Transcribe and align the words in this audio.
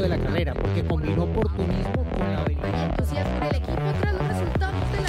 de 0.00 0.08
la 0.10 0.18
carrera, 0.18 0.52
porque 0.52 0.84
combinó 0.84 1.24
oportunismo 1.24 2.04
con 2.10 2.32
la 2.32 2.42
habilidad. 2.42 2.90
entusiasmo 2.90 3.36
en 3.36 3.42
el 3.42 3.56
equipo 3.56 3.92
tras 4.00 4.12
los 4.12 4.28
resultados 4.28 4.92
de 4.92 5.00
la 5.00 5.08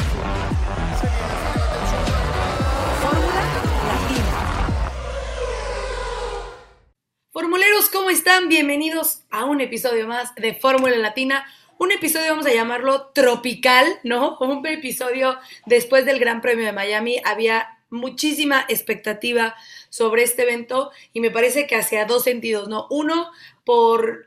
Fórmula 3.01 3.41
Latina. 3.91 4.23
Formuleros, 7.31 7.89
¿cómo 7.89 8.09
están? 8.09 8.47
Bienvenidos 8.47 9.23
a 9.29 9.43
un 9.43 9.59
episodio 9.59 10.07
más 10.07 10.33
de 10.35 10.53
Fórmula 10.53 10.95
Latina. 10.97 11.45
Un 11.77 11.91
episodio, 11.91 12.31
vamos 12.31 12.45
a 12.45 12.53
llamarlo 12.53 13.07
tropical, 13.13 13.85
¿no? 14.03 14.37
Un 14.39 14.65
episodio 14.65 15.37
después 15.65 16.05
del 16.05 16.19
Gran 16.19 16.39
Premio 16.39 16.65
de 16.65 16.71
Miami. 16.71 17.21
Había 17.25 17.77
muchísima 17.89 18.65
expectativa 18.69 19.53
sobre 19.89 20.23
este 20.23 20.43
evento 20.43 20.91
y 21.11 21.19
me 21.19 21.31
parece 21.31 21.67
que 21.67 21.75
hacia 21.75 22.05
dos 22.05 22.23
sentidos, 22.23 22.69
¿no? 22.69 22.87
Uno, 22.89 23.31
por 23.65 24.26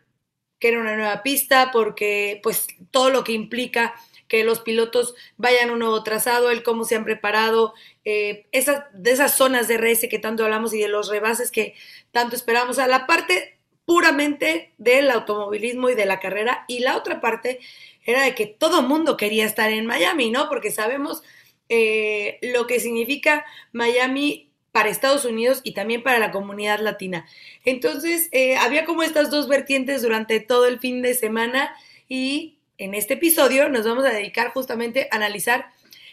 que 0.61 0.69
era 0.69 0.81
una 0.81 0.97
nueva 0.97 1.23
pista, 1.23 1.71
porque 1.73 2.39
pues 2.43 2.69
todo 2.91 3.11
lo 3.11 3.25
que 3.25 3.33
implica 3.33 3.95
que 4.29 4.45
los 4.45 4.61
pilotos 4.61 5.17
vayan 5.37 5.71
a 5.71 5.73
un 5.73 5.81
nuevo 5.81 6.05
trazado, 6.05 6.51
el 6.51 6.63
cómo 6.63 6.85
se 6.85 6.95
han 6.95 7.05
preparado, 7.05 7.75
eh, 8.05 8.47
esas, 8.53 8.85
de 8.93 9.11
esas 9.11 9.37
zonas 9.37 9.67
de 9.67 9.77
RS 9.77 10.09
que 10.09 10.21
tanto 10.21 10.45
hablamos 10.45 10.73
y 10.73 10.79
de 10.79 10.89
los 10.89 11.09
rebases 11.09 11.51
que 11.51 11.75
tanto 12.13 12.37
esperamos, 12.37 12.79
a 12.79 12.87
la 12.87 13.09
parte 13.09 13.59
puramente 13.85 14.73
del 14.79 15.11
automovilismo 15.11 15.91
y 15.91 15.97
de 15.97 16.07
la 16.07 16.21
carrera, 16.21 16.65
y 16.69 16.79
la 16.79 16.97
otra 16.97 17.21
parte 17.21 17.59
era 18.05 18.23
de 18.23 18.37
que 18.37 18.47
todo 18.47 18.83
mundo 18.83 19.17
quería 19.17 19.47
estar 19.47 19.71
en 19.73 19.87
Miami, 19.87 20.31
¿no? 20.31 20.49
Porque 20.49 20.71
sabemos 20.71 21.23
eh, 21.69 22.39
lo 22.43 22.67
que 22.67 22.79
significa 22.79 23.45
Miami 23.73 24.50
para 24.73 24.89
Estados 24.89 25.25
Unidos 25.25 25.61
y 25.65 25.73
también 25.73 26.03
para 26.03 26.19
la 26.19 26.31
comunidad 26.31 26.81
latina. 26.81 27.27
Entonces, 27.65 28.29
eh, 28.33 28.57
había 28.57 28.85
como 28.85 29.03
estas 29.03 29.31
dos 29.31 29.49
vertientes 29.49 30.03
durante 30.03 30.41
todo 30.41 30.67
el 30.67 30.79
fin 30.79 31.03
de 31.03 31.15
semana 31.15 31.75
y 32.09 32.59
en 32.79 32.95
este 32.95 33.15
episodio 33.15 33.69
nos 33.69 33.85
vamos 33.85 34.05
a 34.05 34.11
dedicar 34.11 34.53
justamente 34.53 35.09
a 35.11 35.17
analizar 35.17 35.71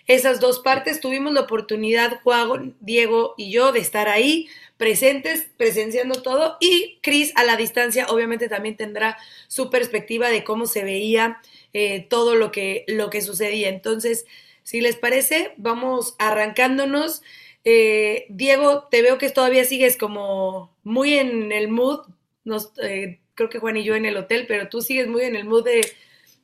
esas 0.07 0.39
dos 0.39 0.59
partes. 0.59 0.99
Tuvimos 0.99 1.33
la 1.33 1.41
oportunidad, 1.41 2.19
Juan, 2.23 2.75
Diego 2.79 3.35
y 3.37 3.51
yo, 3.51 3.71
de 3.71 3.79
estar 3.79 4.09
ahí 4.09 4.47
presentes, 4.77 5.47
presenciando 5.57 6.21
todo 6.21 6.57
y 6.59 6.99
Cris 7.01 7.33
a 7.35 7.43
la 7.43 7.57
distancia 7.57 8.05
obviamente 8.09 8.47
también 8.47 8.77
tendrá 8.77 9.17
su 9.47 9.71
perspectiva 9.71 10.29
de 10.29 10.43
cómo 10.43 10.67
se 10.67 10.83
veía 10.83 11.41
eh, 11.73 12.05
todo 12.09 12.35
lo 12.35 12.51
que, 12.51 12.85
lo 12.87 13.09
que 13.09 13.21
sucedía. 13.21 13.69
Entonces, 13.69 14.25
si 14.63 14.81
les 14.81 14.95
parece, 14.95 15.53
vamos 15.57 16.15
arrancándonos. 16.19 17.21
Eh, 17.69 18.27
Diego, 18.29 18.87
te 18.89 19.01
veo 19.01 19.17
que 19.17 19.29
todavía 19.29 19.65
sigues 19.65 19.97
como 19.97 20.73
muy 20.83 21.15
en 21.15 21.51
el 21.51 21.67
mood. 21.67 21.99
Eh, 22.81 23.19
creo 23.33 23.49
que 23.49 23.59
Juan 23.59 23.75
y 23.75 23.83
yo 23.83 23.93
en 23.95 24.05
el 24.05 24.15
hotel, 24.15 24.45
pero 24.47 24.69
tú 24.69 24.79
sigues 24.79 25.09
muy 25.09 25.23
en 25.23 25.35
el 25.35 25.43
mood 25.43 25.67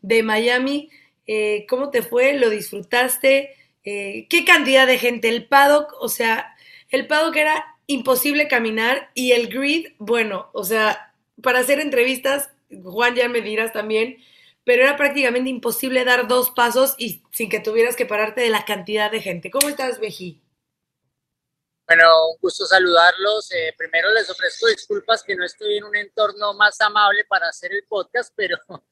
de, 0.01 0.23
Miami. 0.23 0.89
Eh, 1.25 1.65
¿Cómo 1.69 1.91
te 1.91 2.01
fue? 2.01 2.33
¿Lo 2.33 2.49
disfrutaste? 2.49 3.55
¿Qué 3.83 4.43
cantidad 4.45 4.85
de 4.85 4.97
gente? 4.97 5.29
El 5.29 5.47
paddock, 5.47 5.95
o 6.01 6.09
sea, 6.09 6.57
el 6.89 7.07
paddock 7.07 7.37
era 7.37 7.77
imposible 7.87 8.49
caminar 8.49 9.09
y 9.13 9.31
el 9.31 9.47
grid, 9.47 9.93
bueno, 9.99 10.49
o 10.51 10.65
sea, 10.65 11.13
para 11.41 11.59
hacer 11.59 11.79
entrevistas, 11.79 12.49
Juan 12.83 13.15
ya 13.15 13.29
me 13.29 13.39
dirás 13.39 13.71
también, 13.71 14.17
pero 14.65 14.83
era 14.83 14.97
prácticamente 14.97 15.49
imposible 15.49 16.03
dar 16.03 16.27
dos 16.27 16.51
pasos 16.51 16.95
y 16.97 17.21
sin 17.31 17.49
que 17.49 17.61
tuvieras 17.61 17.95
que 17.95 18.05
pararte 18.05 18.41
de 18.41 18.49
la 18.49 18.65
cantidad 18.65 19.09
de 19.09 19.21
gente. 19.21 19.51
¿Cómo 19.51 19.69
estás, 19.69 20.01
Bejí? 20.01 20.42
Bueno, 21.85 22.29
un 22.29 22.37
gusto 22.41 22.65
saludarlos. 22.65 23.51
Eh, 23.51 23.73
primero 23.77 24.13
les 24.13 24.29
ofrezco 24.29 24.67
disculpas 24.67 25.21
que 25.21 25.35
no 25.35 25.43
estoy 25.43 25.77
en 25.77 25.83
un 25.83 25.95
entorno 25.95 26.53
más 26.53 26.79
amable 26.79 27.25
para 27.25 27.49
hacer 27.49 27.73
el 27.73 27.83
podcast, 27.83 28.31
pero 28.35 28.57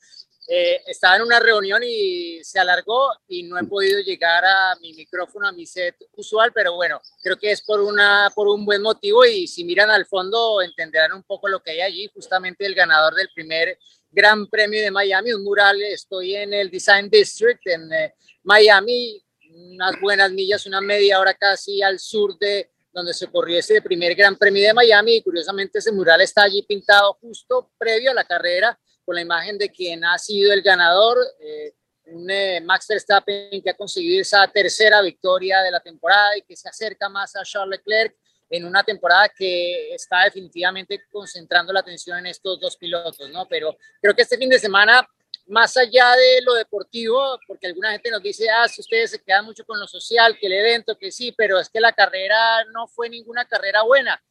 eh, 0.50 0.82
estaba 0.86 1.16
en 1.16 1.22
una 1.22 1.40
reunión 1.40 1.82
y 1.86 2.44
se 2.44 2.60
alargó 2.60 3.14
y 3.30 3.44
no 3.44 3.58
he 3.58 3.64
podido 3.64 4.02
llegar 4.02 4.44
a 4.44 4.76
mi 4.82 4.94
micrófono, 4.94 5.48
a 5.48 5.54
mi 5.54 5.66
set 5.66 5.96
usual, 6.18 6.52
pero 6.54 6.76
bueno, 6.76 7.00
creo 7.24 7.38
que 7.38 7.52
es 7.52 7.62
por, 7.62 7.80
una, 7.80 8.30
por 8.36 8.50
un 8.50 8.66
buen 8.66 8.82
motivo 8.82 9.24
y 9.24 9.48
si 9.48 9.64
miran 9.64 9.90
al 9.90 10.06
fondo 10.06 10.62
entenderán 10.62 11.14
un 11.14 11.24
poco 11.24 11.48
lo 11.48 11.64
que 11.64 11.72
hay 11.72 11.82
allí, 11.82 12.12
justamente 12.14 12.66
el 12.66 12.76
ganador 12.76 13.16
del 13.16 13.30
primer 13.34 13.80
Gran 14.12 14.48
Premio 14.48 14.82
de 14.82 14.92
Miami, 14.92 15.32
un 15.32 15.46
mural, 15.46 15.82
estoy 15.82 16.36
en 16.36 16.54
el 16.54 16.70
Design 16.70 17.10
District 17.10 17.66
en 17.68 17.94
eh, 17.94 18.16
Miami, 18.44 19.24
unas 19.54 20.00
buenas 20.02 20.30
millas, 20.32 20.66
una 20.66 20.82
media 20.82 21.22
hora 21.22 21.34
casi 21.34 21.82
al 21.82 21.98
sur 21.98 22.38
de 22.38 22.70
donde 22.92 23.14
se 23.14 23.28
corrió 23.28 23.58
ese 23.58 23.82
primer 23.82 24.16
Gran 24.16 24.36
Premio 24.36 24.64
de 24.64 24.74
Miami 24.74 25.18
y 25.18 25.22
curiosamente 25.22 25.80
ese 25.80 25.92
mural 25.92 26.22
está 26.22 26.44
allí 26.44 26.64
pintado 26.64 27.18
justo 27.22 27.72
previo 27.78 28.12
a 28.12 28.14
la 28.14 28.24
carrera 28.24 28.78
con 29.06 29.16
la 29.16 29.22
imagen 29.22 29.58
de 29.58 29.70
quien 29.70 30.04
ha 30.06 30.18
sido 30.18 30.54
el 30.54 30.62
ganador, 30.62 31.18
eh, 31.40 31.74
un 32.06 32.30
eh, 32.30 32.62
Max 32.62 32.88
Verstappen 32.88 33.62
que 33.62 33.70
ha 33.70 33.76
conseguido 33.76 34.22
esa 34.22 34.46
tercera 34.48 35.02
victoria 35.02 35.62
de 35.62 35.72
la 35.72 35.80
temporada 35.80 36.38
y 36.38 36.42
que 36.42 36.56
se 36.56 36.68
acerca 36.68 37.10
más 37.10 37.36
a 37.36 37.44
Charles 37.44 37.80
Leclerc 37.80 38.16
en 38.50 38.66
una 38.66 38.84
temporada 38.84 39.30
que 39.30 39.94
está 39.96 40.26
definitivamente 40.26 41.04
concentrando 41.10 41.72
la 41.72 41.80
atención 41.80 42.20
en 42.20 42.28
estos 42.28 42.60
dos 42.60 42.76
pilotos, 42.76 43.30
¿no? 43.30 43.48
Pero 43.48 43.78
creo 44.02 44.14
que 44.14 44.24
este 44.24 44.38
fin 44.38 44.50
de 44.50 44.60
semana, 44.60 45.08
más 45.52 45.76
allá 45.76 46.16
de 46.16 46.42
lo 46.44 46.54
deportivo, 46.54 47.38
porque 47.46 47.68
alguna 47.68 47.92
gente 47.92 48.10
nos 48.10 48.24
dice, 48.24 48.50
ah, 48.50 48.70
si 48.70 48.80
ustedes 48.80 49.12
se 49.12 49.22
quedan 49.22 49.44
mucho 49.44 49.66
con 49.66 49.78
lo 49.78 49.86
social, 49.86 50.38
que 50.40 50.48
el 50.48 50.54
evento, 50.54 50.98
que 50.98 51.12
sí, 51.12 51.34
pero 51.34 51.60
es 51.60 51.70
que 51.70 51.82
la 51.82 51.92
carrera 51.92 52.64
no 52.74 52.88
fue 52.88 53.10
ninguna 53.10 53.44
carrera 53.44 53.84
buena. 53.84 54.24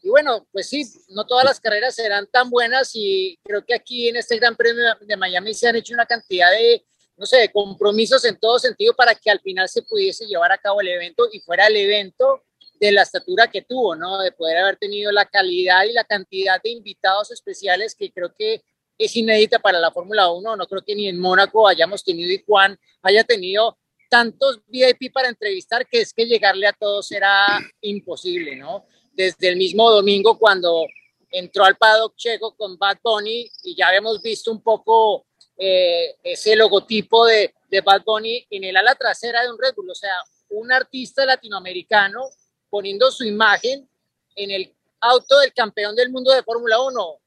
Y 0.00 0.08
bueno, 0.08 0.46
pues 0.52 0.68
sí, 0.68 0.84
no 1.08 1.26
todas 1.26 1.44
las 1.44 1.58
carreras 1.58 1.96
serán 1.96 2.28
tan 2.28 2.48
buenas 2.48 2.92
y 2.94 3.36
creo 3.42 3.64
que 3.64 3.74
aquí 3.74 4.08
en 4.08 4.16
este 4.16 4.36
Gran 4.36 4.54
Premio 4.54 4.84
de 5.00 5.16
Miami 5.16 5.52
se 5.52 5.66
han 5.66 5.74
hecho 5.74 5.94
una 5.94 6.06
cantidad 6.06 6.52
de, 6.52 6.86
no 7.16 7.26
sé, 7.26 7.38
de 7.38 7.50
compromisos 7.50 8.24
en 8.24 8.38
todo 8.38 8.60
sentido 8.60 8.94
para 8.94 9.16
que 9.16 9.32
al 9.32 9.40
final 9.40 9.68
se 9.68 9.82
pudiese 9.82 10.26
llevar 10.26 10.52
a 10.52 10.58
cabo 10.58 10.80
el 10.80 10.88
evento 10.88 11.28
y 11.32 11.40
fuera 11.40 11.66
el 11.66 11.74
evento 11.74 12.44
de 12.78 12.92
la 12.92 13.02
estatura 13.02 13.48
que 13.48 13.62
tuvo, 13.62 13.96
¿no? 13.96 14.20
De 14.20 14.30
poder 14.30 14.58
haber 14.58 14.76
tenido 14.76 15.10
la 15.10 15.26
calidad 15.26 15.82
y 15.82 15.92
la 15.92 16.04
cantidad 16.04 16.62
de 16.62 16.70
invitados 16.70 17.32
especiales 17.32 17.96
que 17.96 18.12
creo 18.12 18.32
que 18.32 18.62
es 18.98 19.16
inédita 19.16 19.60
para 19.60 19.78
la 19.78 19.92
Fórmula 19.92 20.30
1. 20.30 20.56
No 20.56 20.66
creo 20.66 20.82
que 20.82 20.94
ni 20.94 21.08
en 21.08 21.18
Mónaco 21.18 21.68
hayamos 21.68 22.04
tenido 22.04 22.32
y 22.32 22.42
Juan 22.44 22.78
haya 23.02 23.24
tenido 23.24 23.78
tantos 24.10 24.60
VIP 24.66 25.12
para 25.12 25.28
entrevistar 25.28 25.86
que 25.86 26.00
es 26.00 26.12
que 26.12 26.26
llegarle 26.26 26.66
a 26.66 26.72
todos 26.72 27.10
era 27.12 27.46
imposible, 27.80 28.56
¿no? 28.56 28.84
Desde 29.12 29.48
el 29.48 29.56
mismo 29.56 29.90
domingo 29.90 30.38
cuando 30.38 30.86
entró 31.30 31.64
al 31.64 31.76
paddock 31.76 32.16
checo 32.16 32.56
con 32.56 32.78
Bad 32.78 32.98
Bunny 33.02 33.50
y 33.62 33.76
ya 33.76 33.88
habíamos 33.88 34.22
visto 34.22 34.50
un 34.50 34.62
poco 34.62 35.26
eh, 35.56 36.16
ese 36.22 36.56
logotipo 36.56 37.26
de, 37.26 37.54
de 37.68 37.80
Bad 37.82 38.02
Bunny 38.04 38.46
en 38.50 38.64
el 38.64 38.76
ala 38.76 38.94
trasera 38.94 39.42
de 39.42 39.50
un 39.50 39.58
Red 39.58 39.74
Bull, 39.76 39.90
o 39.90 39.94
sea, 39.94 40.14
un 40.50 40.72
artista 40.72 41.26
latinoamericano 41.26 42.30
poniendo 42.70 43.10
su 43.10 43.24
imagen 43.24 43.88
en 44.34 44.50
el 44.50 44.74
auto 45.00 45.38
del 45.40 45.52
campeón 45.52 45.94
del 45.94 46.10
mundo 46.10 46.32
de 46.32 46.42
Fórmula 46.42 46.80
1. 46.80 47.20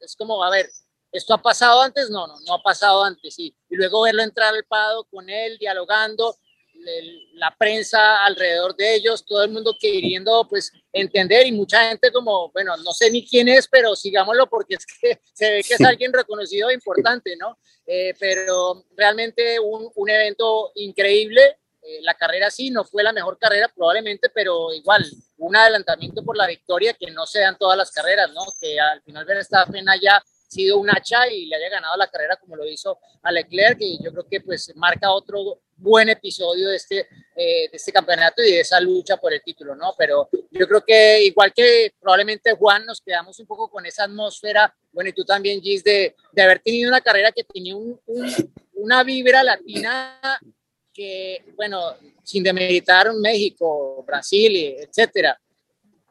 Es 0.00 0.14
como, 0.14 0.42
a 0.44 0.50
ver, 0.50 0.70
¿esto 1.12 1.34
ha 1.34 1.42
pasado 1.42 1.82
antes? 1.82 2.10
No, 2.10 2.26
no, 2.26 2.34
no 2.46 2.54
ha 2.54 2.62
pasado 2.62 3.04
antes, 3.04 3.34
sí. 3.34 3.54
Y 3.68 3.76
luego 3.76 4.02
verlo 4.02 4.22
entrar 4.22 4.54
al 4.54 4.64
pado 4.64 5.04
con 5.10 5.28
él, 5.28 5.58
dialogando, 5.58 6.36
la 7.34 7.54
prensa 7.56 8.24
alrededor 8.24 8.74
de 8.76 8.94
ellos, 8.94 9.24
todo 9.24 9.42
el 9.42 9.50
mundo 9.50 9.76
queriendo 9.78 10.46
pues 10.48 10.72
entender 10.92 11.46
y 11.46 11.52
mucha 11.52 11.88
gente 11.88 12.10
como, 12.12 12.50
bueno, 12.52 12.76
no 12.78 12.92
sé 12.92 13.10
ni 13.10 13.26
quién 13.26 13.48
es, 13.48 13.68
pero 13.68 13.94
sigámoslo 13.94 14.48
porque 14.48 14.74
es 14.74 14.86
que 14.86 15.20
se 15.32 15.50
ve 15.50 15.62
que 15.62 15.74
es 15.74 15.80
alguien 15.80 16.12
reconocido 16.12 16.70
e 16.70 16.74
importante, 16.74 17.36
¿no? 17.36 17.58
Eh, 17.86 18.14
pero 18.18 18.84
realmente 18.96 19.58
un, 19.60 19.90
un 19.94 20.10
evento 20.10 20.72
increíble, 20.74 21.58
eh, 21.82 22.00
la 22.02 22.14
carrera 22.14 22.50
sí, 22.50 22.70
no 22.70 22.84
fue 22.84 23.02
la 23.02 23.12
mejor 23.12 23.38
carrera 23.38 23.70
probablemente, 23.74 24.28
pero 24.30 24.72
igual, 24.72 25.04
un 25.38 25.56
adelantamiento 25.56 26.24
por 26.24 26.36
la 26.36 26.46
victoria 26.46 26.94
que 26.94 27.10
no 27.10 27.26
se 27.26 27.40
dan 27.40 27.56
todas 27.56 27.78
las 27.78 27.90
carreras, 27.90 28.30
¿no? 28.32 28.42
Que 28.60 28.78
al 28.80 29.02
final 29.02 29.24
Verstappen 29.24 29.88
haya 29.88 30.22
sido 30.48 30.78
un 30.78 30.90
hacha 30.90 31.28
y 31.28 31.46
le 31.46 31.56
haya 31.56 31.68
ganado 31.68 31.96
la 31.96 32.08
carrera 32.08 32.36
como 32.36 32.56
lo 32.56 32.66
hizo 32.66 32.98
a 33.22 33.30
Leclerc, 33.30 33.78
y 33.80 34.02
yo 34.02 34.10
creo 34.12 34.26
que 34.28 34.40
pues 34.40 34.72
marca 34.74 35.12
otro 35.12 35.60
buen 35.76 36.08
episodio 36.08 36.70
de 36.70 36.76
este, 36.76 37.00
eh, 37.36 37.68
de 37.70 37.70
este 37.72 37.92
campeonato 37.92 38.42
y 38.42 38.50
de 38.50 38.60
esa 38.60 38.80
lucha 38.80 39.16
por 39.16 39.32
el 39.32 39.42
título, 39.42 39.76
¿no? 39.76 39.94
Pero 39.96 40.28
yo 40.50 40.66
creo 40.66 40.84
que 40.84 41.22
igual 41.24 41.52
que 41.52 41.92
probablemente 42.00 42.54
Juan, 42.54 42.84
nos 42.84 43.00
quedamos 43.00 43.38
un 43.38 43.46
poco 43.46 43.70
con 43.70 43.86
esa 43.86 44.04
atmósfera, 44.04 44.74
bueno, 44.90 45.10
y 45.10 45.12
tú 45.12 45.24
también, 45.24 45.60
Gis, 45.60 45.84
de, 45.84 46.16
de 46.32 46.42
haber 46.42 46.60
tenido 46.60 46.88
una 46.88 47.00
carrera 47.00 47.30
que 47.30 47.44
tenía 47.44 47.76
un, 47.76 48.00
un, 48.06 48.52
una 48.74 49.04
vibra 49.04 49.42
latina 49.42 50.18
que, 50.92 51.44
bueno, 51.54 51.94
sin 52.24 52.42
demeritar 52.42 53.12
México, 53.14 54.02
Brasil, 54.04 54.76
etcétera, 54.80 55.40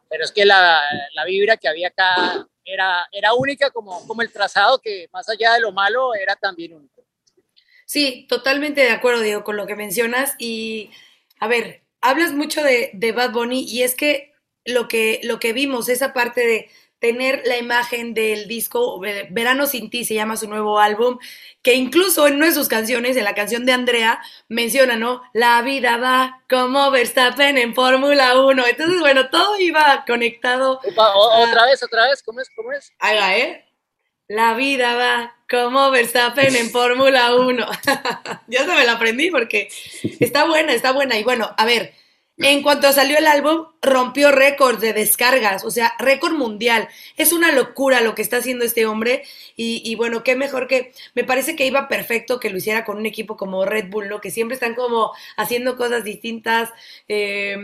pero 0.09 0.23
es 0.23 0.31
que 0.31 0.45
la, 0.45 0.81
la, 1.13 1.25
vibra 1.25 1.57
que 1.57 1.67
había 1.67 1.89
acá 1.89 2.47
era, 2.67 3.07
era 3.11 3.33
única 3.33 3.71
como, 3.71 4.05
como 4.05 4.21
el 4.21 4.31
trazado 4.31 4.79
que 4.79 5.07
más 5.11 5.27
allá 5.29 5.53
de 5.53 5.61
lo 5.61 5.71
malo 5.71 6.13
era 6.13 6.35
también 6.35 6.73
único. 6.73 7.05
Sí, 7.85 8.25
totalmente 8.27 8.81
de 8.81 8.91
acuerdo, 8.91 9.21
Diego, 9.21 9.45
con 9.45 9.55
lo 9.55 9.65
que 9.65 9.77
mencionas 9.77 10.35
y, 10.37 10.91
a 11.39 11.47
ver, 11.47 11.83
hablas 12.01 12.33
mucho 12.33 12.61
de, 12.61 12.91
de 12.93 13.13
Bad 13.13 13.31
Bunny 13.31 13.63
y 13.63 13.83
es 13.83 13.95
que 13.95 14.33
lo 14.65 14.89
que, 14.89 15.21
lo 15.23 15.39
que 15.39 15.53
vimos, 15.53 15.87
esa 15.87 16.11
parte 16.11 16.45
de 16.45 16.69
tener 16.99 17.43
la 17.45 17.57
imagen 17.57 18.13
del 18.13 18.47
disco 18.47 18.99
Verano 19.29 19.67
sin 19.67 19.89
ti, 19.89 20.03
se 20.03 20.15
llama 20.15 20.35
su 20.37 20.47
nuevo 20.49 20.79
álbum, 20.79 21.19
que 21.61 21.75
incluso 21.75 22.27
en 22.27 22.35
una 22.35 22.47
de 22.47 22.53
sus 22.53 22.67
canciones, 22.67 23.17
en 23.17 23.23
la 23.23 23.35
canción 23.35 23.65
de 23.65 23.73
Andrea, 23.73 24.21
menciona, 24.47 24.95
¿no? 24.95 25.21
La 25.33 25.61
vida 25.61 25.97
va 25.97 26.43
como 26.49 26.89
Verstappen 26.91 27.57
en 27.57 27.75
Fórmula 27.75 28.39
1. 28.39 28.65
Entonces, 28.67 28.99
bueno, 28.99 29.29
todo 29.29 29.59
iba 29.59 30.03
conectado. 30.07 30.79
O- 30.97 31.43
otra 31.43 31.65
vez, 31.65 31.83
otra 31.83 32.07
vez, 32.07 32.23
¿cómo 32.23 32.41
es? 32.41 32.49
¿Cómo 32.55 32.71
es? 32.71 32.91
Ahí 32.99 33.17
va, 33.17 33.37
¿eh? 33.37 33.63
La 34.29 34.55
vida 34.55 34.95
va 34.95 35.35
como 35.49 35.89
Verstappen 35.91 36.55
en 36.55 36.69
Fórmula 36.69 37.35
1. 37.35 37.65
ya 38.47 38.65
se 38.65 38.73
me 38.75 38.83
la 38.85 38.93
aprendí 38.93 39.29
porque 39.31 39.69
está 40.19 40.45
buena, 40.45 40.73
está 40.73 40.91
buena. 40.91 41.17
Y 41.17 41.23
bueno, 41.23 41.53
a 41.57 41.65
ver, 41.65 41.93
en 42.39 42.61
cuanto 42.61 42.91
salió 42.93 43.17
el 43.17 43.25
álbum, 43.25 43.65
rompió 43.81 44.31
récords 44.31 44.79
de 44.79 44.93
descargas, 44.93 45.65
o 45.65 45.71
sea, 45.71 45.93
récord 45.97 46.33
mundial. 46.33 46.87
Es 47.17 47.33
una 47.33 47.51
locura 47.51 48.01
lo 48.01 48.13
que 48.13 48.21
está 48.21 48.37
haciendo 48.37 48.63
este 48.63 48.85
hombre. 48.85 49.23
Y, 49.55 49.95
bueno, 49.95 50.23
qué 50.23 50.35
mejor 50.35 50.67
que. 50.67 50.93
Me 51.15 51.23
parece 51.23 51.55
que 51.55 51.65
iba 51.65 51.87
perfecto 51.87 52.39
que 52.39 52.51
lo 52.51 52.57
hiciera 52.57 52.85
con 52.85 52.97
un 52.97 53.07
equipo 53.07 53.37
como 53.37 53.65
Red 53.65 53.89
Bull, 53.89 54.07
¿no? 54.09 54.21
Que 54.21 54.29
siempre 54.29 54.53
están 54.53 54.75
como 54.75 55.13
haciendo 55.35 55.75
cosas 55.77 56.03
distintas, 56.03 56.69
eh, 57.07 57.57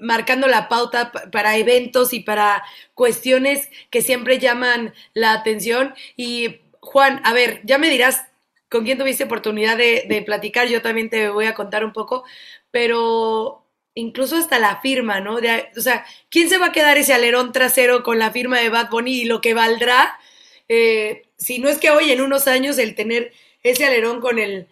marcando 0.00 0.46
la 0.46 0.68
pauta 0.68 1.12
pa- 1.12 1.30
para 1.30 1.56
eventos 1.56 2.12
y 2.12 2.20
para 2.20 2.62
cuestiones 2.94 3.68
que 3.90 4.02
siempre 4.02 4.38
llaman 4.38 4.94
la 5.14 5.32
atención. 5.32 5.94
Y 6.16 6.60
Juan, 6.80 7.20
a 7.24 7.32
ver, 7.32 7.60
ya 7.64 7.78
me 7.78 7.88
dirás 7.90 8.22
con 8.70 8.84
quién 8.84 8.98
tuviste 8.98 9.24
oportunidad 9.24 9.76
de, 9.76 10.04
de 10.08 10.22
platicar, 10.22 10.66
yo 10.68 10.80
también 10.80 11.10
te 11.10 11.28
voy 11.28 11.44
a 11.46 11.54
contar 11.54 11.84
un 11.84 11.92
poco, 11.92 12.24
pero 12.70 13.61
incluso 13.94 14.36
hasta 14.36 14.58
la 14.58 14.80
firma, 14.80 15.20
¿no? 15.20 15.40
De- 15.40 15.68
o 15.76 15.80
sea, 15.80 16.04
¿quién 16.30 16.48
se 16.48 16.58
va 16.58 16.66
a 16.66 16.72
quedar 16.72 16.98
ese 16.98 17.12
alerón 17.14 17.52
trasero 17.52 18.02
con 18.02 18.18
la 18.18 18.30
firma 18.32 18.58
de 18.60 18.68
Bad 18.70 18.90
Bunny 18.90 19.22
y 19.22 19.24
lo 19.24 19.40
que 19.40 19.54
valdrá? 19.54 20.18
eh, 20.68 21.24
si 21.36 21.58
no 21.58 21.68
es 21.68 21.78
que 21.78 21.90
hoy 21.90 22.10
en 22.12 22.20
unos 22.22 22.46
años 22.48 22.78
el 22.78 22.94
tener 22.94 23.32
ese 23.62 23.84
alerón 23.84 24.20
con 24.20 24.38
el, 24.38 24.68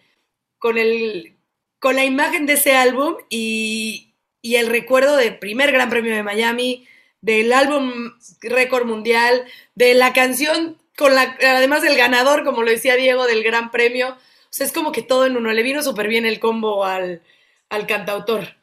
con 0.59 0.77
el, 0.77 1.35
con 1.79 1.95
la 1.95 2.05
imagen 2.05 2.45
de 2.45 2.53
ese 2.53 2.75
álbum 2.75 3.15
y, 3.29 4.13
y 4.41 4.55
el 4.55 4.67
recuerdo 4.67 5.15
del 5.17 5.39
primer 5.39 5.71
Gran 5.71 5.89
Premio 5.89 6.15
de 6.15 6.23
Miami, 6.23 6.87
del 7.21 7.53
álbum 7.53 8.13
récord 8.41 8.85
mundial, 8.85 9.45
de 9.75 9.93
la 9.93 10.13
canción 10.13 10.77
con 10.97 11.15
la, 11.15 11.37
además 11.41 11.81
del 11.83 11.97
ganador, 11.97 12.43
como 12.43 12.63
lo 12.63 12.71
decía 12.71 12.95
Diego, 12.95 13.25
del 13.27 13.43
Gran 13.43 13.71
Premio. 13.71 14.09
O 14.09 14.17
sea, 14.53 14.65
es 14.65 14.73
como 14.73 14.91
que 14.91 15.01
todo 15.03 15.25
en 15.25 15.37
uno. 15.37 15.51
Le 15.53 15.63
vino 15.63 15.81
súper 15.83 16.07
bien 16.07 16.25
el 16.25 16.39
combo 16.39 16.83
al, 16.85 17.21
al 17.69 17.87
cantautor. 17.87 18.55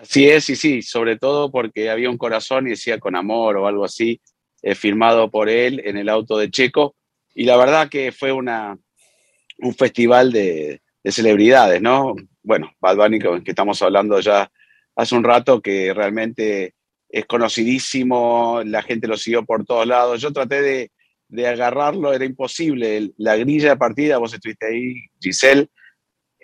Así 0.00 0.28
es, 0.28 0.48
y 0.48 0.56
sí, 0.56 0.82
sobre 0.82 1.16
todo 1.16 1.50
porque 1.50 1.90
había 1.90 2.08
un 2.08 2.18
corazón 2.18 2.66
y 2.66 2.70
decía 2.70 3.00
con 3.00 3.16
amor 3.16 3.56
o 3.56 3.66
algo 3.66 3.84
así, 3.84 4.20
eh, 4.62 4.74
firmado 4.74 5.30
por 5.30 5.48
él 5.48 5.82
en 5.84 5.96
el 5.96 6.08
auto 6.08 6.38
de 6.38 6.50
Checo. 6.50 6.94
Y 7.34 7.44
la 7.44 7.56
verdad 7.56 7.88
que 7.88 8.12
fue 8.12 8.32
una, 8.32 8.78
un 9.58 9.74
festival 9.74 10.32
de, 10.32 10.82
de 11.02 11.12
celebridades, 11.12 11.82
¿no? 11.82 12.14
Bueno, 12.42 12.72
Bad 12.80 12.96
Bunny, 12.96 13.18
que 13.18 13.50
estamos 13.50 13.82
hablando 13.82 14.20
ya 14.20 14.50
hace 14.94 15.14
un 15.14 15.24
rato, 15.24 15.60
que 15.60 15.92
realmente 15.92 16.74
es 17.08 17.26
conocidísimo, 17.26 18.62
la 18.64 18.82
gente 18.82 19.08
lo 19.08 19.16
siguió 19.16 19.44
por 19.44 19.64
todos 19.64 19.86
lados. 19.86 20.20
Yo 20.20 20.32
traté 20.32 20.62
de, 20.62 20.92
de 21.28 21.46
agarrarlo, 21.46 22.12
era 22.12 22.24
imposible. 22.24 23.12
La 23.16 23.36
grilla 23.36 23.70
de 23.70 23.76
partida, 23.76 24.18
vos 24.18 24.32
estuviste 24.32 24.66
ahí, 24.66 24.94
Giselle, 25.20 25.68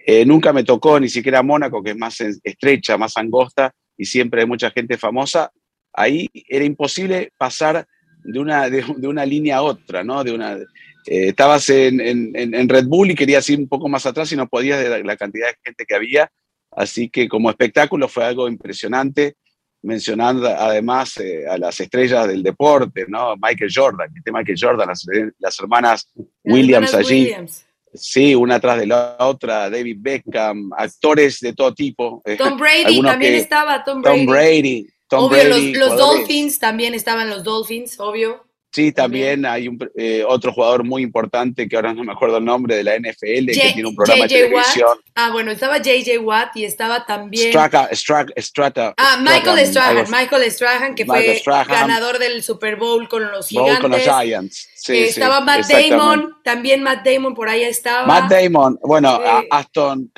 eh, 0.07 0.25
nunca 0.27 0.53
me 0.53 0.65
tocó 0.65 0.99
ni 1.01 1.09
siquiera 1.09 1.43
Mónaco, 1.43 1.83
que 1.83 1.91
es 1.91 1.97
más 1.97 2.21
estrecha, 2.21 2.97
más 2.99 3.17
angosta 3.17 3.73
y 3.97 4.05
siempre 4.05 4.43
hay 4.43 4.47
mucha 4.47 4.71
gente 4.71 4.97
famosa. 4.99 5.51
Ahí 5.93 6.29
era 6.49 6.65
imposible 6.65 7.31
pasar 7.39 7.87
de 8.25 8.39
una, 8.39 8.69
de, 8.69 8.85
de 8.97 9.09
una 9.09 9.25
línea 9.25 9.57
a 9.59 9.63
otra, 9.63 10.03
¿no? 10.03 10.25
De 10.25 10.33
una, 10.33 10.55
eh, 10.57 11.29
estabas 11.29 11.69
en, 11.71 12.01
en- 12.01 12.33
en- 12.35 12.69
Red 12.69 12.87
Bull 12.87 13.11
y 13.11 13.15
querías 13.15 13.49
ir 13.51 13.59
un 13.59 13.69
poco 13.69 13.89
más 13.89 14.05
atrás 14.07 14.33
y 14.33 14.37
no 14.37 14.49
podías 14.49 14.83
de 14.83 14.89
la, 14.89 14.99
la 14.99 15.17
cantidad 15.17 15.49
de 15.49 15.57
gente 15.65 15.85
que 15.87 15.95
había. 15.95 16.31
Así 16.73 17.09
que 17.09 17.29
como 17.29 17.49
espectáculo 17.51 18.09
fue 18.09 18.25
algo 18.25 18.49
impresionante, 18.49 19.37
mencionando 19.83 20.49
además 20.49 21.17
eh, 21.19 21.47
a 21.49 21.57
las 21.59 21.79
estrellas 21.79 22.27
del 22.27 22.43
deporte, 22.43 23.05
¿no? 23.07 23.35
Michael 23.37 23.71
Jordan, 23.73 24.09
este 24.17 24.33
Michael 24.33 24.59
Jordan, 24.61 24.89
las, 24.89 25.07
las 25.39 25.61
hermanas 25.61 26.11
Williams 26.43 26.89
Hermanas 26.93 27.07
allí. 27.11 27.21
Williams. 27.25 27.67
Sí, 27.95 28.35
una 28.35 28.59
tras 28.61 28.79
de 28.81 28.87
la 28.87 29.17
otra, 29.21 29.71
David 29.71 29.97
Beckham, 30.01 30.71
actores 30.77 31.39
de 31.41 31.53
todo 31.53 31.73
tipo. 31.73 32.21
eh, 32.25 32.37
Tom 32.37 32.59
Brady 32.59 33.01
también 33.03 33.33
que- 33.35 33.39
estaba, 33.39 33.85
Tom 33.85 34.03
Brady. 34.03 34.17
Tom 34.19 34.27
Brady, 34.27 34.87
Tom 35.09 35.25
obvio, 35.25 35.45
Brady, 35.45 35.75
los, 35.75 35.89
los. 35.91 35.99
Dolphins 35.99 36.59
también 36.59 36.95
estaban 36.95 37.31
los 37.31 37.45
Dolphins, 37.45 37.99
obvio. 38.01 38.44
Sí, 38.75 38.91
también 38.91 39.47
hay 39.47 39.69
un, 39.69 39.79
eh, 39.97 40.25
otro 40.27 40.53
jugador 40.53 40.83
muy 40.83 41.03
importante 41.03 41.69
que 41.69 41.77
ahora 41.77 41.95
no 41.95 42.03
me 42.03 42.11
acuerdo 42.13 42.39
el 42.39 42.45
nombre 42.45 42.75
de 42.75 42.83
la 42.83 42.97
NFL, 42.97 43.47
que 43.53 43.55
J- 43.55 43.73
tiene 43.73 43.89
un 43.89 43.95
programa 43.95 44.27
de 44.27 44.35
Watt. 44.35 44.51
televisión. 44.51 44.99
Ah, 45.15 45.31
bueno, 45.31 45.53
estaba 45.53 45.79
JJ 45.79 46.19
Watt 46.19 46.57
y 46.57 46.65
estaba 46.65 47.07
también. 47.07 47.51
Straka, 47.51 47.89
Straka, 47.93 48.33
Strata, 48.37 48.93
Ah, 48.97 49.19
Michael 49.23 49.65
Strahan. 49.69 50.11
Michael 50.11 50.51
Strahan, 50.51 50.95
que 50.97 51.05
Michael 51.05 51.25
fue 51.25 51.37
Strahan. 51.37 51.69
ganador 51.69 52.19
del 52.19 52.43
Super 52.43 52.75
Bowl 52.75 53.09
con 53.09 53.23
los 53.31 53.53
Bowl 53.53 53.63
gigantes. 53.65 53.81
con 53.81 53.91
los 53.93 54.01
Giants. 54.03 54.69
Sí, 54.75 54.93
Eh, 54.93 54.97
sí, 55.05 55.09
estaba 55.11 55.41
Matt. 55.41 55.67
Damon, 55.71 56.35
también 56.43 56.83
Matt 56.83 57.07
Damon 57.07 57.33
por 57.33 57.49
ahí 57.49 57.63
estaba. 57.63 58.07
Matt 58.09 58.29
Damon, 58.29 58.77
bueno, 58.83 59.21
Eh, 59.25 59.47
Aston, 59.53 60.11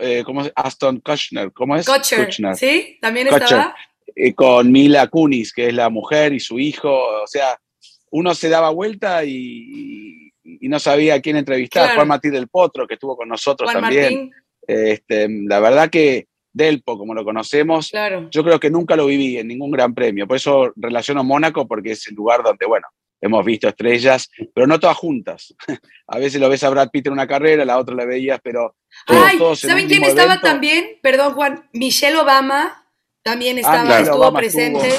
eh, 0.00 0.22
¿cómo 0.26 0.42
es? 0.42 0.52
Aston 0.54 1.00
Kutcher, 1.00 1.52
¿cómo 1.54 1.74
es? 1.76 1.86
Kutcher. 1.86 2.32
¿sí? 2.54 2.98
También 3.00 3.28
Kutcher. 3.28 3.42
estaba. 3.44 3.76
Eh, 4.14 4.34
con 4.34 4.70
Mila 4.70 5.08
Kunis, 5.08 5.52
que 5.52 5.68
es 5.68 5.74
la 5.74 5.88
mujer 5.88 6.32
y 6.32 6.40
su 6.40 6.58
hijo. 6.58 6.92
O 6.92 7.26
sea, 7.26 7.58
uno 8.10 8.34
se 8.34 8.48
daba 8.48 8.70
vuelta 8.70 9.24
y, 9.24 10.32
y 10.44 10.68
no 10.68 10.78
sabía 10.78 11.14
a 11.14 11.20
quién 11.20 11.36
entrevistar. 11.36 11.84
Claro. 11.84 11.96
Juan 11.96 12.08
Martín 12.08 12.32
del 12.32 12.48
Potro, 12.48 12.86
que 12.86 12.94
estuvo 12.94 13.16
con 13.16 13.28
nosotros 13.28 13.70
Juan 13.70 13.82
también. 13.82 14.30
Este, 14.66 15.28
la 15.28 15.60
verdad 15.60 15.90
que 15.90 16.26
Delpo, 16.52 16.98
como 16.98 17.14
lo 17.14 17.24
conocemos, 17.24 17.88
claro. 17.88 18.28
yo 18.30 18.44
creo 18.44 18.60
que 18.60 18.70
nunca 18.70 18.94
lo 18.94 19.06
viví 19.06 19.38
en 19.38 19.48
ningún 19.48 19.70
gran 19.70 19.94
premio. 19.94 20.26
Por 20.26 20.36
eso 20.36 20.72
relaciono 20.76 21.24
Mónaco, 21.24 21.66
porque 21.66 21.92
es 21.92 22.06
el 22.08 22.14
lugar 22.14 22.42
donde, 22.42 22.66
bueno, 22.66 22.86
hemos 23.20 23.44
visto 23.44 23.68
estrellas, 23.68 24.28
pero 24.54 24.66
no 24.66 24.78
todas 24.78 24.96
juntas. 24.96 25.54
a 26.06 26.18
veces 26.18 26.40
lo 26.40 26.48
ves 26.50 26.62
a 26.62 26.68
Brad 26.68 26.90
Pitt 26.90 27.06
en 27.06 27.14
una 27.14 27.26
carrera, 27.26 27.64
la 27.64 27.78
otra 27.78 27.94
la 27.94 28.04
veías, 28.04 28.38
pero 28.42 28.76
todos, 29.06 29.24
Ay, 29.24 29.38
todos 29.38 29.60
¿saben 29.60 29.88
quién 29.88 30.02
estaba 30.04 30.34
evento. 30.34 30.46
también? 30.46 30.98
Perdón, 31.02 31.32
Juan. 31.34 31.68
Michelle 31.72 32.18
Obama 32.18 32.81
también 33.22 33.58
estaba, 33.58 33.82
Michelle 33.84 34.02
estuvo 34.02 34.16
Obama 34.18 34.38
presente. 34.38 34.90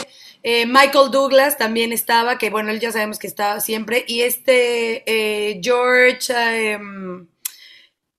Eh, 0.46 0.66
Michael 0.66 1.10
Douglas 1.12 1.58
también 1.58 1.94
estaba, 1.94 2.38
que 2.38 2.50
bueno, 2.50 2.70
él 2.72 2.80
ya 2.80 2.92
sabemos 2.92 3.18
que 3.20 3.28
está 3.28 3.60
siempre. 3.62 4.03
Y 4.08 4.22
este 4.22 5.03
eh, 5.06 5.60
George. 5.63 6.34
eh, 6.36 6.77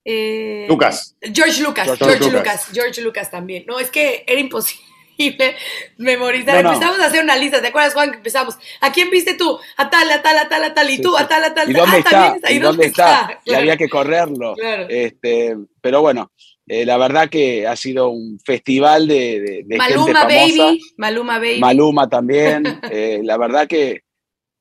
eh, 0.03 0.65
Lucas. 0.69 1.15
George 1.21 1.61
Lucas, 1.61 1.85
George 1.85 2.05
George, 2.05 2.19
Lucas. 2.25 2.33
Lucas. 2.33 2.69
George 2.73 3.01
Lucas 3.01 3.31
también. 3.31 3.65
No, 3.67 3.79
es 3.79 3.89
que 3.89 4.23
era 4.27 4.39
imposible 4.39 4.83
memorizar. 5.97 6.55
No, 6.55 6.63
no. 6.63 6.73
Empezamos 6.73 6.99
a 6.99 7.05
hacer 7.07 7.23
una 7.23 7.35
lista, 7.37 7.61
¿te 7.61 7.67
acuerdas, 7.67 7.93
Juan? 7.93 8.11
Que 8.11 8.17
empezamos. 8.17 8.55
¿A 8.81 8.91
quién 8.91 9.09
viste 9.09 9.33
tú? 9.35 9.57
A 9.77 9.89
tal, 9.89 10.09
a 10.11 10.21
tal, 10.21 10.37
a 10.37 10.49
tal, 10.49 10.63
a 10.63 10.73
tal. 10.73 10.89
Y 10.89 10.97
Sí, 10.97 11.01
tú, 11.01 11.15
sí. 11.15 11.23
a 11.23 11.27
tal, 11.27 11.43
a 11.43 11.53
tal. 11.53 11.69
¿Y 11.69 11.73
tal. 11.73 11.81
dónde 11.81 11.95
Ah, 12.11 12.33
está? 12.35 12.51
¿Y 12.51 12.59
dónde 12.59 12.85
está? 12.85 13.39
Y 13.43 13.49
Claro, 13.49 13.59
había 13.61 13.77
que 13.77 13.89
correrlo. 13.89 14.53
claro. 14.55 14.85
Este, 14.89 15.55
pero 15.81 16.01
bueno, 16.01 16.31
eh, 16.67 16.85
la 16.85 16.97
verdad 16.97 17.29
que 17.29 17.67
ha 17.67 17.75
sido 17.75 18.09
un 18.09 18.39
festival 18.39 19.07
de, 19.07 19.39
de- 19.39 19.63
de 19.65 19.77
Maluma 19.77 20.05
gente 20.05 20.19
famosa. 20.19 20.63
Baby. 20.65 20.81
Maluma 20.97 21.39
Baby. 21.39 21.59
Maluma 21.59 22.09
también. 22.09 22.63
eh, 22.91 23.19
la 23.23 23.37
verdad 23.37 23.67
que 23.67 24.01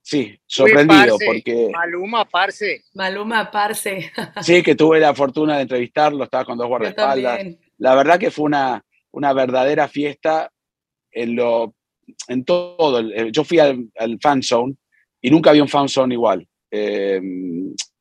sí, 0.02 0.38
sorprendido 0.46 1.16
parce, 1.18 1.24
porque 1.26 1.70
Maluma, 1.72 2.24
parce. 2.26 2.82
Maluma 2.94 3.50
Parce. 3.50 4.10
sí 4.42 4.62
que 4.62 4.74
tuve 4.74 5.00
la 5.00 5.14
fortuna 5.14 5.56
de 5.56 5.62
entrevistarlo, 5.62 6.24
estaba 6.24 6.44
con 6.44 6.58
dos 6.58 6.68
guardaespaldas. 6.68 7.40
La 7.78 7.94
verdad 7.94 8.18
que 8.18 8.30
fue 8.30 8.44
una, 8.44 8.84
una 9.12 9.32
verdadera 9.32 9.88
fiesta 9.88 10.50
en 11.10 11.36
lo 11.36 11.74
en 12.28 12.44
todo. 12.44 13.00
Yo 13.30 13.44
fui 13.44 13.58
al, 13.58 13.88
al 13.98 14.18
fan 14.20 14.42
zone 14.42 14.74
y 15.22 15.30
nunca 15.30 15.48
había 15.50 15.62
un 15.62 15.68
fan 15.70 15.88
zone 15.88 16.14
igual. 16.14 16.46
Eh, 16.76 17.20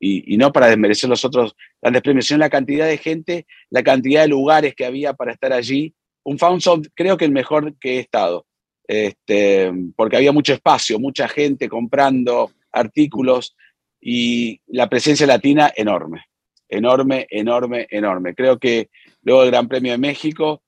y, 0.00 0.36
no 0.36 0.52
para 0.52 0.66
desmerecer 0.66 1.08
los 1.08 1.24
otros 1.24 1.54
grandes 1.80 2.02
premios, 2.02 2.26
sino 2.26 2.38
la 2.38 2.50
cantidad 2.50 2.88
de 2.88 2.98
gente, 2.98 3.46
la 3.70 3.84
cantidad 3.84 4.22
de 4.22 4.28
lugares 4.28 4.74
que 4.74 4.84
había 4.84 5.12
para 5.14 5.30
estar 5.30 5.52
allí. 5.52 5.94
Un 6.24 6.38
zone 6.38 6.88
creo 6.94 7.16
que 7.16 7.24
el 7.24 7.30
mejor 7.30 7.78
que 7.78 7.96
he 7.96 7.98
estado, 8.00 8.46
este, 8.88 9.72
porque 9.94 10.16
había 10.16 10.32
mucho 10.32 10.52
espacio, 10.52 10.98
mucha 10.98 11.28
gente 11.28 11.68
comprando 11.68 12.50
artículos 12.72 13.56
y 14.00 14.60
la 14.66 14.88
presencia 14.88 15.26
latina 15.26 15.72
enorme, 15.76 16.24
enorme, 16.68 17.28
enorme, 17.30 17.86
enorme. 17.90 18.34
Creo 18.34 18.58
que 18.58 18.90
luego 19.22 19.42
del 19.42 19.52
Gran 19.52 19.68
Premio 19.68 19.92
de 19.92 19.98
México, 19.98 20.62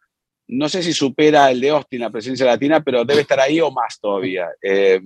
no 0.46 0.68
sé 0.68 0.80
si 0.84 0.92
supera 0.92 1.50
el 1.50 1.60
de 1.60 1.70
Austin 1.70 2.02
la 2.02 2.10
presencia 2.10 2.46
latina, 2.46 2.80
pero 2.84 3.04
debe 3.04 3.22
estar 3.22 3.40
ahí 3.40 3.60
o 3.60 3.72
más 3.72 3.98
todavía. 3.98 4.46
Eh, 4.62 5.00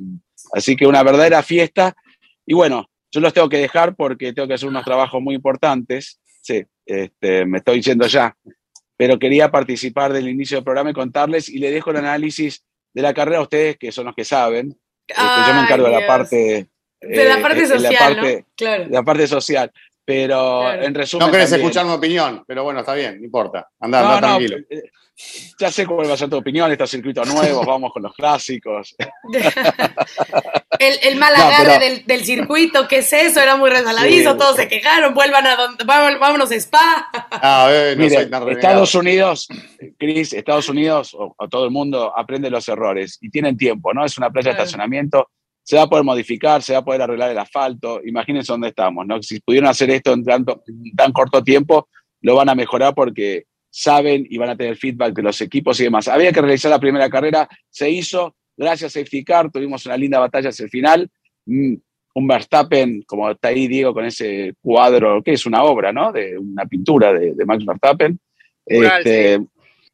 así 0.52 0.76
que 0.76 0.86
una 0.86 1.02
verdadera 1.02 1.42
fiesta. 1.42 1.96
Y 2.44 2.52
bueno, 2.52 2.89
yo 3.10 3.20
los 3.20 3.32
tengo 3.32 3.48
que 3.48 3.58
dejar 3.58 3.94
porque 3.94 4.32
tengo 4.32 4.48
que 4.48 4.54
hacer 4.54 4.68
unos 4.68 4.84
trabajos 4.84 5.20
muy 5.20 5.34
importantes. 5.34 6.20
Sí, 6.42 6.64
este, 6.86 7.44
me 7.44 7.58
estoy 7.58 7.82
yendo 7.82 8.06
ya. 8.06 8.36
Pero 8.96 9.18
quería 9.18 9.50
participar 9.50 10.12
del 10.12 10.28
inicio 10.28 10.58
del 10.58 10.64
programa 10.64 10.90
y 10.90 10.94
contarles 10.94 11.48
y 11.48 11.58
le 11.58 11.70
dejo 11.70 11.90
el 11.90 11.98
análisis 11.98 12.64
de 12.92 13.02
la 13.02 13.14
carrera 13.14 13.38
a 13.38 13.42
ustedes, 13.42 13.76
que 13.78 13.92
son 13.92 14.06
los 14.06 14.14
que 14.14 14.24
saben. 14.24 14.76
Este, 15.06 15.22
yo 15.46 15.54
me 15.54 15.62
encargo 15.62 15.86
de 15.86 16.00
la 16.00 16.06
parte... 16.06 16.68
De 17.00 17.24
la 17.24 17.38
eh, 17.38 17.42
parte 17.42 17.60
la 17.62 17.66
social, 17.66 18.14
parte- 18.14 18.36
¿no? 18.36 18.52
Claro. 18.56 18.86
La 18.90 19.02
parte 19.02 19.26
social. 19.26 19.72
Pero 20.12 20.60
Claro. 20.62 20.82
en 20.82 20.94
resumen... 20.94 21.26
No 21.26 21.32
querés 21.32 21.50
también- 21.50 21.68
escuchar 21.68 21.86
mi 21.86 21.92
opinión, 21.92 22.44
pero 22.46 22.64
bueno, 22.64 22.80
está 22.80 22.94
bien, 22.94 23.18
no 23.20 23.24
importa. 23.24 23.68
Andá, 23.78 24.02
No, 24.02 24.08
andá 24.08 24.20
no, 24.20 24.36
tranquilo. 24.38 24.56
eh, 24.68 24.82
ya 25.58 25.70
sé 25.70 25.86
cuál 25.86 26.08
va 26.10 26.14
a 26.14 26.16
ser 26.16 26.28
tu 26.28 26.36
opinión, 26.38 26.72
estos 26.72 26.90
circuitos 26.90 27.32
nuevos, 27.32 27.64
vamos 27.66 27.92
con 27.92 28.02
los 28.02 28.12
clásicos. 28.14 28.96
el, 30.78 30.94
el 31.02 31.16
mal 31.16 31.32
No, 31.36 31.44
agarre 31.44 31.64
pero- 31.78 31.80
del, 31.80 32.06
del 32.06 32.24
circuito, 32.24 32.88
¿qué 32.88 32.98
es 32.98 33.12
eso? 33.12 33.40
Era 33.40 33.56
muy 33.56 33.70
resbaladizo, 33.70 34.32
Sí. 34.32 34.38
todos 34.38 34.56
se 34.56 34.66
quejaron, 34.68 35.14
vuelvan 35.14 35.46
a 35.46 35.56
donde, 35.56 35.84
vámonos, 35.84 36.18
vámonos 36.18 36.50
a 36.50 36.54
Spa. 36.56 37.08
Ah, 37.42 37.68
eh, 37.70 37.94
no 37.96 38.02
Mire. 38.04 38.28
Estados 38.52 38.94
Unidos, 38.94 39.48
Cris, 39.98 40.32
Estados 40.32 40.68
Unidos 40.68 41.14
o, 41.14 41.34
o 41.38 41.48
todo 41.48 41.64
el 41.64 41.70
mundo 41.70 42.12
aprende 42.16 42.50
los 42.50 42.68
errores 42.68 43.18
y 43.20 43.30
tienen 43.30 43.56
tiempo, 43.56 43.94
¿no? 43.94 44.04
Es 44.04 44.18
una 44.18 44.30
playa 44.30 44.50
de 44.50 44.56
Claro. 44.56 44.64
estacionamiento, 44.64 45.30
se 45.70 45.76
va 45.76 45.82
a 45.82 45.88
poder 45.88 46.04
modificar, 46.04 46.64
se 46.64 46.72
va 46.72 46.80
a 46.80 46.84
poder 46.84 47.02
arreglar 47.02 47.30
el 47.30 47.38
asfalto. 47.38 48.00
Imagínense 48.04 48.50
dónde 48.50 48.70
estamos, 48.70 49.06
¿no? 49.06 49.22
Si 49.22 49.38
pudieron 49.38 49.70
hacer 49.70 49.88
esto 49.90 50.12
en, 50.12 50.24
tanto, 50.24 50.64
en 50.66 50.96
tan 50.96 51.12
corto 51.12 51.44
tiempo, 51.44 51.88
lo 52.22 52.34
van 52.34 52.48
a 52.48 52.56
mejorar 52.56 52.92
porque 52.92 53.44
saben 53.70 54.26
y 54.28 54.36
van 54.36 54.50
a 54.50 54.56
tener 54.56 54.76
feedback 54.76 55.14
de 55.14 55.22
los 55.22 55.40
equipos 55.40 55.78
y 55.78 55.84
demás. 55.84 56.08
Había 56.08 56.32
que 56.32 56.40
realizar 56.40 56.72
la 56.72 56.80
primera 56.80 57.08
carrera, 57.08 57.48
se 57.68 57.88
hizo, 57.88 58.34
gracias 58.56 58.96
a 58.96 58.98
Safety 58.98 59.22
Car, 59.22 59.48
tuvimos 59.52 59.86
una 59.86 59.96
linda 59.96 60.18
batalla 60.18 60.48
hacia 60.48 60.64
el 60.64 60.70
final. 60.70 61.08
Mm, 61.46 61.74
Un 62.14 62.26
Verstappen, 62.26 63.02
como 63.06 63.30
está 63.30 63.46
ahí 63.46 63.68
Diego, 63.68 63.94
con 63.94 64.04
ese 64.04 64.54
cuadro, 64.60 65.22
que 65.22 65.34
es 65.34 65.46
una 65.46 65.62
obra, 65.62 65.92
¿no? 65.92 66.10
De 66.10 66.36
una 66.36 66.66
pintura 66.66 67.12
de, 67.12 67.32
de 67.32 67.44
Max 67.44 67.64
Verstappen. 67.64 68.18
Mural, 68.66 68.98
Este, 68.98 69.46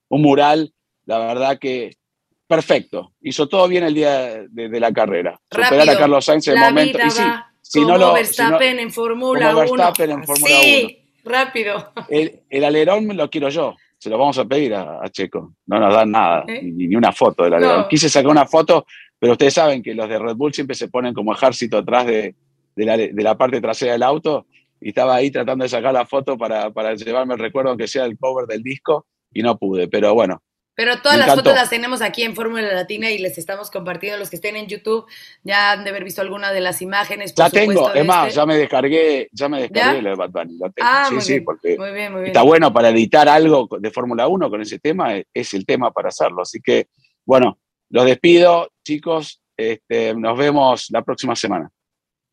Un 0.08 0.22
mural, 0.22 0.72
la 1.04 1.18
verdad 1.18 1.58
que 1.58 1.96
perfecto. 2.46 3.12
Hizo 3.20 3.48
todo 3.48 3.68
bien 3.68 3.84
el 3.84 3.94
día 3.94 4.44
de, 4.48 4.68
de 4.68 4.80
la 4.80 4.92
carrera. 4.92 5.38
Superar 5.50 5.72
Rápido. 5.74 5.92
a 5.92 5.98
Carlos 5.98 6.24
Sainz 6.24 6.48
en 6.48 6.58
el 6.58 6.64
momento. 6.64 6.98
Y 7.04 7.10
sí, 7.10 7.22
si 7.62 7.80
no 7.80 7.96
lo- 7.96 7.98
si 7.98 8.00
no- 8.06 8.12
Verstappen 8.14 8.78
en 8.78 8.90
Fórmula 8.92 9.52
como 9.52 9.60
1. 9.62 9.70
Verstappen 9.72 10.10
en 10.10 10.24
Fórmula 10.24 10.54
Sí, 10.60 10.98
rápido. 11.24 11.92
el, 12.08 12.40
el 12.48 12.64
alerón 12.64 13.16
lo 13.16 13.28
quiero 13.30 13.48
yo. 13.48 13.74
Se 13.98 14.10
lo 14.10 14.18
vamos 14.18 14.38
a 14.38 14.44
pedir 14.44 14.74
a, 14.74 15.00
a 15.02 15.08
Checo. 15.08 15.54
No 15.66 15.80
nos 15.80 15.92
dan 15.94 16.10
nada, 16.10 16.44
¿Eh? 16.46 16.60
ni, 16.62 16.86
ni 16.86 16.96
una 16.96 17.12
foto 17.12 17.44
del 17.44 17.54
alerón. 17.54 17.80
No. 17.82 17.88
Quise 17.88 18.08
sacar 18.08 18.30
una 18.30 18.46
foto, 18.46 18.86
pero 19.18 19.32
ustedes 19.32 19.54
saben 19.54 19.82
que 19.82 19.94
los 19.94 20.08
de 20.08 20.18
Red 20.18 20.36
Bull 20.36 20.52
siempre 20.52 20.76
se 20.76 20.88
ponen 20.88 21.14
como 21.14 21.32
ejército 21.32 21.78
atrás 21.78 22.06
de, 22.06 22.34
de 22.76 22.84
la, 22.84 22.96
de 22.96 23.22
la 23.22 23.36
parte 23.38 23.60
trasera 23.60 23.92
del 23.92 24.02
auto. 24.02 24.46
Y 24.78 24.90
estaba 24.90 25.14
ahí 25.16 25.30
tratando 25.30 25.62
de 25.62 25.70
sacar 25.70 25.94
la 25.94 26.04
foto 26.04 26.36
para, 26.36 26.70
para 26.70 26.94
llevarme 26.94 27.32
el 27.34 27.40
recuerdo, 27.40 27.70
aunque 27.70 27.88
sea 27.88 28.04
el 28.04 28.18
cover 28.18 28.46
del 28.46 28.62
disco, 28.62 29.06
y 29.32 29.42
no 29.42 29.56
pude. 29.58 29.88
Pero 29.88 30.12
bueno, 30.12 30.42
Pero 30.76 31.00
todas 31.00 31.16
las 31.16 31.34
fotos 31.34 31.54
las 31.54 31.70
tenemos 31.70 32.02
aquí 32.02 32.22
en 32.22 32.34
Fórmula 32.36 32.60
Latina 32.74 33.10
y 33.10 33.16
les 33.16 33.38
estamos 33.38 33.70
compartiendo. 33.70 34.18
Los 34.18 34.28
que 34.28 34.36
estén 34.36 34.56
en 34.56 34.66
YouTube 34.66 35.06
ya 35.42 35.72
han 35.72 35.84
de 35.84 35.90
haber 35.90 36.04
visto 36.04 36.20
alguna 36.20 36.52
de 36.52 36.60
las 36.60 36.82
imágenes. 36.82 37.32
por 37.32 37.46
ya 37.46 37.50
tengo, 37.50 37.72
supuesto, 37.72 37.98
es 37.98 38.04
más, 38.06 38.26
este. 38.28 38.36
ya 38.36 38.46
me 38.46 38.56
descargué, 38.58 39.28
ya 39.32 39.48
me 39.48 39.62
descargué 39.62 39.96
¿Ya? 39.96 40.02
lo 40.02 40.10
de 40.10 40.16
Bad 40.16 40.30
Bunny. 40.30 40.58
lo 40.58 40.70
tengo. 40.70 40.88
Ah, 40.88 41.06
sí, 41.08 41.14
muy 41.14 41.22
sí, 41.22 41.32
bien. 41.32 41.44
porque 41.46 41.78
Muy 41.78 41.92
bien, 41.92 42.12
muy 42.12 42.20
bien. 42.20 42.26
está 42.30 42.42
bueno 42.42 42.70
para 42.74 42.90
editar 42.90 43.26
algo 43.26 43.66
de 43.80 43.90
Fórmula 43.90 44.28
1 44.28 44.50
con 44.50 44.60
ese 44.60 44.78
tema, 44.78 45.16
e- 45.16 45.26
es 45.32 45.54
el 45.54 45.64
tema 45.64 45.90
para 45.90 46.10
hacerlo. 46.10 46.42
Así 46.42 46.60
que, 46.60 46.88
bueno, 47.24 47.58
los 47.88 48.04
despido, 48.04 48.70
chicos. 48.84 49.40
Este, 49.56 50.14
nos 50.14 50.36
vemos 50.36 50.88
la 50.90 51.00
próxima 51.00 51.34
semana. 51.34 51.70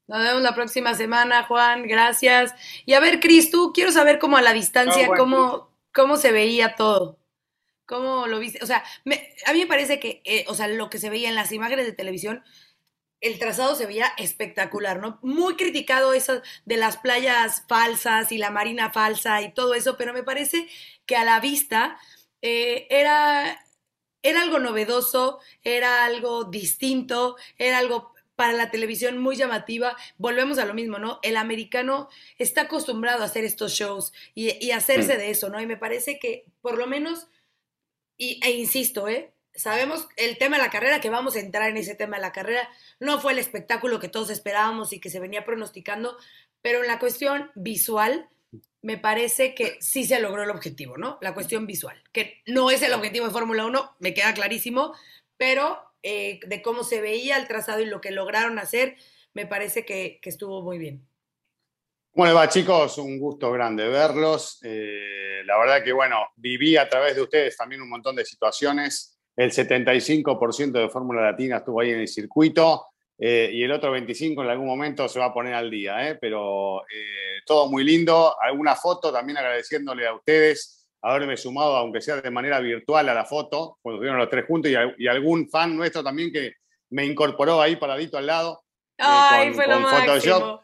Nos 0.06 0.22
vemos 0.22 0.42
la 0.42 0.54
próxima 0.54 0.94
semana, 0.96 1.44
Juan. 1.44 1.88
Gracias. 1.88 2.54
Y 2.86 2.92
a 2.92 3.00
ver, 3.00 3.22
Cris, 3.22 3.50
tú 3.50 3.72
quiero 3.74 3.94
saber 3.94 4.20
cómo 4.20 4.36
a 4.36 4.42
la 4.42 4.52
distancia, 4.52 5.04
No, 5.04 5.08
bueno. 5.08 5.24
cómo, 5.24 5.78
cómo 5.94 6.18
se 6.18 6.34
veía 6.34 6.76
todo. 6.76 7.20
¿Cómo 7.86 8.28
lo 8.28 8.40
viste? 8.40 8.60
O 8.64 8.68
sea, 8.68 8.84
me- 9.04 9.34
a 9.46 9.54
mí 9.54 9.60
me 9.60 9.68
parece 9.68 10.00
que, 10.00 10.22
eh, 10.26 10.46
o 10.48 10.56
sea, 10.56 10.68
lo 10.68 10.90
que 10.90 11.00
se 11.00 11.10
veía 11.10 11.30
en 11.30 11.36
las 11.36 11.52
imágenes 11.52 11.86
de 11.86 11.94
televisión, 11.94 12.44
el 13.22 13.40
trazado 13.40 13.76
se 13.76 13.86
veía 13.86 14.08
espectacular, 14.18 15.00
¿no? 15.00 15.20
Muy 15.24 15.56
criticado 15.56 16.14
eso 16.14 16.42
de 16.66 16.78
las 16.78 16.98
playas 16.98 17.64
falsas 17.70 18.32
y 18.34 18.38
la 18.38 18.52
marina 18.52 18.92
falsa 18.92 19.42
y 19.42 19.54
todo 19.54 19.74
eso, 19.76 19.98
pero 19.98 20.14
me 20.14 20.24
parece 20.24 20.68
que 21.06 21.16
a 21.16 21.24
la 21.24 21.40
vista 21.40 21.98
eh, 22.42 22.88
era, 22.90 23.60
era 24.22 24.42
algo 24.42 24.60
novedoso, 24.60 25.40
era 25.64 26.06
algo 26.06 26.46
distinto, 26.46 27.38
era 27.58 27.78
algo 27.78 28.14
para 28.36 28.54
la 28.54 28.72
televisión 28.72 29.18
muy 29.20 29.36
llamativa. 29.38 29.96
Volvemos 30.18 30.58
a 30.58 30.66
lo 30.66 30.74
mismo, 30.74 31.00
¿no? 31.00 31.20
El 31.24 31.38
americano 31.38 32.10
está 32.38 32.62
acostumbrado 32.62 33.22
a 33.22 33.26
hacer 33.26 33.46
estos 33.46 33.74
shows 33.74 34.12
y, 34.36 34.64
y 34.66 34.72
hacerse 34.72 35.18
de 35.18 35.30
eso, 35.30 35.50
¿no? 35.50 35.62
Y 35.62 35.66
me 35.68 35.78
parece 35.78 36.20
que 36.20 36.46
por 36.62 36.78
lo 36.78 36.88
menos, 36.88 37.28
y, 38.18 38.40
e 38.44 38.52
insisto, 38.52 39.08
¿eh? 39.08 39.34
Sabemos 39.56 40.08
el 40.18 40.38
tema 40.38 40.58
de 40.58 40.64
la 40.64 40.72
carrera, 40.72 41.00
que 41.00 41.10
vamos 41.10 41.36
a 41.36 41.40
entrar 41.40 41.70
en 41.70 41.78
ese 41.78 41.94
tema 41.94 42.16
de 42.16 42.22
la 42.24 42.32
carrera. 42.32 42.68
No 43.00 43.20
fue 43.20 43.34
el 43.34 43.40
espectáculo 43.40 44.00
que 44.00 44.10
todos 44.10 44.30
esperábamos 44.32 44.94
y 44.94 45.00
que 45.00 45.12
se 45.12 45.20
venía 45.20 45.46
pronosticando, 45.46 46.18
pero 46.62 46.82
en 46.82 46.88
la 46.88 46.98
cuestión 46.98 47.52
visual, 47.54 48.30
me 48.82 48.98
parece 48.98 49.56
que 49.56 49.78
sí 49.80 50.04
se 50.04 50.20
logró 50.20 50.44
el 50.44 50.50
objetivo, 50.50 50.98
¿no? 50.98 51.18
La 51.22 51.34
cuestión 51.34 51.66
visual, 51.68 52.02
que 52.12 52.42
no 52.46 52.70
es 52.70 52.82
el 52.82 52.94
objetivo 52.94 53.26
de 53.26 53.32
Fórmula 53.32 53.66
1, 53.66 53.96
me 54.00 54.14
queda 54.14 54.34
clarísimo, 54.34 54.94
pero 55.38 55.80
eh, 56.04 56.40
de 56.46 56.62
cómo 56.62 56.84
se 56.84 57.00
veía 57.00 57.38
el 57.38 57.48
trazado 57.48 57.80
y 57.80 57.86
lo 57.86 58.02
que 58.02 58.12
lograron 58.12 58.60
hacer, 58.60 58.98
me 59.34 59.46
parece 59.46 59.86
que, 59.86 60.20
que 60.22 60.30
estuvo 60.30 60.62
muy 60.62 60.78
bien. 60.78 61.08
¿Cómo 62.14 62.26
les 62.28 62.36
va, 62.36 62.48
chicos? 62.48 62.98
Un 63.00 63.18
gusto 63.20 63.52
grande 63.52 63.88
verlos. 63.88 64.60
Eh, 64.64 65.42
la 65.46 65.58
verdad 65.58 65.84
que, 65.84 65.92
bueno, 65.92 66.18
viví 66.36 66.78
a 66.78 66.88
través 66.88 67.16
de 67.16 67.24
ustedes 67.24 67.58
también 67.58 67.82
un 67.82 67.90
montón 67.90 68.16
de 68.16 68.24
situaciones. 68.24 69.18
El 69.36 69.52
75% 69.52 70.72
de 70.74 70.90
Fórmula 70.90 71.24
Latina 71.24 71.58
estuvo 71.58 71.82
ahí 71.82 71.90
en 71.90 72.02
el 72.02 72.08
circuito 72.08 72.86
eh, 73.18 73.50
y 73.52 73.64
el 73.64 73.72
otro 73.72 73.92
25% 73.92 74.44
en 74.44 74.50
algún 74.50 74.68
momento 74.68 75.08
se 75.10 75.18
va 75.18 75.26
a 75.26 75.34
poner 75.34 75.56
al 75.56 75.72
día, 75.72 76.08
¿eh? 76.08 76.16
pero 76.22 76.82
eh, 76.82 77.42
todo 77.48 77.68
muy 77.68 77.84
lindo. 77.84 78.36
Alguna 78.40 78.76
foto 78.76 79.12
también 79.12 79.38
agradeciéndole 79.40 80.06
a 80.08 80.14
ustedes 80.14 80.88
haberme 81.02 81.36
sumado, 81.36 81.76
aunque 81.78 82.00
sea 82.00 82.22
de 82.22 82.30
manera 82.30 82.60
virtual, 82.60 83.10
a 83.10 83.14
la 83.16 83.26
foto, 83.26 83.80
cuando 83.82 83.98
estuvieron 83.98 84.20
los 84.20 84.30
tres 84.30 84.46
juntos 84.48 84.70
y, 84.72 84.76
al- 84.76 84.96
y 85.00 85.08
algún 85.08 85.50
fan 85.50 85.76
nuestro 85.76 86.04
también 86.04 86.32
que 86.32 86.54
me 86.92 87.06
incorporó 87.06 87.60
ahí 87.60 87.76
paradito 87.76 88.20
al 88.20 88.28
lado. 88.28 88.64
eh, 89.00 89.02
Ay, 89.04 89.48
con- 89.48 89.56
fue 89.56 89.68
lo 89.68 89.74
con 89.82 89.86
Photoshop. 89.86 90.62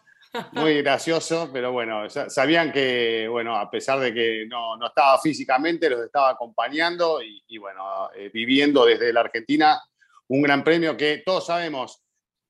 Muy 0.52 0.82
gracioso, 0.84 1.50
pero 1.52 1.72
bueno, 1.72 2.08
sa- 2.10 2.30
sabían 2.30 2.72
que, 2.72 3.28
bueno, 3.28 3.56
a 3.56 3.70
pesar 3.70 4.00
de 4.00 4.14
que 4.14 4.46
no, 4.48 4.78
no 4.78 4.88
estaba 4.88 5.20
físicamente, 5.20 5.90
los 5.90 6.02
estaba 6.06 6.30
acompañando 6.30 7.22
y, 7.22 7.42
y, 7.48 7.58
bueno, 7.58 8.10
eh, 8.16 8.30
viviendo 8.32 8.86
desde 8.86 9.12
la 9.12 9.22
Argentina 9.22 9.82
un 10.28 10.42
gran 10.44 10.64
premio 10.64 10.96
que 10.96 11.24
todos 11.26 11.48
sabemos, 11.48 12.04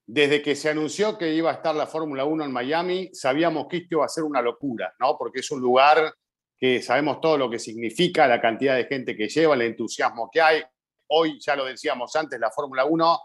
desde 0.05 0.41
que 0.41 0.55
se 0.55 0.69
anunció 0.69 1.17
que 1.17 1.33
iba 1.33 1.51
a 1.51 1.53
estar 1.53 1.73
la 1.73 1.87
Fórmula 1.87 2.25
1 2.25 2.43
en 2.43 2.51
Miami, 2.51 3.09
sabíamos 3.13 3.67
que 3.69 3.77
esto 3.77 3.95
iba 3.95 4.05
a 4.05 4.09
ser 4.09 4.25
una 4.25 4.41
locura, 4.41 4.93
¿no? 4.99 5.17
Porque 5.17 5.39
es 5.39 5.49
un 5.51 5.61
lugar 5.61 6.13
que 6.57 6.81
sabemos 6.81 7.21
todo 7.21 7.37
lo 7.37 7.49
que 7.49 7.59
significa, 7.59 8.27
la 8.27 8.41
cantidad 8.41 8.75
de 8.75 8.85
gente 8.85 9.15
que 9.15 9.29
lleva, 9.29 9.55
el 9.55 9.61
entusiasmo 9.61 10.29
que 10.29 10.41
hay. 10.41 10.61
Hoy, 11.07 11.39
ya 11.39 11.55
lo 11.55 11.63
decíamos 11.63 12.13
antes, 12.17 12.37
la 12.39 12.51
Fórmula 12.51 12.83
1 12.83 13.19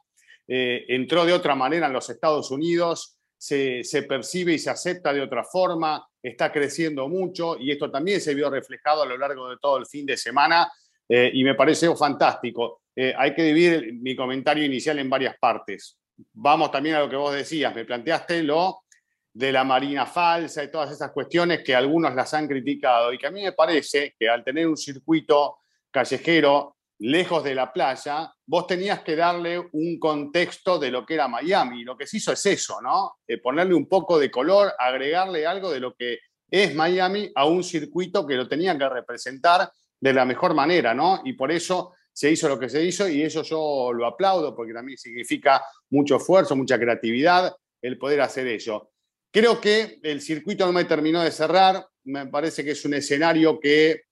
eh, 0.46 0.84
entró 0.88 1.24
de 1.24 1.32
otra 1.32 1.56
manera 1.56 1.88
en 1.88 1.92
los 1.92 2.08
Estados 2.08 2.50
Unidos, 2.52 3.18
se, 3.36 4.02
percibe 4.08 4.54
y 4.54 4.58
se 4.58 4.70
acepta 4.70 5.12
de 5.12 5.20
otra 5.20 5.44
forma, 5.44 6.06
está 6.22 6.50
creciendo 6.50 7.08
mucho 7.08 7.56
y 7.58 7.70
esto 7.70 7.90
también 7.90 8.20
se 8.20 8.34
vio 8.34 8.50
reflejado 8.50 9.02
a 9.02 9.06
lo 9.06 9.18
largo 9.18 9.50
de 9.50 9.56
todo 9.60 9.76
el 9.76 9.86
fin 9.86 10.06
de 10.06 10.16
semana 10.16 10.70
eh, 11.08 11.30
y 11.32 11.44
me 11.44 11.54
pareció 11.54 11.94
fantástico. 11.94 12.82
Eh, 12.96 13.12
hay 13.16 13.34
que 13.34 13.42
dividir 13.42 13.94
mi 13.94 14.16
comentario 14.16 14.64
inicial 14.64 14.98
en 14.98 15.10
varias 15.10 15.36
partes. 15.38 15.98
Vamos 16.32 16.70
también 16.70 16.96
a 16.96 17.00
lo 17.00 17.10
que 17.10 17.16
vos 17.16 17.34
decías, 17.34 17.74
me 17.74 17.84
planteaste 17.84 18.42
lo 18.42 18.84
de 19.32 19.50
la 19.50 19.64
marina 19.64 20.06
falsa 20.06 20.62
y 20.62 20.70
todas 20.70 20.92
esas 20.92 21.10
cuestiones 21.10 21.62
que 21.64 21.74
algunos 21.74 22.14
las 22.14 22.32
han 22.34 22.46
criticado 22.46 23.12
y 23.12 23.18
que 23.18 23.26
a 23.26 23.32
mí 23.32 23.42
me 23.42 23.52
parece 23.52 24.14
que 24.16 24.28
al 24.28 24.44
tener 24.44 24.66
un 24.68 24.76
circuito 24.76 25.58
callejero 25.90 26.73
lejos 26.98 27.42
de 27.42 27.54
la 27.54 27.72
playa, 27.72 28.32
vos 28.46 28.66
tenías 28.66 29.00
que 29.00 29.16
darle 29.16 29.58
un 29.72 29.98
contexto 29.98 30.78
de 30.78 30.90
lo 30.90 31.04
que 31.04 31.14
era 31.14 31.28
Miami. 31.28 31.82
Lo 31.82 31.96
que 31.96 32.06
se 32.06 32.18
hizo 32.18 32.32
es 32.32 32.46
eso, 32.46 32.80
¿no? 32.80 33.16
Eh, 33.26 33.38
ponerle 33.38 33.74
un 33.74 33.88
poco 33.88 34.18
de 34.18 34.30
color, 34.30 34.72
agregarle 34.78 35.46
algo 35.46 35.70
de 35.70 35.80
lo 35.80 35.94
que 35.94 36.18
es 36.50 36.74
Miami 36.74 37.30
a 37.34 37.46
un 37.46 37.64
circuito 37.64 38.26
que 38.26 38.36
lo 38.36 38.48
tenía 38.48 38.78
que 38.78 38.88
representar 38.88 39.70
de 40.00 40.12
la 40.12 40.24
mejor 40.24 40.54
manera, 40.54 40.94
¿no? 40.94 41.22
Y 41.24 41.32
por 41.32 41.50
eso 41.50 41.94
se 42.12 42.30
hizo 42.30 42.48
lo 42.48 42.58
que 42.58 42.68
se 42.68 42.82
hizo 42.84 43.08
y 43.08 43.22
eso 43.22 43.42
yo 43.42 43.92
lo 43.92 44.06
aplaudo 44.06 44.54
porque 44.54 44.72
también 44.72 44.96
significa 44.96 45.64
mucho 45.90 46.16
esfuerzo, 46.16 46.54
mucha 46.54 46.78
creatividad 46.78 47.54
el 47.82 47.98
poder 47.98 48.20
hacer 48.20 48.46
ello. 48.46 48.90
Creo 49.32 49.60
que 49.60 49.98
el 50.02 50.20
circuito 50.20 50.64
no 50.64 50.72
me 50.72 50.84
terminó 50.84 51.22
de 51.22 51.32
cerrar, 51.32 51.84
me 52.04 52.26
parece 52.26 52.64
que 52.64 52.70
es 52.70 52.84
un 52.84 52.94
escenario 52.94 53.58
que 53.58 54.02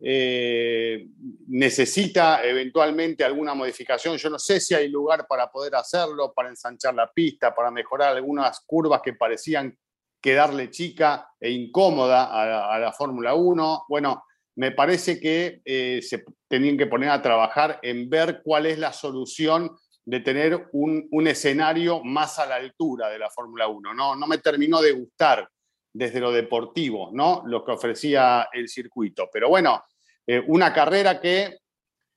eh, 0.00 1.06
necesita 1.48 2.42
eventualmente 2.44 3.24
alguna 3.24 3.54
modificación. 3.54 4.16
Yo 4.16 4.30
no 4.30 4.38
sé 4.38 4.60
si 4.60 4.74
hay 4.74 4.88
lugar 4.88 5.26
para 5.26 5.50
poder 5.50 5.74
hacerlo, 5.76 6.32
para 6.34 6.48
ensanchar 6.48 6.94
la 6.94 7.10
pista, 7.10 7.54
para 7.54 7.70
mejorar 7.70 8.16
algunas 8.16 8.60
curvas 8.66 9.00
que 9.02 9.14
parecían 9.14 9.76
quedarle 10.20 10.70
chica 10.70 11.28
e 11.38 11.50
incómoda 11.50 12.24
a 12.72 12.78
la, 12.78 12.92
Fórmula 12.92 13.34
1. 13.34 13.84
Bueno, 13.88 14.24
me 14.56 14.72
parece 14.72 15.20
que 15.20 15.60
eh, 15.64 16.00
se 16.02 16.24
tenían 16.48 16.76
que 16.76 16.86
poner 16.86 17.10
a 17.10 17.22
trabajar 17.22 17.78
en 17.82 18.08
ver 18.08 18.40
cuál 18.42 18.66
es 18.66 18.78
la 18.78 18.92
solución 18.92 19.76
de 20.06 20.20
tener 20.20 20.68
un, 20.72 21.08
un, 21.10 21.26
escenario 21.26 22.02
más 22.04 22.38
a 22.38 22.46
la 22.46 22.56
altura 22.56 23.08
de 23.08 23.18
la 23.18 23.30
Fórmula 23.30 23.68
1. 23.68 23.94
No, 23.94 24.16
no 24.16 24.26
me 24.26 24.38
terminó 24.38 24.80
de 24.82 24.92
gustar 24.92 25.48
desde 25.94 26.20
lo 26.20 26.32
deportivo, 26.32 27.10
¿no? 27.12 27.44
Lo 27.46 27.64
que 27.64 27.70
ofrecía 27.70 28.48
el 28.52 28.68
circuito. 28.68 29.30
Pero 29.32 29.48
bueno, 29.48 29.84
eh, 30.26 30.42
una 30.48 30.72
carrera 30.72 31.20
que, 31.20 31.60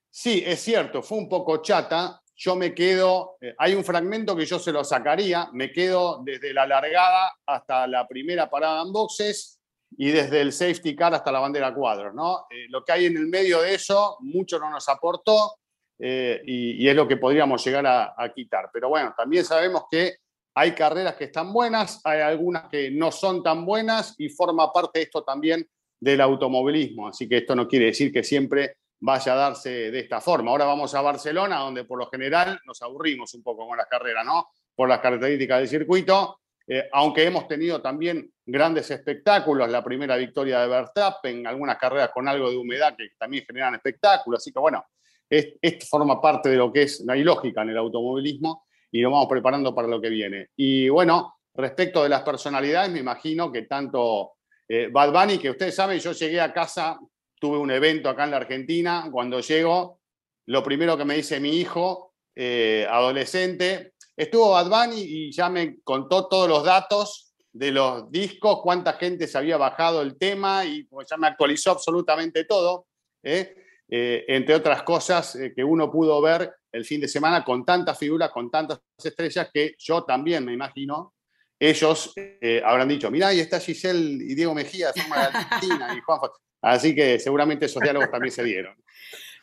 sí, 0.09 0.43
es 0.45 0.59
cierto, 0.59 1.03
fue 1.03 1.19
un 1.19 1.29
poco 1.29 1.61
chata. 1.61 2.19
Yo 2.35 2.55
me 2.55 2.73
quedo, 2.73 3.37
eh, 3.39 3.53
hay 3.57 3.75
un 3.75 3.85
fragmento 3.85 4.35
que 4.35 4.45
yo 4.45 4.57
se 4.57 4.71
lo 4.71 4.83
sacaría, 4.83 5.49
me 5.53 5.71
quedo 5.71 6.21
desde 6.23 6.53
la 6.53 6.65
largada 6.65 7.31
hasta 7.45 7.87
la 7.87 8.07
primera 8.07 8.49
parada 8.49 8.81
en 8.81 8.91
boxes 8.91 9.59
y 9.95 10.09
desde 10.09 10.41
el 10.41 10.51
safety 10.51 10.95
car 10.95 11.13
hasta 11.13 11.31
la 11.31 11.39
bandera 11.39 11.73
cuadros, 11.73 12.13
¿no? 12.15 12.47
Eh, 12.49 12.65
lo 12.69 12.83
que 12.83 12.91
hay 12.91 13.05
en 13.05 13.15
el 13.15 13.27
medio 13.27 13.61
de 13.61 13.75
eso, 13.75 14.17
mucho 14.21 14.57
no 14.59 14.71
nos 14.71 14.89
aportó 14.89 15.55
y, 15.99 16.87
es 16.87 16.95
lo 16.95 17.07
que 17.07 17.17
podríamos 17.17 17.63
llegar 17.65 17.85
a, 17.87 18.13
a 18.15 18.31
quitar. 18.31 18.69
Pero 18.71 18.89
bueno, 18.89 19.15
también 19.17 19.43
sabemos 19.43 19.85
que 19.89 20.17
hay 20.59 20.71
carreras 20.71 21.13
que 21.13 21.25
están 21.25 21.53
buenas, 21.53 22.01
hay 22.03 22.21
algunas 22.21 22.67
que 22.67 22.89
no 22.89 23.11
son 23.11 23.43
tan 23.43 23.63
buenas 23.63 24.15
y 24.17 24.29
forma 24.29 24.73
parte 24.73 25.03
esto 25.03 25.23
también 25.23 25.69
del 25.99 26.19
automovilismo. 26.19 27.09
Así 27.09 27.29
que 27.29 27.37
esto 27.37 27.55
no 27.55 27.67
quiere 27.67 27.85
decir 27.85 28.11
que 28.11 28.23
siempre 28.23 28.77
vaya 28.99 29.33
a 29.33 29.35
darse 29.35 29.91
de 29.91 29.99
esta 29.99 30.19
forma. 30.19 30.49
Ahora 30.49 30.65
vamos 30.65 30.95
a 30.95 31.01
Barcelona, 31.01 31.59
donde 31.59 31.83
por 31.83 31.99
lo 31.99 32.09
general 32.09 32.59
nos 32.65 32.81
aburrimos 32.81 33.35
un 33.35 33.43
poco 33.43 33.67
con 33.67 33.77
las 33.77 33.85
carreras, 33.85 34.25
¿no? 34.25 34.47
Por 34.73 34.89
las 34.89 34.99
características 34.99 35.59
del 35.59 35.67
circuito, 35.67 36.39
eh, 36.65 36.89
aunque 36.91 37.25
hemos 37.25 37.47
tenido 37.47 37.79
también 37.79 38.27
grandes 38.43 38.89
espectáculos, 38.89 39.69
la 39.69 39.83
primera 39.83 40.17
victoria 40.17 40.61
de 40.61 40.69
Verstappen, 40.69 41.45
algunas 41.45 41.77
carreras 41.77 42.09
con 42.11 42.27
algo 42.27 42.49
de 42.49 42.57
humedad 42.57 42.95
que 42.97 43.09
también 43.19 43.45
generan 43.45 43.75
espectáculos. 43.75 44.41
Así 44.41 44.51
que 44.51 44.59
bueno, 44.59 44.83
esto 45.29 45.85
forma 45.85 46.19
parte 46.19 46.49
de 46.49 46.55
lo 46.55 46.73
que 46.73 46.81
es 46.81 47.01
la 47.01 47.15
ilógica 47.15 47.61
en 47.61 47.69
el 47.69 47.77
automovilismo 47.77 48.63
y 48.91 49.01
nos 49.01 49.11
vamos 49.11 49.27
preparando 49.27 49.73
para 49.73 49.87
lo 49.87 50.01
que 50.01 50.09
viene. 50.09 50.49
Y 50.55 50.89
bueno, 50.89 51.37
respecto 51.53 52.03
de 52.03 52.09
las 52.09 52.21
personalidades, 52.21 52.91
me 52.91 52.99
imagino 52.99 53.51
que 53.51 53.63
tanto 53.63 54.33
eh, 54.67 54.89
Bad 54.91 55.11
Bunny, 55.11 55.37
que 55.37 55.49
ustedes 55.49 55.75
saben, 55.75 55.99
yo 55.99 56.11
llegué 56.11 56.41
a 56.41 56.53
casa, 56.53 56.99
tuve 57.39 57.57
un 57.57 57.71
evento 57.71 58.09
acá 58.09 58.25
en 58.25 58.31
la 58.31 58.37
Argentina, 58.37 59.07
cuando 59.11 59.39
llego, 59.39 59.99
lo 60.47 60.63
primero 60.63 60.97
que 60.97 61.05
me 61.05 61.15
dice 61.15 61.39
mi 61.39 61.57
hijo, 61.57 62.13
eh, 62.35 62.85
adolescente, 62.89 63.93
estuvo 64.15 64.51
Bad 64.51 64.69
Bunny 64.69 65.01
y 65.01 65.31
ya 65.31 65.49
me 65.49 65.79
contó 65.83 66.27
todos 66.27 66.47
los 66.47 66.63
datos 66.63 67.33
de 67.51 67.71
los 67.71 68.11
discos, 68.11 68.61
cuánta 68.61 68.93
gente 68.93 69.27
se 69.27 69.37
había 69.37 69.57
bajado 69.57 70.01
el 70.01 70.17
tema 70.17 70.63
y 70.65 70.83
pues, 70.83 71.07
ya 71.09 71.17
me 71.17 71.27
actualizó 71.27 71.71
absolutamente 71.71 72.43
todo. 72.43 72.85
¿eh? 73.23 73.55
Entre 73.89 74.53
otras 74.53 74.83
cosas 74.83 75.37
que 75.55 75.63
uno 75.63 75.89
pudo 75.89 76.21
ver 76.21 76.53
el 76.71 76.85
fin 76.85 77.01
de 77.01 77.07
semana 77.07 77.43
con 77.43 77.65
tantas 77.65 77.97
figuras, 77.97 78.31
con 78.31 78.49
tantas 78.51 78.79
estrellas, 79.03 79.49
que 79.53 79.75
yo 79.77 80.03
también 80.03 80.45
me 80.45 80.53
imagino, 80.53 81.13
ellos 81.59 82.13
eh, 82.15 82.61
habrán 82.63 82.87
dicho, 82.87 83.09
mira, 83.09 83.29
ahí 83.29 83.39
está 83.39 83.59
Giselle 83.59 84.23
y 84.23 84.35
Diego 84.35 84.53
Mejía, 84.53 84.89
Argentina 84.89 85.93
y 85.97 86.01
Juan 86.01 86.19
Así 86.61 86.95
que 86.95 87.19
seguramente 87.19 87.65
esos 87.65 87.81
diálogos 87.81 88.11
también 88.11 88.31
se 88.31 88.43
dieron. 88.43 88.75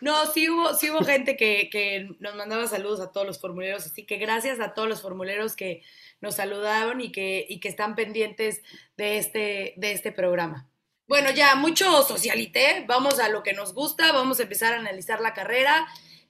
No, 0.01 0.27
sí 0.27 0.51
hubo, 0.51 0.75
sí 0.75 0.91
hubo 0.91 1.05
gente 1.05 1.37
que, 1.37 1.71
que, 1.71 2.09
nos 2.19 2.35
mandaba 2.35 2.67
saludos 2.67 3.01
a 3.01 3.13
todos 3.13 3.27
los 3.27 3.41
formuleros, 3.41 3.87
así 3.87 4.05
que 4.05 4.17
gracias 4.17 4.61
a 4.61 4.75
todos 4.75 4.89
los 4.89 5.01
formuleros 5.01 5.57
que 5.57 5.83
nos 6.21 6.35
saludaron 6.35 7.01
y 7.01 7.13
que, 7.13 7.47
y 7.49 7.61
que 7.61 7.69
están 7.69 7.95
pendientes 7.95 8.63
de 8.97 9.19
este, 9.19 9.75
de 9.77 9.93
este 9.93 10.13
programa. 10.13 10.69
Bueno, 11.07 11.31
ya 11.31 11.55
mucho 11.55 12.03
socialité, 12.03 12.85
vamos 12.89 13.19
a 13.19 13.29
lo 13.29 13.43
que 13.43 13.53
nos 13.53 13.73
gusta, 13.73 14.13
vamos 14.13 14.41
a 14.41 14.43
empezar 14.43 14.75
a 14.75 14.79
analizar 14.79 15.21
la 15.21 15.35
carrera. 15.35 15.87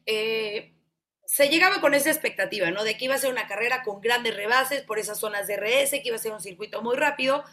Eh, 0.07 0.74
se 1.27 1.49
llegaba 1.49 1.81
con 1.81 1.95
esa 1.95 2.11
expectativa, 2.11 2.71
¿no? 2.71 2.85
De 2.85 2.97
que 2.97 3.07
iba 3.07 3.15
a 3.15 3.19
ser 3.19 3.31
una 3.31 3.47
carrera 3.47 3.83
con 3.83 4.01
grandes 4.01 4.37
rebases 4.37 4.83
por 4.83 4.99
esas 4.99 5.19
zonas 5.19 5.47
de 5.47 5.57
RS, 5.57 5.91
que 5.91 6.09
iba 6.09 6.17
a 6.17 6.21
ser 6.21 6.33
un 6.33 6.41
circuito 6.41 6.83
muy 6.83 6.97
rápido. 6.97 7.45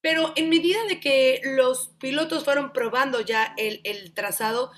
Pero 0.00 0.32
en 0.36 0.48
medida 0.48 0.84
de 0.88 1.00
que 1.00 1.40
los 1.44 1.90
pilotos 2.00 2.44
fueron 2.44 2.72
probando 2.72 3.20
ya 3.20 3.54
el, 3.56 4.12
trazado, 4.14 4.72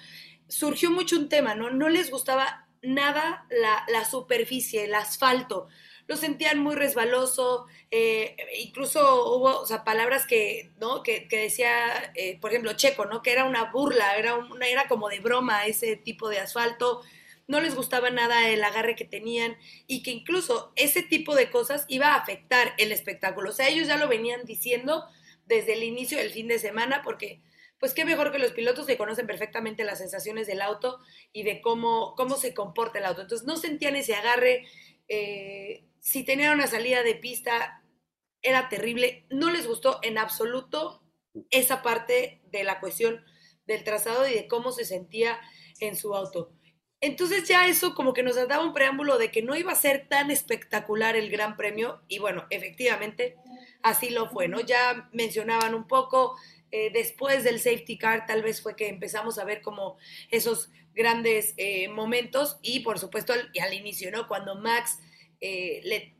surgió 0.48 0.90
mucho 0.90 1.16
un 1.16 1.28
tema, 1.28 1.54
¿no? 1.54 1.70
No 1.70 1.88
les 1.88 2.10
gustaba 2.10 2.68
nada 2.82 3.46
la, 3.50 4.04
superficie, 4.04 4.84
el 4.84 4.94
asfalto 4.94 5.68
lo 6.06 6.16
sentían 6.18 6.58
muy 6.58 6.74
resbaloso, 6.74 7.64
eh, 7.90 8.36
incluso 8.58 9.36
hubo 9.36 9.60
o 9.60 9.64
sea, 9.64 9.84
palabras 9.84 10.26
que, 10.26 10.70
¿no? 10.78 11.02
que 11.02 11.26
decía, 11.30 12.12
eh, 12.14 12.38
por 12.42 12.50
ejemplo, 12.50 12.74
Checo, 12.74 13.06
¿no? 13.06 13.22
que 13.22 13.32
era 13.32 13.44
una 13.44 13.70
burla, 13.72 14.14
era, 14.18 14.34
una, 14.34 14.66
era 14.66 14.86
como 14.86 15.08
de 15.08 15.20
broma 15.20 15.64
ese 15.64 15.96
tipo 15.96 16.28
de 16.28 16.40
asfalto, 16.40 17.00
no 17.46 17.60
les 17.60 17.74
gustaba 17.74 18.10
nada 18.10 18.48
el 18.48 18.62
agarre 18.64 18.96
que 18.96 19.04
tenían 19.04 19.56
y 19.86 20.02
que 20.02 20.10
incluso 20.10 20.72
ese 20.76 21.02
tipo 21.02 21.34
de 21.34 21.50
cosas 21.50 21.84
iba 21.88 22.08
a 22.08 22.16
afectar 22.16 22.74
el 22.78 22.92
espectáculo. 22.92 23.50
O 23.50 23.52
sea, 23.52 23.68
ellos 23.68 23.86
ya 23.86 23.96
lo 23.96 24.08
venían 24.08 24.44
diciendo 24.44 25.04
desde 25.46 25.74
el 25.74 25.82
inicio 25.82 26.18
del 26.18 26.30
fin 26.30 26.48
de 26.48 26.58
semana 26.58 27.02
porque 27.02 27.42
pues 27.78 27.92
qué 27.92 28.04
mejor 28.04 28.32
que 28.32 28.38
los 28.38 28.52
pilotos 28.52 28.86
que 28.86 28.96
conocen 28.96 29.26
perfectamente 29.26 29.84
las 29.84 29.98
sensaciones 29.98 30.46
del 30.46 30.62
auto 30.62 31.00
y 31.32 31.42
de 31.42 31.60
cómo, 31.60 32.14
cómo 32.16 32.36
se 32.36 32.54
comporta 32.54 32.98
el 32.98 33.04
auto. 33.04 33.20
Entonces 33.20 33.46
no 33.46 33.56
sentían 33.56 33.96
ese 33.96 34.14
agarre, 34.14 34.64
eh, 35.08 35.84
si 36.00 36.24
tenían 36.24 36.54
una 36.54 36.66
salida 36.66 37.02
de 37.02 37.14
pista, 37.14 37.82
era 38.42 38.68
terrible. 38.68 39.26
No 39.30 39.50
les 39.50 39.66
gustó 39.66 39.98
en 40.02 40.18
absoluto 40.18 41.02
esa 41.50 41.82
parte 41.82 42.40
de 42.50 42.64
la 42.64 42.80
cuestión 42.80 43.24
del 43.66 43.84
trazado 43.84 44.26
y 44.28 44.34
de 44.34 44.46
cómo 44.46 44.72
se 44.72 44.84
sentía 44.84 45.40
en 45.80 45.96
su 45.96 46.14
auto. 46.14 46.52
Entonces 47.04 47.46
ya 47.46 47.68
eso 47.68 47.94
como 47.94 48.14
que 48.14 48.22
nos 48.22 48.34
daba 48.34 48.64
un 48.64 48.72
preámbulo 48.72 49.18
de 49.18 49.30
que 49.30 49.42
no 49.42 49.54
iba 49.54 49.70
a 49.70 49.74
ser 49.74 50.08
tan 50.08 50.30
espectacular 50.30 51.16
el 51.16 51.28
Gran 51.28 51.54
Premio 51.54 52.00
y 52.08 52.18
bueno, 52.18 52.46
efectivamente 52.48 53.36
así 53.82 54.08
lo 54.08 54.30
fue, 54.30 54.48
¿no? 54.48 54.60
Ya 54.60 55.10
mencionaban 55.12 55.74
un 55.74 55.86
poco, 55.86 56.34
eh, 56.70 56.88
después 56.94 57.44
del 57.44 57.60
safety 57.60 57.98
car 57.98 58.24
tal 58.24 58.42
vez 58.42 58.62
fue 58.62 58.74
que 58.74 58.88
empezamos 58.88 59.38
a 59.38 59.44
ver 59.44 59.60
como 59.60 59.98
esos 60.30 60.70
grandes 60.94 61.52
eh, 61.58 61.88
momentos 61.88 62.56
y 62.62 62.80
por 62.80 62.98
supuesto 62.98 63.34
al, 63.34 63.50
al 63.60 63.74
inicio, 63.74 64.10
¿no? 64.10 64.26
Cuando 64.26 64.54
Max 64.54 64.98
eh, 65.42 65.82
le 65.84 66.13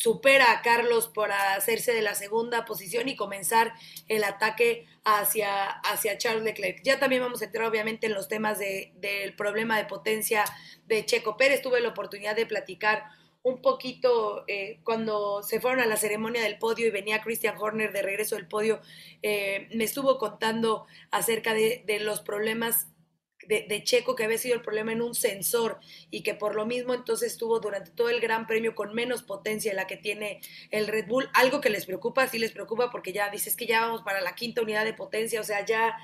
supera 0.00 0.50
a 0.50 0.62
Carlos 0.62 1.08
por 1.08 1.30
hacerse 1.30 1.92
de 1.92 2.00
la 2.00 2.14
segunda 2.14 2.64
posición 2.64 3.10
y 3.10 3.16
comenzar 3.16 3.74
el 4.08 4.24
ataque 4.24 4.86
hacia, 5.04 5.66
hacia 5.66 6.16
Charles 6.16 6.42
Leclerc. 6.42 6.80
Ya 6.82 6.98
también 6.98 7.20
vamos 7.20 7.42
a 7.42 7.44
entrar 7.44 7.68
obviamente 7.68 8.06
en 8.06 8.14
los 8.14 8.26
temas 8.26 8.58
de, 8.58 8.94
del 8.96 9.36
problema 9.36 9.76
de 9.76 9.84
potencia 9.84 10.46
de 10.86 11.04
Checo 11.04 11.36
Pérez. 11.36 11.60
Tuve 11.60 11.82
la 11.82 11.90
oportunidad 11.90 12.34
de 12.34 12.46
platicar 12.46 13.04
un 13.42 13.60
poquito 13.60 14.44
eh, 14.48 14.80
cuando 14.84 15.42
se 15.42 15.60
fueron 15.60 15.80
a 15.80 15.86
la 15.86 15.98
ceremonia 15.98 16.42
del 16.42 16.56
podio 16.56 16.86
y 16.86 16.90
venía 16.90 17.20
Christian 17.20 17.56
Horner 17.58 17.92
de 17.92 18.00
regreso 18.00 18.36
del 18.36 18.48
podio, 18.48 18.80
eh, 19.20 19.68
me 19.74 19.84
estuvo 19.84 20.16
contando 20.16 20.86
acerca 21.10 21.52
de, 21.52 21.82
de 21.86 22.00
los 22.00 22.22
problemas 22.22 22.86
de, 23.46 23.82
Checo 23.84 24.14
que 24.14 24.24
había 24.24 24.38
sido 24.38 24.54
el 24.54 24.62
problema 24.62 24.92
en 24.92 25.02
un 25.02 25.14
sensor 25.14 25.80
y 26.10 26.22
que 26.22 26.34
por 26.34 26.54
lo 26.54 26.66
mismo 26.66 26.94
entonces 26.94 27.32
estuvo 27.32 27.58
durante 27.60 27.90
todo 27.90 28.08
el 28.08 28.20
Gran 28.20 28.46
Premio 28.46 28.74
con 28.74 28.94
menos 28.94 29.22
potencia 29.22 29.72
de 29.72 29.76
la 29.76 29.86
que 29.86 29.96
tiene 29.96 30.40
el 30.70 30.86
Red 30.86 31.06
Bull. 31.06 31.28
Algo 31.34 31.60
que 31.60 31.70
les 31.70 31.86
preocupa, 31.86 32.26
sí 32.28 32.38
les 32.38 32.52
preocupa 32.52 32.90
porque 32.90 33.12
ya 33.12 33.30
dices 33.30 33.56
que 33.56 33.66
ya 33.66 33.80
vamos 33.80 34.02
para 34.02 34.20
la 34.20 34.34
quinta 34.34 34.62
unidad 34.62 34.84
de 34.84 34.94
potencia, 34.94 35.40
o 35.40 35.44
sea, 35.44 35.64
ya 35.64 35.96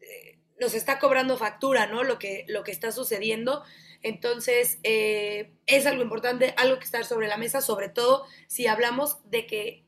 eh, 0.00 0.38
nos 0.58 0.74
está 0.74 0.98
cobrando 0.98 1.36
factura, 1.36 1.86
¿no? 1.86 2.04
Lo 2.04 2.18
que, 2.18 2.44
lo 2.48 2.64
que 2.64 2.72
está 2.72 2.92
sucediendo. 2.92 3.64
Entonces, 4.02 4.78
eh, 4.84 5.52
es 5.66 5.86
algo 5.86 6.02
importante, 6.02 6.54
algo 6.56 6.78
que 6.78 6.84
estar 6.84 7.04
sobre 7.04 7.28
la 7.28 7.36
mesa, 7.36 7.60
sobre 7.60 7.88
todo 7.88 8.24
si 8.46 8.66
hablamos 8.66 9.18
de 9.28 9.46
que 9.46 9.84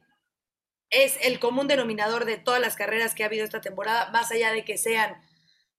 es 0.90 1.16
el 1.22 1.38
común 1.38 1.68
denominador 1.68 2.24
de 2.24 2.36
todas 2.36 2.60
las 2.60 2.74
carreras 2.74 3.14
que 3.14 3.22
ha 3.22 3.26
habido 3.26 3.44
esta 3.44 3.60
temporada, 3.60 4.10
más 4.10 4.32
allá 4.32 4.50
de 4.50 4.64
que 4.64 4.76
sean 4.76 5.16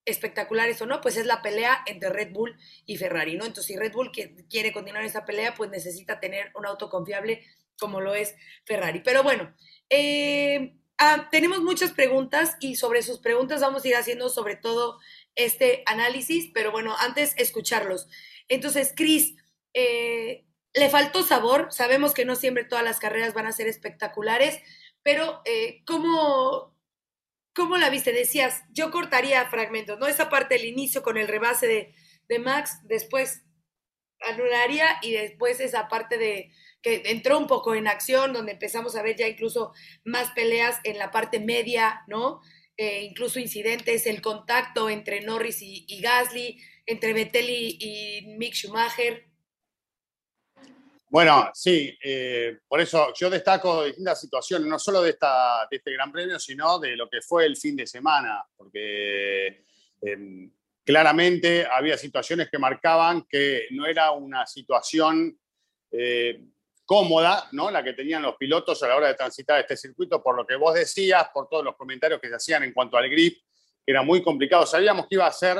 espectaculares 0.05 0.81
o 0.81 0.85
no, 0.85 1.01
pues 1.01 1.17
es 1.17 1.25
la 1.25 1.41
pelea 1.41 1.83
entre 1.85 2.09
Red 2.09 2.31
Bull 2.31 2.57
y 2.85 2.97
Ferrari, 2.97 3.35
¿no? 3.35 3.45
Entonces, 3.45 3.67
si 3.67 3.77
Red 3.77 3.93
Bull 3.93 4.11
quiere 4.49 4.73
continuar 4.73 5.03
esa 5.03 5.25
pelea, 5.25 5.53
pues 5.53 5.69
necesita 5.69 6.19
tener 6.19 6.51
un 6.55 6.65
auto 6.65 6.89
confiable 6.89 7.45
como 7.79 8.01
lo 8.01 8.15
es 8.15 8.35
Ferrari. 8.65 9.01
Pero 9.03 9.23
bueno, 9.23 9.53
eh, 9.89 10.75
ah, 10.97 11.27
tenemos 11.31 11.61
muchas 11.61 11.91
preguntas 11.91 12.57
y 12.59 12.75
sobre 12.75 13.01
sus 13.03 13.19
preguntas 13.19 13.61
vamos 13.61 13.83
a 13.83 13.87
ir 13.87 13.95
haciendo 13.95 14.29
sobre 14.29 14.55
todo 14.55 14.99
este 15.35 15.83
análisis, 15.85 16.49
pero 16.53 16.71
bueno, 16.71 16.95
antes 16.99 17.33
escucharlos. 17.37 18.07
Entonces, 18.47 18.93
Cris, 18.95 19.35
eh, 19.73 20.45
le 20.73 20.89
faltó 20.89 21.23
sabor, 21.23 21.67
sabemos 21.71 22.13
que 22.13 22.25
no 22.25 22.35
siempre 22.35 22.63
todas 22.63 22.83
las 22.83 22.99
carreras 22.99 23.33
van 23.33 23.45
a 23.45 23.51
ser 23.51 23.67
espectaculares, 23.67 24.59
pero 25.03 25.41
eh, 25.45 25.83
¿cómo, 25.85 26.75
¿Cómo 27.53 27.77
la 27.77 27.89
viste? 27.89 28.11
Decías, 28.13 28.63
yo 28.71 28.91
cortaría 28.91 29.49
fragmentos, 29.49 29.99
¿no? 29.99 30.07
Esa 30.07 30.29
parte 30.29 30.55
del 30.55 30.65
inicio 30.65 31.03
con 31.03 31.17
el 31.17 31.27
rebase 31.27 31.67
de, 31.67 31.93
de 32.29 32.39
Max, 32.39 32.79
después 32.83 33.43
anularía 34.21 34.97
y 35.01 35.11
después 35.11 35.59
esa 35.59 35.87
parte 35.87 36.17
de 36.17 36.51
que 36.81 37.03
entró 37.05 37.37
un 37.37 37.47
poco 37.47 37.75
en 37.75 37.87
acción, 37.87 38.33
donde 38.33 38.53
empezamos 38.53 38.95
a 38.95 39.03
ver 39.03 39.15
ya 39.15 39.27
incluso 39.27 39.73
más 40.03 40.31
peleas 40.31 40.79
en 40.83 40.97
la 40.97 41.11
parte 41.11 41.39
media, 41.39 42.01
¿no? 42.07 42.41
Eh, 42.77 43.03
incluso 43.03 43.39
incidentes, 43.39 44.07
el 44.07 44.21
contacto 44.21 44.89
entre 44.89 45.21
Norris 45.21 45.61
y, 45.61 46.01
Gasly, 46.01 46.59
entre 46.85 47.13
Vettel 47.13 47.49
y, 47.49 48.35
Mick 48.37 48.55
Schumacher. 48.55 49.30
Bueno, 51.11 51.51
sí, 51.53 51.93
eh, 52.01 52.59
por 52.65 52.79
eso 52.79 53.11
yo 53.13 53.29
destaco 53.29 53.83
distintas 53.83 54.21
situaciones, 54.21 54.65
no 54.65 54.79
solo 54.79 55.01
de, 55.01 55.09
esta, 55.09 55.67
de 55.69 55.75
este 55.75 55.91
Gran 55.91 56.09
Premio, 56.09 56.39
sino 56.39 56.79
de 56.79 56.95
lo 56.95 57.09
que 57.09 57.21
fue 57.21 57.45
el 57.45 57.57
fin 57.57 57.75
de 57.75 57.85
semana, 57.85 58.41
porque 58.55 59.65
em, 60.01 60.49
claramente 60.85 61.67
había 61.69 61.97
situaciones 61.97 62.49
que 62.49 62.57
marcaban 62.57 63.25
que 63.29 63.67
no 63.71 63.85
era 63.85 64.11
una 64.11 64.47
situación 64.47 65.37
eh, 65.91 66.45
cómoda, 66.85 67.49
¿no? 67.51 67.69
La 67.69 67.83
que 67.83 67.91
tenían 67.91 68.21
los 68.21 68.37
pilotos 68.37 68.81
a 68.81 68.87
la 68.87 68.95
hora 68.95 69.07
de 69.09 69.15
transitar 69.15 69.59
este 69.59 69.75
circuito, 69.75 70.23
por 70.23 70.37
lo 70.37 70.47
que 70.47 70.55
vos 70.55 70.73
decías, 70.73 71.27
por 71.33 71.49
todos 71.49 71.65
los 71.65 71.75
comentarios 71.75 72.21
que 72.21 72.29
se 72.29 72.35
hacían 72.35 72.63
en 72.63 72.71
cuanto 72.71 72.95
al 72.95 73.09
grip, 73.09 73.37
que 73.85 73.91
era 73.91 74.01
muy 74.01 74.23
complicado. 74.23 74.65
Sabíamos 74.65 75.07
que 75.09 75.15
iba 75.15 75.27
a 75.27 75.33
ser 75.33 75.57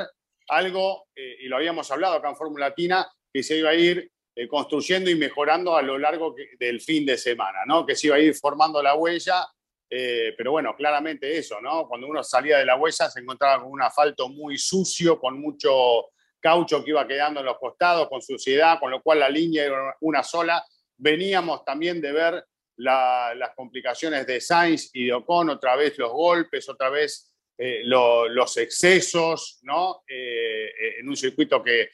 algo, 0.48 1.08
eh, 1.14 1.36
y 1.40 1.48
lo 1.48 1.56
habíamos 1.56 1.90
hablado 1.90 2.14
acá 2.14 2.30
en 2.30 2.36
Fórmula 2.36 2.70
Latina, 2.70 3.06
que 3.30 3.42
se 3.42 3.58
iba 3.58 3.68
a 3.68 3.74
ir 3.74 4.11
eh, 4.34 4.48
construyendo 4.48 5.10
y 5.10 5.14
mejorando 5.14 5.76
a 5.76 5.82
lo 5.82 5.98
largo 5.98 6.34
del 6.58 6.80
fin 6.80 7.04
de 7.04 7.18
semana, 7.18 7.66
¿no? 7.66 7.84
Que 7.84 7.94
se 7.94 8.06
iba 8.06 8.16
a 8.16 8.18
ir 8.18 8.34
formando 8.34 8.82
la 8.82 8.94
huella, 8.94 9.46
eh, 9.90 10.32
pero 10.38 10.52
bueno, 10.52 10.74
claramente 10.74 11.36
eso, 11.36 11.60
¿no? 11.60 11.86
Cuando 11.86 12.06
uno 12.06 12.24
salía 12.24 12.56
de 12.56 12.64
la 12.64 12.76
huella 12.76 13.10
se 13.10 13.20
encontraba 13.20 13.62
con 13.62 13.70
un 13.70 13.82
asfalto 13.82 14.30
muy 14.30 14.56
sucio, 14.56 15.20
con 15.20 15.38
mucho 15.38 16.08
caucho 16.40 16.82
que 16.82 16.92
iba 16.92 17.06
quedando 17.06 17.40
en 17.40 17.46
los 17.46 17.58
costados, 17.58 18.08
con 18.08 18.22
suciedad, 18.22 18.80
con 18.80 18.90
lo 18.90 19.02
cual 19.02 19.18
la 19.18 19.28
línea 19.28 19.64
era 19.64 19.96
una 20.00 20.22
sola. 20.22 20.64
Veníamos 20.96 21.62
también 21.62 22.00
de 22.00 22.12
ver 22.12 22.42
las 22.76 23.54
complicaciones 23.54 24.26
de 24.26 24.40
Sainz 24.40 24.88
y 24.94 25.04
de 25.06 25.12
Ocon, 25.12 25.50
otra 25.50 25.76
vez 25.76 25.98
los 25.98 26.10
golpes, 26.10 26.66
otra 26.70 26.88
vez 26.88 27.34
eh, 27.58 27.82
los 27.84 28.56
excesos, 28.56 29.58
¿no? 29.60 30.04
en 30.08 31.06
un 31.06 31.16
circuito 31.18 31.62
que 31.62 31.90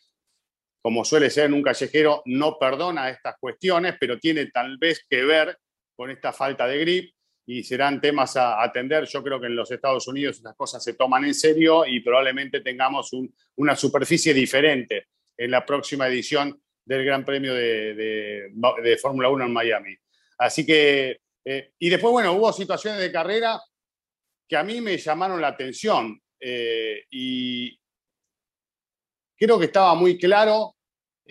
como 0.89 1.05
suele 1.05 1.29
ser 1.29 1.45
en 1.45 1.53
un 1.53 1.63
callejero, 1.63 2.23
no 2.25 2.59
perdona 2.59 3.11
estas 3.11 3.37
cuestiones, 3.39 3.97
pero 4.01 4.19
tiene 4.19 4.47
tal 4.47 4.79
vez 4.79 5.05
que 5.07 5.23
ver 5.23 5.59
con 5.95 6.11
esta 6.11 6.33
falta 6.33 6.67
de 6.67 6.79
grip 6.79 7.15
y 7.45 7.63
serán 7.63 8.01
temas 8.01 8.39
a 8.39 8.63
atender. 8.63 9.05
Yo 9.05 9.23
creo 9.23 9.39
que 9.39 9.49
en 9.49 9.55
los 9.55 9.71
Estados 9.71 10.09
Unidos 10.09 10.39
estas 10.39 10.57
cosas 10.57 10.83
se 10.83 10.95
toman 10.95 11.27
en 11.27 11.35
serio 11.35 11.85
y 11.85 12.01
probablemente 12.01 12.63
tengamos 12.63 13.11
una 13.57 13.77
superficie 13.77 14.33
diferente 14.33 15.09
en 15.37 15.51
la 15.51 15.67
próxima 15.67 16.09
edición 16.09 16.59
del 16.87 17.05
Gran 17.05 17.23
Premio 17.23 17.53
de, 17.53 18.99
Fórmula 18.99 19.29
1 19.29 19.45
en 19.45 19.53
Miami. 19.53 19.95
Así 20.39 20.65
que, 20.65 21.21
eh, 21.45 21.73
y 21.79 21.91
después, 21.91 22.13
bueno, 22.13 22.33
hubo 22.33 22.51
situaciones 22.51 22.99
de 22.99 23.13
carrera 23.13 23.61
que 24.49 24.57
a 24.57 24.65
mí 24.65 24.81
me 24.81 24.97
llamaron 24.97 25.39
la 25.39 25.49
atención 25.49 26.19
eh, 26.41 27.05
y, 27.11 27.79
creo 29.37 29.59
que 29.59 29.67
estaba 29.67 29.95
muy 29.95 30.19
claro 30.19 30.78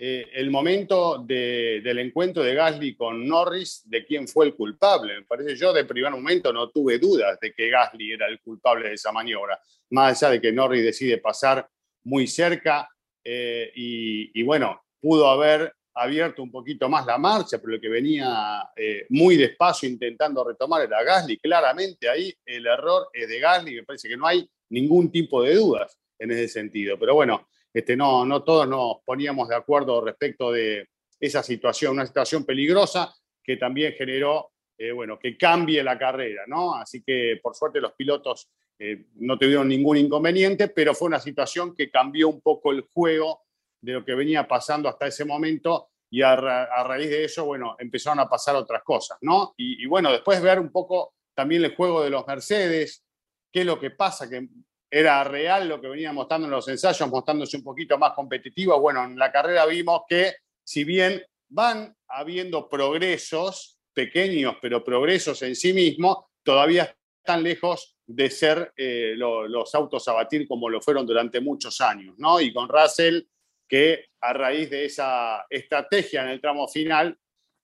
eh, 0.00 0.30
el 0.34 0.48
momento 0.52 1.24
del 1.26 1.98
encuentro 1.98 2.44
de 2.44 2.54
Gasly 2.54 2.94
con 2.94 3.26
Norris 3.26 3.82
de 3.84 4.06
quién 4.06 4.28
fue 4.28 4.46
el 4.46 4.54
culpable. 4.54 5.12
Me 5.16 5.24
parece 5.24 5.56
yo 5.56 5.72
de 5.72 5.84
primer 5.84 6.12
momento 6.12 6.52
no 6.52 6.70
tuve 6.70 7.00
dudas 7.00 7.36
de 7.40 7.52
que 7.52 7.68
Gasly 7.68 8.12
era 8.12 8.28
el 8.28 8.40
culpable 8.40 8.88
de 8.88 8.94
esa 8.94 9.10
maniobra, 9.10 9.60
más 9.90 10.22
allá 10.22 10.34
de 10.34 10.40
que 10.40 10.52
Norris 10.52 10.84
decide 10.84 11.18
pasar 11.18 11.68
muy 12.04 12.28
cerca 12.28 12.88
eh, 13.24 13.72
y, 13.74 14.40
bueno, 14.44 14.80
pudo 15.00 15.28
haber 15.28 15.74
abierto 15.94 16.44
un 16.44 16.52
poquito 16.52 16.88
más 16.88 17.04
la 17.04 17.18
marcha, 17.18 17.58
pero 17.58 17.72
lo 17.72 17.80
que 17.80 17.88
venía 17.88 18.70
eh, 18.76 19.04
muy 19.08 19.36
despacio 19.36 19.88
intentando 19.88 20.44
retomar 20.44 20.82
era 20.82 21.02
Gasly. 21.02 21.38
Claramente 21.38 22.08
ahí 22.08 22.32
el 22.46 22.68
error 22.68 23.08
es 23.12 23.28
de 23.28 23.40
Gasly, 23.40 23.74
me 23.74 23.82
parece 23.82 24.08
que 24.08 24.16
no 24.16 24.28
hay 24.28 24.48
ningún 24.70 25.10
tipo 25.10 25.42
de 25.42 25.56
dudas 25.56 25.98
en 26.20 26.30
ese 26.30 26.46
sentido. 26.46 26.96
Pero 26.96 27.16
bueno, 27.16 27.48
este, 27.72 27.96
no, 27.96 28.24
no 28.24 28.42
todos 28.42 28.68
nos 28.68 28.98
poníamos 29.04 29.48
de 29.48 29.56
acuerdo 29.56 30.00
respecto 30.00 30.52
de 30.52 30.88
esa 31.20 31.42
situación, 31.42 31.92
una 31.92 32.06
situación 32.06 32.44
peligrosa 32.44 33.14
que 33.42 33.56
también 33.56 33.94
generó, 33.94 34.52
eh, 34.76 34.92
bueno, 34.92 35.18
que 35.18 35.36
cambie 35.36 35.82
la 35.82 35.98
carrera, 35.98 36.44
¿no? 36.46 36.74
Así 36.74 37.02
que 37.02 37.40
por 37.42 37.54
suerte 37.54 37.80
los 37.80 37.92
pilotos 37.92 38.48
eh, 38.78 39.06
no 39.16 39.38
tuvieron 39.38 39.68
ningún 39.68 39.96
inconveniente, 39.96 40.68
pero 40.68 40.94
fue 40.94 41.08
una 41.08 41.18
situación 41.18 41.74
que 41.74 41.90
cambió 41.90 42.28
un 42.28 42.40
poco 42.40 42.70
el 42.70 42.82
juego 42.92 43.42
de 43.80 43.94
lo 43.94 44.04
que 44.04 44.14
venía 44.14 44.46
pasando 44.46 44.88
hasta 44.88 45.06
ese 45.06 45.24
momento 45.24 45.88
y 46.10 46.22
a, 46.22 46.36
raíz 46.36 47.10
de 47.10 47.24
eso, 47.24 47.44
bueno, 47.44 47.76
empezaron 47.78 48.20
a 48.20 48.28
pasar 48.28 48.56
otras 48.56 48.82
cosas, 48.82 49.18
¿no? 49.20 49.54
Y, 49.56 49.82
y, 49.82 49.86
bueno, 49.86 50.10
después 50.10 50.40
ver 50.40 50.58
un 50.58 50.70
poco 50.70 51.14
también 51.34 51.64
el 51.64 51.76
juego 51.76 52.02
de 52.02 52.10
los 52.10 52.26
Mercedes, 52.26 53.04
qué 53.52 53.60
es 53.60 53.66
lo 53.66 53.78
que 53.78 53.90
pasa, 53.90 54.28
que 54.28 54.48
era 54.90 55.22
real 55.24 55.68
lo 55.68 55.80
que 55.80 55.88
venía 55.88 56.12
mostrando 56.12 56.46
en 56.46 56.52
los 56.52 56.68
ensayos, 56.68 57.08
mostrándose 57.08 57.56
un 57.56 57.62
poquito 57.62 57.98
más 57.98 58.12
competitivo. 58.12 58.80
Bueno, 58.80 59.04
en 59.04 59.18
la 59.18 59.30
carrera 59.30 59.66
vimos 59.66 60.02
que 60.08 60.36
si 60.64 60.84
bien 60.84 61.22
van 61.48 61.94
habiendo 62.08 62.68
progresos, 62.68 63.78
pequeños, 63.92 64.56
pero 64.62 64.84
progresos 64.84 65.42
en 65.42 65.56
sí 65.56 65.72
mismos, 65.72 66.18
todavía 66.42 66.94
están 67.20 67.42
lejos 67.42 67.96
de 68.06 68.30
ser 68.30 68.72
eh, 68.76 69.14
los 69.16 69.74
autos 69.74 70.06
a 70.08 70.12
batir 70.12 70.46
como 70.46 70.70
lo 70.70 70.80
fueron 70.80 71.04
durante 71.04 71.40
muchos 71.40 71.80
años, 71.80 72.14
¿no? 72.16 72.40
Y 72.40 72.52
con 72.52 72.68
Russell, 72.68 73.22
que 73.68 74.06
a 74.20 74.32
raíz 74.32 74.70
de 74.70 74.84
esa 74.86 75.44
estrategia 75.50 76.22
en 76.22 76.28
el 76.28 76.40
tramo 76.40 76.68
final, 76.68 77.18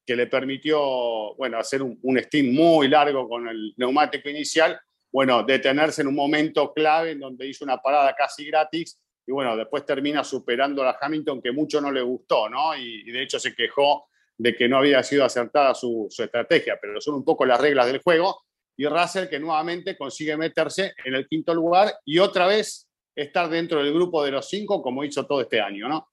que 0.04 0.16
le 0.16 0.26
permitió, 0.26 1.34
bueno, 1.36 1.58
hacer 1.58 1.82
un, 1.82 1.98
un 2.02 2.18
stint 2.18 2.52
muy 2.52 2.88
largo 2.88 3.26
con 3.28 3.48
el 3.48 3.72
neumático 3.76 4.28
inicial, 4.28 4.78
bueno, 5.14 5.44
detenerse 5.44 6.02
en 6.02 6.08
un 6.08 6.16
momento 6.16 6.72
clave 6.74 7.12
en 7.12 7.20
donde 7.20 7.46
hizo 7.46 7.64
una 7.64 7.78
parada 7.78 8.12
casi 8.16 8.44
gratis 8.46 9.00
y 9.24 9.30
bueno, 9.30 9.56
después 9.56 9.86
termina 9.86 10.24
superando 10.24 10.82
a 10.82 10.98
Hamilton 11.00 11.40
que 11.40 11.52
mucho 11.52 11.80
no 11.80 11.92
le 11.92 12.02
gustó, 12.02 12.48
¿no? 12.48 12.76
Y, 12.76 13.12
de 13.12 13.22
hecho 13.22 13.38
se 13.38 13.54
quejó 13.54 14.08
de 14.36 14.56
que 14.56 14.68
no 14.68 14.78
había 14.78 15.04
sido 15.04 15.24
acertada 15.24 15.72
su, 15.72 16.08
estrategia, 16.18 16.80
pero 16.82 17.00
son 17.00 17.14
un 17.14 17.24
poco 17.24 17.46
las 17.46 17.60
reglas 17.60 17.86
del 17.86 18.02
juego. 18.02 18.42
Y 18.76 18.86
Russell 18.86 19.28
que 19.28 19.38
nuevamente 19.38 19.96
consigue 19.96 20.36
meterse 20.36 20.94
en 21.04 21.14
el 21.14 21.28
quinto 21.28 21.54
lugar 21.54 21.94
y 22.04 22.18
otra 22.18 22.48
vez 22.48 22.88
estar 23.14 23.48
dentro 23.48 23.84
del 23.84 23.94
grupo 23.94 24.24
de 24.24 24.32
los 24.32 24.48
cinco 24.48 24.82
como 24.82 25.04
hizo 25.04 25.24
todo 25.26 25.42
este 25.42 25.60
año, 25.60 25.88
¿no? 25.88 26.10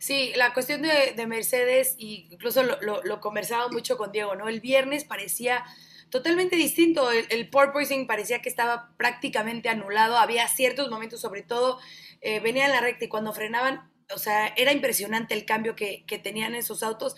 Sí, 0.00 0.32
la 0.34 0.52
cuestión 0.52 0.82
de, 0.82 1.26
Mercedes, 1.28 1.94
incluso 1.98 2.64
lo, 2.64 2.80
lo, 2.80 3.00
lo 3.04 3.20
conversaba 3.20 3.68
mucho 3.68 3.96
con 3.96 4.10
Diego, 4.10 4.34
¿no? 4.34 4.48
El 4.48 4.60
viernes 4.60 5.04
parecía 5.04 5.64
totalmente 6.10 6.56
distinto. 6.56 7.10
El, 7.10 7.26
el 7.30 7.50
porpoising 7.50 8.06
parecía 8.06 8.42
que 8.42 8.48
estaba 8.48 8.94
prácticamente 8.96 9.68
anulado. 9.68 10.16
Había 10.18 10.48
ciertos 10.48 10.90
momentos, 10.90 11.20
sobre 11.20 11.42
todo, 11.42 11.78
eh, 12.20 12.40
venía 12.40 12.66
en 12.66 12.72
la 12.72 12.80
recta 12.80 13.04
y 13.06 13.08
cuando 13.08 13.32
frenaban, 13.32 13.90
o 14.14 14.18
sea, 14.18 14.48
era 14.56 14.72
impresionante 14.72 15.34
el 15.34 15.44
cambio 15.44 15.76
que, 15.76 16.04
que 16.06 16.18
tenían 16.18 16.54
esos 16.54 16.82
autos. 16.82 17.14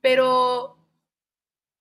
Pero 0.00 0.78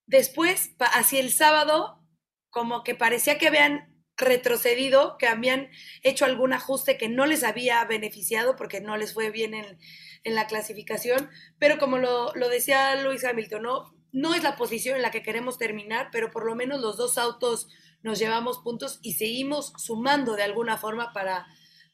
después, 0.07 0.71
hacia 0.79 1.19
el 1.19 1.31
sábado, 1.31 2.01
como 2.49 2.83
que 2.83 2.95
parecía 2.95 3.38
que 3.38 3.47
habían 3.47 4.03
retrocedido, 4.17 5.17
que 5.17 5.27
habían 5.27 5.69
hecho 6.03 6.25
algún 6.25 6.53
ajuste 6.53 6.97
que 6.97 7.07
no 7.07 7.25
les 7.25 7.43
había 7.43 7.83
beneficiado 7.85 8.55
porque 8.57 8.81
no 8.81 8.97
les 8.97 9.13
fue 9.13 9.29
bien 9.31 9.53
en, 9.53 9.79
en 10.23 10.35
la 10.35 10.47
clasificación, 10.47 11.29
pero 11.57 11.77
como 11.77 11.97
lo, 11.97 12.33
lo 12.35 12.49
decía 12.49 12.95
Luis 13.01 13.23
Hamilton, 13.23 13.63
¿no? 13.63 13.98
No 14.12 14.34
es 14.34 14.43
la 14.43 14.56
posición 14.56 14.95
en 14.95 15.02
la 15.02 15.12
que 15.12 15.24
queremos 15.24 15.58
terminar, 15.58 16.10
pero 16.12 16.32
por 16.32 16.45
lo 16.45 16.56
menos 16.56 16.82
los 16.82 16.98
dos 16.98 17.17
autos 17.17 17.67
nos 18.02 18.19
llevamos 18.19 18.60
puntos 18.60 19.00
y 19.02 19.13
seguimos 19.13 19.74
sumando 19.78 20.36
de 20.36 20.43
alguna 20.43 20.78
forma 20.78 21.13
para, 21.13 21.48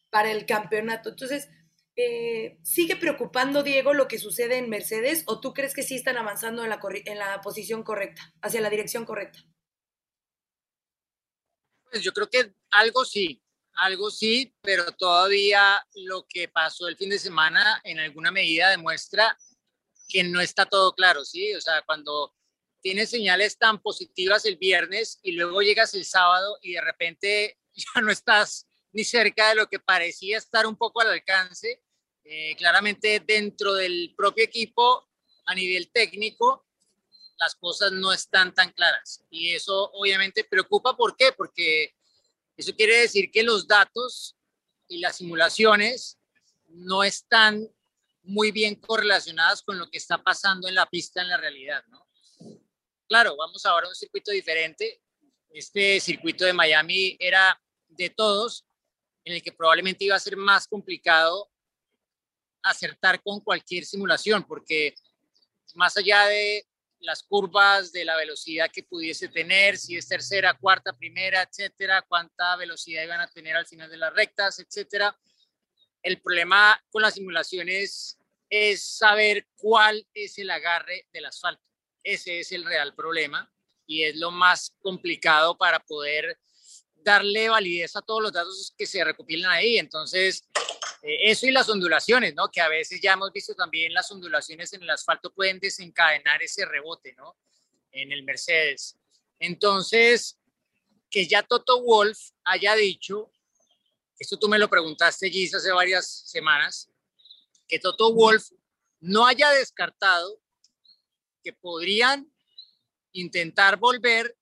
para 0.09 0.31
el 0.31 0.45
campeonato. 0.45 1.09
Entonces, 1.09 1.49
eh, 1.95 2.57
¿sigue 2.61 2.95
preocupando, 2.95 3.63
Diego, 3.63 3.93
lo 3.93 4.07
que 4.07 4.19
sucede 4.19 4.57
en 4.57 4.69
Mercedes 4.69 5.23
o 5.27 5.39
tú 5.39 5.53
crees 5.53 5.73
que 5.73 5.83
sí 5.83 5.95
están 5.95 6.17
avanzando 6.17 6.63
en 6.63 6.69
la, 6.69 6.79
en 7.05 7.17
la 7.17 7.41
posición 7.41 7.83
correcta, 7.83 8.33
hacia 8.41 8.61
la 8.61 8.69
dirección 8.69 9.05
correcta? 9.05 9.39
Pues 11.89 12.03
yo 12.03 12.11
creo 12.13 12.29
que 12.29 12.53
algo 12.71 13.05
sí, 13.05 13.41
algo 13.75 14.11
sí, 14.11 14.53
pero 14.61 14.91
todavía 14.91 15.85
lo 15.95 16.25
que 16.27 16.49
pasó 16.49 16.87
el 16.87 16.97
fin 16.97 17.09
de 17.09 17.19
semana 17.19 17.79
en 17.83 17.99
alguna 17.99 18.31
medida 18.31 18.69
demuestra 18.69 19.37
que 20.07 20.23
no 20.23 20.41
está 20.41 20.65
todo 20.65 20.93
claro, 20.93 21.25
¿sí? 21.25 21.53
O 21.55 21.61
sea, 21.61 21.81
cuando 21.85 22.33
tienes 22.81 23.09
señales 23.09 23.57
tan 23.57 23.81
positivas 23.81 24.45
el 24.45 24.57
viernes 24.57 25.19
y 25.23 25.31
luego 25.31 25.61
llegas 25.61 25.93
el 25.95 26.05
sábado 26.05 26.57
y 26.61 26.73
de 26.73 26.81
repente 26.81 27.57
ya 27.73 28.01
no 28.01 28.11
estás 28.11 28.67
ni 28.91 29.03
cerca 29.03 29.49
de 29.49 29.55
lo 29.55 29.67
que 29.67 29.79
parecía 29.79 30.37
estar 30.37 30.65
un 30.65 30.77
poco 30.77 31.01
al 31.01 31.11
alcance, 31.11 31.81
eh, 32.23 32.55
claramente 32.55 33.19
dentro 33.19 33.73
del 33.73 34.13
propio 34.15 34.43
equipo, 34.43 35.09
a 35.47 35.53
nivel 35.53 35.91
técnico, 35.91 36.65
las 37.37 37.55
cosas 37.55 37.91
no 37.91 38.13
están 38.13 38.53
tan 38.53 38.71
claras. 38.71 39.23
Y 39.29 39.53
eso 39.53 39.91
obviamente 39.93 40.43
preocupa, 40.43 40.95
¿por 40.95 41.15
qué? 41.17 41.31
Porque 41.33 41.93
eso 42.55 42.73
quiere 42.75 42.99
decir 42.99 43.31
que 43.31 43.43
los 43.43 43.67
datos 43.67 44.37
y 44.87 44.99
las 44.99 45.17
simulaciones 45.17 46.17
no 46.67 47.03
están 47.03 47.69
muy 48.25 48.51
bien 48.51 48.75
correlacionadas 48.75 49.61
con 49.61 49.77
lo 49.77 49.89
que 49.89 49.97
está 49.97 50.21
pasando 50.23 50.67
en 50.67 50.75
la 50.75 50.85
pista 50.85 51.21
en 51.21 51.29
la 51.29 51.37
realidad, 51.37 51.83
¿no? 51.87 52.07
Claro, 53.07 53.35
vamos 53.35 53.65
ahora 53.65 53.85
a 53.85 53.89
un 53.89 53.95
circuito 53.95 54.31
diferente. 54.31 55.01
Este 55.49 55.99
circuito 55.99 56.43
de 56.43 56.53
Miami 56.53 57.15
era 57.19 57.61
de 57.87 58.09
todos, 58.09 58.65
en 59.23 59.33
el 59.33 59.43
que 59.43 59.51
probablemente 59.51 60.05
iba 60.05 60.15
a 60.15 60.19
ser 60.19 60.37
más 60.37 60.67
complicado 60.67 61.49
acertar 62.63 63.21
con 63.21 63.39
cualquier 63.41 63.85
simulación, 63.85 64.43
porque 64.43 64.95
más 65.75 65.95
allá 65.97 66.25
de 66.25 66.65
las 66.99 67.21
curvas, 67.21 67.91
de 67.91 68.05
la 68.05 68.17
velocidad 68.17 68.71
que 68.71 68.83
pudiese 68.83 69.27
tener, 69.27 69.77
si 69.77 69.95
es 69.95 70.07
tercera, 70.07 70.55
cuarta, 70.55 70.93
primera, 70.93 71.43
etcétera, 71.43 72.01
cuánta 72.07 72.55
velocidad 72.55 73.03
iban 73.03 73.21
a 73.21 73.27
tener 73.27 73.55
al 73.55 73.67
final 73.67 73.89
de 73.89 73.97
las 73.97 74.13
rectas, 74.13 74.59
etcétera. 74.59 75.15
El 76.05 76.21
problema 76.21 76.79
con 76.91 77.01
las 77.01 77.15
simulaciones 77.15 78.19
es 78.47 78.83
saber 78.83 79.47
cuál 79.55 80.07
es 80.13 80.37
el 80.37 80.51
agarre 80.51 81.07
del 81.11 81.25
asfalto. 81.25 81.63
Ese 82.03 82.41
es 82.41 82.51
el 82.51 82.63
real 82.63 82.93
problema 82.93 83.51
y 83.87 84.03
es 84.03 84.15
lo 84.15 84.29
más 84.29 84.75
complicado 84.81 85.57
para 85.57 85.79
poder 85.79 86.37
darle 86.93 87.49
validez 87.49 87.95
a 87.95 88.03
todos 88.03 88.21
los 88.21 88.31
datos 88.31 88.71
que 88.77 88.85
se 88.85 89.03
recopilan 89.03 89.51
ahí. 89.51 89.79
Entonces, 89.79 90.47
eh, 91.01 91.31
eso 91.31 91.47
y 91.47 91.51
las 91.51 91.69
ondulaciones, 91.69 92.35
¿no? 92.35 92.51
Que 92.51 92.61
a 92.61 92.69
veces 92.69 93.01
ya 93.01 93.13
hemos 93.13 93.31
visto 93.33 93.55
también 93.55 93.91
las 93.91 94.11
ondulaciones 94.11 94.71
en 94.73 94.83
el 94.83 94.91
asfalto 94.91 95.33
pueden 95.33 95.59
desencadenar 95.59 96.43
ese 96.43 96.65
rebote, 96.65 97.15
¿no? 97.15 97.35
En 97.91 98.11
el 98.11 98.21
Mercedes. 98.21 98.95
Entonces, 99.39 100.37
que 101.09 101.25
ya 101.25 101.41
Toto 101.41 101.81
Wolf 101.81 102.19
haya 102.43 102.75
dicho, 102.75 103.31
esto 104.19 104.37
tú 104.37 104.47
me 104.47 104.59
lo 104.59 104.69
preguntaste, 104.69 105.29
Gis, 105.29 105.55
hace 105.55 105.71
varias 105.71 106.23
semanas, 106.27 106.89
que 107.67 107.79
Toto 107.79 108.13
Wolf 108.13 108.49
no 108.99 109.25
haya 109.25 109.49
descartado 109.51 110.39
que 111.43 111.53
podrían 111.53 112.31
intentar 113.11 113.77
volver 113.77 114.37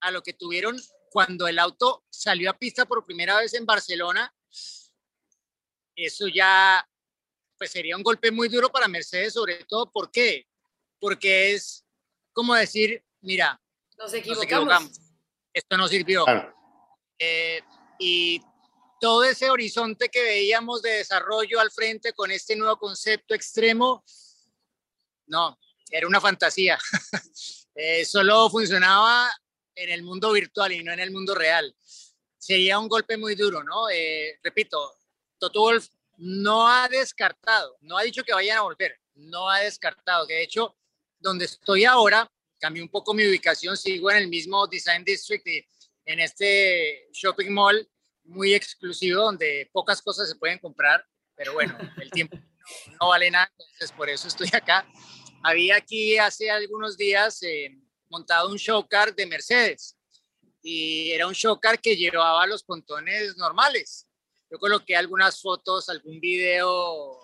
a 0.00 0.10
lo 0.10 0.22
que 0.22 0.32
tuvieron 0.32 0.80
cuando 1.10 1.48
el 1.48 1.58
auto 1.58 2.04
salió 2.10 2.50
a 2.50 2.58
pista 2.58 2.84
por 2.84 3.06
primera 3.06 3.38
vez 3.38 3.54
en 3.54 3.64
Barcelona 3.64 4.32
eso 5.96 6.28
ya 6.28 6.86
pues 7.58 7.70
sería 7.70 7.96
un 7.96 8.02
golpe 8.02 8.30
muy 8.30 8.48
duro 8.48 8.70
para 8.70 8.86
Mercedes, 8.86 9.32
sobre 9.32 9.64
todo, 9.64 9.90
¿por 9.90 10.10
qué? 10.10 10.46
Porque 11.00 11.54
es 11.54 11.86
como 12.34 12.54
decir, 12.54 13.02
mira, 13.22 13.60
nos 13.96 14.12
equivocamos. 14.12 15.00
Esto 15.54 15.78
no 15.78 15.88
sirvió. 15.88 16.26
Eh, 17.18 17.62
y 17.98 18.42
todo 19.06 19.22
ese 19.22 19.48
horizonte 19.48 20.08
que 20.08 20.20
veíamos 20.20 20.82
de 20.82 20.90
desarrollo 20.90 21.60
al 21.60 21.70
frente 21.70 22.12
con 22.12 22.32
este 22.32 22.56
nuevo 22.56 22.76
concepto 22.76 23.36
extremo, 23.36 24.04
no, 25.28 25.56
era 25.92 26.08
una 26.08 26.20
fantasía. 26.20 26.76
eh, 27.76 28.04
solo 28.04 28.50
funcionaba 28.50 29.30
en 29.76 29.90
el 29.90 30.02
mundo 30.02 30.32
virtual 30.32 30.72
y 30.72 30.82
no 30.82 30.92
en 30.92 30.98
el 30.98 31.12
mundo 31.12 31.36
real. 31.36 31.72
Sería 32.36 32.80
un 32.80 32.88
golpe 32.88 33.16
muy 33.16 33.36
duro, 33.36 33.62
¿no? 33.62 33.88
Eh, 33.90 34.40
repito, 34.42 34.96
Toto 35.38 35.60
Wolf 35.60 35.86
no 36.16 36.66
ha 36.66 36.88
descartado, 36.88 37.76
no 37.82 37.96
ha 37.96 38.02
dicho 38.02 38.24
que 38.24 38.34
vayan 38.34 38.58
a 38.58 38.62
volver, 38.62 38.98
no 39.14 39.48
ha 39.48 39.60
descartado, 39.60 40.26
de 40.26 40.42
hecho, 40.42 40.76
donde 41.20 41.44
estoy 41.44 41.84
ahora, 41.84 42.28
cambié 42.58 42.82
un 42.82 42.88
poco 42.88 43.14
mi 43.14 43.24
ubicación, 43.24 43.76
sigo 43.76 44.10
en 44.10 44.16
el 44.16 44.26
mismo 44.26 44.66
Design 44.66 45.04
District, 45.04 45.46
y 45.46 45.64
en 46.06 46.18
este 46.18 47.06
shopping 47.12 47.52
mall 47.52 47.88
muy 48.26 48.54
exclusivo, 48.54 49.22
donde 49.22 49.68
pocas 49.72 50.02
cosas 50.02 50.28
se 50.28 50.36
pueden 50.36 50.58
comprar, 50.58 51.04
pero 51.34 51.52
bueno, 51.52 51.76
el 52.00 52.10
tiempo 52.10 52.36
no, 53.00 53.08
vale 53.08 53.30
nada, 53.30 53.50
entonces 53.58 53.92
por 53.92 54.08
eso 54.08 54.28
estoy 54.28 54.48
acá. 54.52 54.86
Había 55.42 55.76
aquí 55.76 56.18
hace 56.18 56.50
algunos 56.50 56.96
días 56.96 57.42
eh, 57.42 57.76
montado 58.08 58.48
un 58.48 58.58
show 58.58 58.86
car 58.88 59.14
de 59.14 59.26
Mercedes 59.26 59.96
y 60.62 61.12
era 61.12 61.26
un 61.26 61.34
show 61.34 61.58
car 61.60 61.80
que 61.80 61.96
llevaba 61.96 62.46
los 62.46 62.64
pontones 62.64 63.36
normales 63.36 64.06
yo 64.50 64.58
coloqué 64.58 64.96
algunas 64.96 65.40
fotos, 65.40 65.88
algún 65.88 66.20
video 66.20 67.18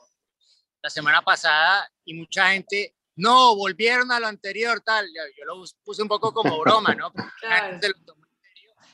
la 0.82 0.90
semana 0.90 1.22
pasada 1.22 1.88
y 2.04 2.14
mucha 2.14 2.50
gente, 2.50 2.96
no, 3.14 3.54
volvieron 3.54 4.10
a 4.10 4.18
lo 4.18 4.26
anterior, 4.26 4.80
tal. 4.80 5.06
Yo, 5.06 5.44
lo 5.44 5.62
puse 5.84 6.02
un 6.02 6.08
poco 6.08 6.32
como 6.32 6.58
broma, 6.58 6.94
¿no? 6.94 7.12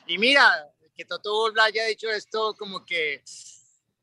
Y 0.05 0.17
mira, 0.19 0.67
que 0.99 1.05
Toto 1.05 1.31
Wolff 1.31 1.57
haya 1.59 1.85
dicho 1.85 2.09
esto 2.09 2.53
como 2.57 2.83
que, 2.83 3.23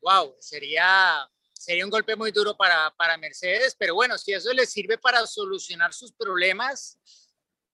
wow, 0.01 0.35
sería, 0.39 1.29
sería 1.53 1.85
un 1.85 1.91
golpe 1.91 2.15
muy 2.15 2.31
duro 2.31 2.57
para, 2.57 2.89
para 2.97 3.17
Mercedes, 3.17 3.75
pero 3.77 3.93
bueno, 3.93 4.17
si 4.17 4.33
eso 4.33 4.51
le 4.51 4.65
sirve 4.65 4.97
para 4.97 5.27
solucionar 5.27 5.93
sus 5.93 6.11
problemas, 6.11 6.97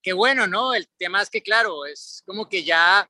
qué 0.02 0.12
bueno, 0.12 0.46
¿no? 0.46 0.74
El 0.74 0.90
tema 0.98 1.22
es 1.22 1.30
que, 1.30 1.42
claro, 1.42 1.86
es 1.86 2.22
como 2.26 2.50
que 2.50 2.66
ya 2.66 3.10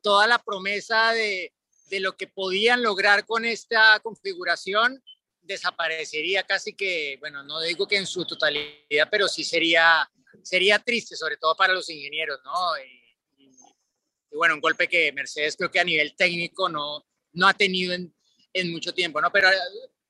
toda 0.00 0.26
la 0.26 0.40
promesa 0.40 1.12
de, 1.12 1.54
de 1.90 2.00
lo 2.00 2.16
que 2.16 2.26
podían 2.26 2.82
lograr 2.82 3.24
con 3.24 3.44
esta 3.44 4.00
configuración 4.00 5.00
desaparecería 5.42 6.42
casi 6.42 6.74
que, 6.74 7.18
bueno, 7.20 7.44
no 7.44 7.60
digo 7.60 7.86
que 7.86 7.98
en 7.98 8.06
su 8.08 8.24
totalidad, 8.24 9.08
pero 9.12 9.28
sí 9.28 9.44
sería, 9.44 10.10
sería 10.42 10.80
triste, 10.80 11.14
sobre 11.14 11.36
todo 11.36 11.54
para 11.54 11.72
los 11.72 11.88
ingenieros, 11.88 12.40
¿no? 12.44 12.76
Bueno, 14.34 14.54
un 14.54 14.60
golpe 14.60 14.88
que 14.88 15.12
Mercedes 15.12 15.56
creo 15.56 15.70
que 15.70 15.80
a 15.80 15.84
nivel 15.84 16.14
técnico 16.16 16.68
no, 16.68 17.06
no 17.32 17.48
ha 17.48 17.54
tenido 17.54 17.92
en, 17.92 18.14
en 18.52 18.72
mucho 18.72 18.92
tiempo, 18.94 19.20
¿no? 19.20 19.30
Pero 19.30 19.48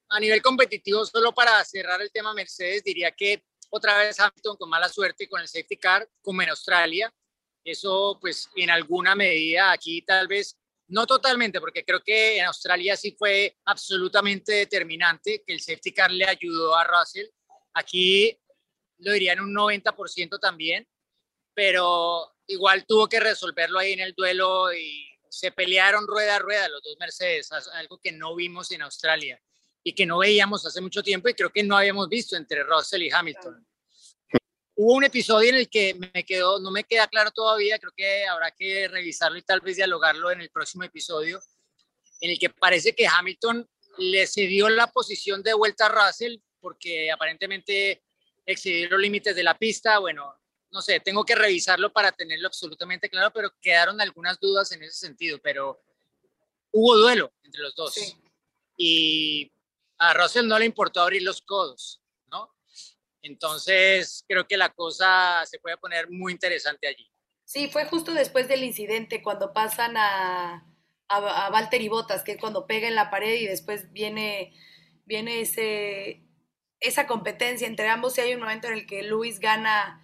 a 0.09 0.21
nivel 0.21 0.43
competitivo, 0.43 1.05
solo 1.07 1.33
para 1.33 1.65
cerrar 1.65 2.01
el 2.03 2.11
tema 2.11 2.35
Mercedes, 2.35 2.85
diría 2.85 3.11
que 3.13 3.45
otra 3.71 3.97
vez 3.99 4.21
Hamilton 4.21 4.57
con 4.57 4.69
mala 4.69 4.89
suerte 4.89 5.29
con 5.29 5.41
el 5.41 5.49
safety 5.49 5.77
car, 5.79 6.09
como 6.21 6.43
en 6.43 6.51
Australia. 6.51 7.13
Eso, 7.65 8.19
pues, 8.21 8.51
en 8.57 8.71
alguna 8.71 9.15
medida 9.15 9.73
aquí 9.73 10.03
tal 10.03 10.29
vez 10.29 10.59
no 10.89 11.07
totalmente, 11.07 11.59
porque 11.59 11.85
creo 11.85 12.03
que 12.03 12.39
en 12.39 12.45
Australia 12.45 12.97
sí 12.97 13.17
fue 13.19 13.57
absolutamente 13.65 14.53
determinante 14.53 15.43
que 15.47 15.55
el 15.55 15.61
safety 15.61 15.93
car 15.93 16.11
le 16.11 16.27
ayudó 16.27 16.77
a 16.77 16.85
Russell. 16.85 17.29
Aquí 17.73 18.39
lo 18.99 19.13
diría 19.13 19.33
en 19.33 19.41
un 19.41 19.55
90% 19.55 20.39
también, 20.39 20.87
pero 21.55 22.35
igual 22.53 22.85
tuvo 22.87 23.09
que 23.09 23.21
resolverlo 23.21 23.79
ahí 23.79 23.93
en 23.93 24.01
el 24.01 24.15
duelo 24.15 24.73
y 24.73 25.09
se 25.29 25.51
pelearon 25.51 26.07
rueda 26.07 26.37
a 26.37 26.39
rueda 26.39 26.69
los 26.69 26.83
dos 26.83 26.97
Mercedes, 27.01 27.51
algo 27.73 27.99
que 27.99 28.13
no 28.13 28.35
vimos 28.37 28.71
en 28.71 28.83
Australia 28.83 29.41
y 29.83 29.95
que 29.95 30.07
no 30.07 30.19
veíamos 30.19 30.65
hace 30.67 30.81
mucho 30.81 31.03
tiempo 31.03 31.29
y 31.29 31.35
creo 31.35 31.51
que 31.51 31.63
no 31.63 31.77
habíamos 31.77 32.09
visto 32.09 32.37
entre 32.37 32.63
Russell 32.63 33.03
y 33.03 33.11
Hamilton. 33.11 33.67
Hubo 34.75 34.95
un 34.95 35.05
episodio 35.05 35.51
en 35.51 35.57
el 35.57 35.69
que 35.69 35.95
me 35.95 36.25
quedó, 36.25 36.61
no 36.61 36.71
me 36.71 36.85
queda 36.85 37.07
claro 37.07 37.31
todavía, 37.31 37.79
creo 37.79 37.93
que 37.97 38.27
habrá 38.27 38.51
que 38.51 38.89
revisarlo 38.89 39.39
y 39.39 39.43
tal 39.43 39.61
vez 39.61 39.77
dialogarlo 39.77 40.31
en 40.31 40.41
el 40.41 40.51
próximo 40.51 40.85
episodio, 40.85 41.41
en 42.21 42.31
el 42.31 42.39
que 42.39 42.51
parece 42.51 42.95
que 42.95 43.07
Hamilton 43.07 43.69
le 43.99 44.27
cedió 44.27 44.69
la 44.69 44.87
posición 44.87 45.43
de 45.43 45.55
vuelta 45.55 45.87
a 45.87 45.89
Russell 45.89 46.37
porque 46.61 47.11
aparentemente 47.11 48.03
excedió 48.47 48.89
los 48.91 49.01
límites 49.01 49.35
de 49.35 49.43
la 49.43 49.59
pista. 49.59 49.99
Bueno, 49.99 50.35
no 50.73 50.83
sé, 50.83 51.01
tengo 51.01 51.25
que 51.25 51.35
revisarlo 51.35 51.93
para 51.93 52.13
tenerlo 52.13 52.49
absolutamente 52.49 53.09
claro, 53.09 53.31
pero 53.33 53.53
quedaron 53.61 54.01
algunas 54.01 54.41
dudas 54.41 54.73
en 54.73 54.83
ese 54.83 55.07
sentido, 55.07 55.39
pero 55.43 55.81
hubo 56.73 56.97
duelo 56.97 57.33
entre 57.43 57.63
los 57.63 57.75
dos. 57.75 57.95
Y 58.77 59.53
a 59.99 60.15
Russell 60.15 60.49
no 60.49 60.59
le 60.59 60.65
importó 60.65 61.03
abrir 61.03 61.23
los 61.23 61.43
codos. 61.43 62.03
Entonces, 63.23 64.25
creo 64.27 64.47
que 64.47 64.57
la 64.57 64.71
cosa 64.71 65.45
se 65.47 65.61
puede 65.61 65.77
poner 65.77 66.11
muy 66.11 66.33
interesante 66.33 66.89
allí. 66.89 67.09
Sí, 67.45 67.69
fue 67.69 67.87
justo 67.87 68.13
después 68.13 68.49
del 68.49 68.65
incidente 68.65 69.23
cuando 69.23 69.53
pasan 69.53 69.97
a, 69.97 70.67
a, 71.09 71.51
Valtteri 71.51 71.89
Bottas, 71.89 72.25
que 72.25 72.33
es 72.33 72.39
cuando 72.39 72.67
pega 72.67 72.89
en 72.89 72.97
la 72.97 73.11
pared 73.11 73.35
y 73.35 73.47
después 73.47 73.93
viene, 73.93 74.53
viene 75.05 75.41
ese, 75.41 76.27
esa 76.81 77.07
competencia 77.07 77.67
entre 77.67 77.89
ambos 77.89 78.19
y 78.19 78.23
hay 78.23 78.35
un 78.35 78.41
momento 78.41 78.67
en 78.67 78.75
el 78.75 78.87
que 78.87 79.05
Luis 79.05 79.39
gana 79.39 80.02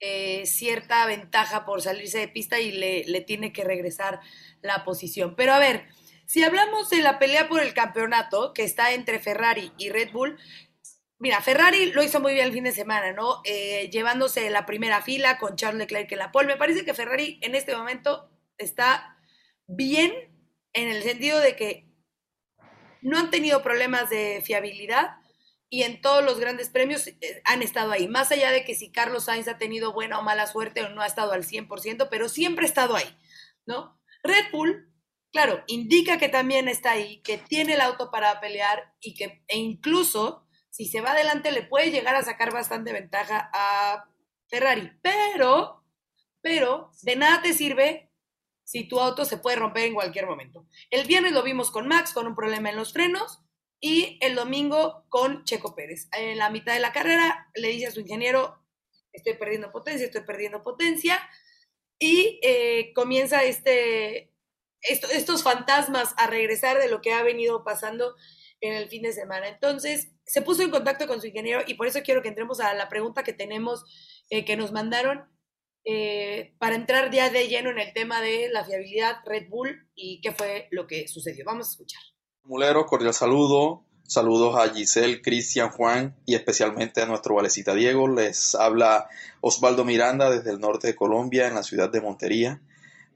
eh, 0.00 0.46
cierta 0.46 1.04
ventaja 1.06 1.64
por 1.64 1.82
salirse 1.82 2.18
de 2.18 2.28
pista 2.28 2.58
y 2.58 2.72
le, 2.72 3.20
tiene 3.20 3.52
que 3.52 3.64
regresar 3.64 4.20
la 4.62 4.84
posición. 4.84 5.36
Pero 5.36 5.52
a 5.52 5.58
ver, 5.58 5.88
si 6.26 6.42
hablamos 6.42 6.90
de 6.90 7.02
la 7.02 7.18
pelea 7.18 7.48
por 7.48 7.62
el 7.62 7.74
campeonato 7.74 8.52
que 8.54 8.64
está 8.64 8.92
entre 8.92 9.18
Ferrari 9.18 9.72
y 9.78 9.90
Red 9.90 10.12
Bull, 10.12 10.38
Mira, 11.22 11.42
Ferrari 11.42 11.92
lo 11.92 12.02
hizo 12.02 12.18
muy 12.18 12.32
bien 12.32 12.46
el 12.46 12.52
fin 12.54 12.64
de 12.64 12.72
semana, 12.72 13.12
¿no? 13.12 13.42
Eh, 13.44 13.90
llevándose 13.92 14.48
la 14.48 14.64
primera 14.64 15.02
fila 15.02 15.36
con 15.36 15.54
Charles 15.54 15.80
Leclerc 15.80 16.10
en 16.12 16.18
la 16.18 16.32
pole. 16.32 16.48
Me 16.48 16.56
parece 16.56 16.82
que 16.82 16.94
Ferrari 16.94 17.38
en 17.42 17.54
este 17.54 17.76
momento 17.76 18.30
está 18.56 19.18
bien 19.66 20.14
en 20.72 20.88
el 20.88 21.02
sentido 21.02 21.38
de 21.38 21.56
que 21.56 21.90
no 23.02 23.18
han 23.18 23.30
tenido 23.30 23.62
problemas 23.62 24.08
de 24.08 24.40
fiabilidad 24.42 25.19
y 25.70 25.84
en 25.84 26.00
todos 26.00 26.24
los 26.24 26.40
grandes 26.40 26.68
premios 26.68 27.06
eh, 27.06 27.40
han 27.44 27.62
estado 27.62 27.92
ahí. 27.92 28.08
Más 28.08 28.32
allá 28.32 28.50
de 28.50 28.64
que 28.64 28.74
si 28.74 28.90
Carlos 28.90 29.24
Sainz 29.24 29.46
ha 29.46 29.56
tenido 29.56 29.92
buena 29.92 30.18
o 30.18 30.22
mala 30.22 30.48
suerte 30.48 30.82
o 30.82 30.90
no 30.90 31.00
ha 31.00 31.06
estado 31.06 31.32
al 31.32 31.44
100%, 31.44 32.08
pero 32.10 32.28
siempre 32.28 32.64
ha 32.66 32.68
estado 32.68 32.96
ahí, 32.96 33.16
¿no? 33.66 33.98
Red 34.24 34.50
Bull, 34.52 34.92
claro, 35.32 35.62
indica 35.68 36.18
que 36.18 36.28
también 36.28 36.68
está 36.68 36.90
ahí, 36.90 37.22
que 37.22 37.38
tiene 37.38 37.74
el 37.74 37.80
auto 37.80 38.10
para 38.10 38.40
pelear 38.40 38.92
y 39.00 39.14
que 39.14 39.44
e 39.46 39.58
incluso 39.58 40.44
si 40.70 40.86
se 40.86 41.00
va 41.00 41.12
adelante 41.12 41.52
le 41.52 41.62
puede 41.62 41.90
llegar 41.90 42.16
a 42.16 42.24
sacar 42.24 42.52
bastante 42.52 42.92
ventaja 42.92 43.50
a 43.54 44.08
Ferrari, 44.48 44.92
pero, 45.02 45.84
pero 46.42 46.90
de 47.02 47.16
nada 47.16 47.42
te 47.42 47.52
sirve 47.52 48.10
si 48.64 48.88
tu 48.88 49.00
auto 49.00 49.24
se 49.24 49.38
puede 49.38 49.56
romper 49.56 49.84
en 49.84 49.94
cualquier 49.94 50.26
momento. 50.26 50.66
El 50.90 51.06
viernes 51.06 51.32
lo 51.32 51.42
vimos 51.42 51.70
con 51.70 51.88
Max 51.88 52.12
con 52.12 52.26
un 52.26 52.34
problema 52.34 52.70
en 52.70 52.76
los 52.76 52.92
frenos, 52.92 53.40
y 53.80 54.18
el 54.20 54.34
domingo 54.34 55.04
con 55.08 55.44
Checo 55.44 55.74
Pérez. 55.74 56.08
En 56.12 56.38
la 56.38 56.50
mitad 56.50 56.74
de 56.74 56.80
la 56.80 56.92
carrera 56.92 57.50
le 57.54 57.68
dice 57.68 57.86
a 57.86 57.92
su 57.92 58.00
ingeniero, 58.00 58.62
estoy 59.12 59.34
perdiendo 59.34 59.72
potencia, 59.72 60.06
estoy 60.06 60.22
perdiendo 60.22 60.62
potencia, 60.62 61.20
y 61.98 62.40
eh, 62.42 62.92
comienza 62.94 63.44
este, 63.44 64.32
estos 64.82 65.42
fantasmas 65.42 66.14
a 66.16 66.26
regresar 66.26 66.78
de 66.78 66.88
lo 66.88 67.02
que 67.02 67.12
ha 67.12 67.22
venido 67.22 67.62
pasando 67.62 68.16
en 68.60 68.74
el 68.74 68.88
fin 68.88 69.02
de 69.02 69.12
semana. 69.12 69.48
Entonces, 69.48 70.10
se 70.24 70.42
puso 70.42 70.62
en 70.62 70.70
contacto 70.70 71.06
con 71.06 71.20
su 71.20 71.26
ingeniero 71.26 71.62
y 71.66 71.74
por 71.74 71.86
eso 71.86 72.00
quiero 72.02 72.22
que 72.22 72.28
entremos 72.28 72.60
a 72.60 72.74
la 72.74 72.88
pregunta 72.88 73.22
que 73.22 73.34
tenemos, 73.34 73.84
eh, 74.30 74.44
que 74.44 74.56
nos 74.56 74.72
mandaron, 74.72 75.28
eh, 75.84 76.54
para 76.58 76.74
entrar 76.74 77.10
ya 77.10 77.30
de 77.30 77.48
lleno 77.48 77.70
en 77.70 77.78
el 77.78 77.92
tema 77.92 78.20
de 78.20 78.48
la 78.50 78.64
fiabilidad 78.64 79.16
Red 79.24 79.48
Bull 79.48 79.88
y 79.94 80.20
qué 80.20 80.32
fue 80.32 80.68
lo 80.70 80.86
que 80.86 81.06
sucedió. 81.08 81.44
Vamos 81.44 81.68
a 81.68 81.70
escuchar. 81.72 82.02
Mulero, 82.44 82.86
cordial 82.86 83.14
saludo. 83.14 83.84
Saludos 84.04 84.56
a 84.56 84.68
Giselle, 84.70 85.22
Cristian, 85.22 85.70
Juan 85.70 86.16
y 86.26 86.34
especialmente 86.34 87.00
a 87.00 87.06
nuestro 87.06 87.36
Valecita 87.36 87.74
Diego. 87.74 88.08
Les 88.08 88.56
habla 88.56 89.08
Osvaldo 89.40 89.84
Miranda 89.84 90.30
desde 90.30 90.50
el 90.50 90.58
norte 90.58 90.88
de 90.88 90.96
Colombia, 90.96 91.46
en 91.46 91.54
la 91.54 91.62
ciudad 91.62 91.90
de 91.90 92.00
Montería. 92.00 92.60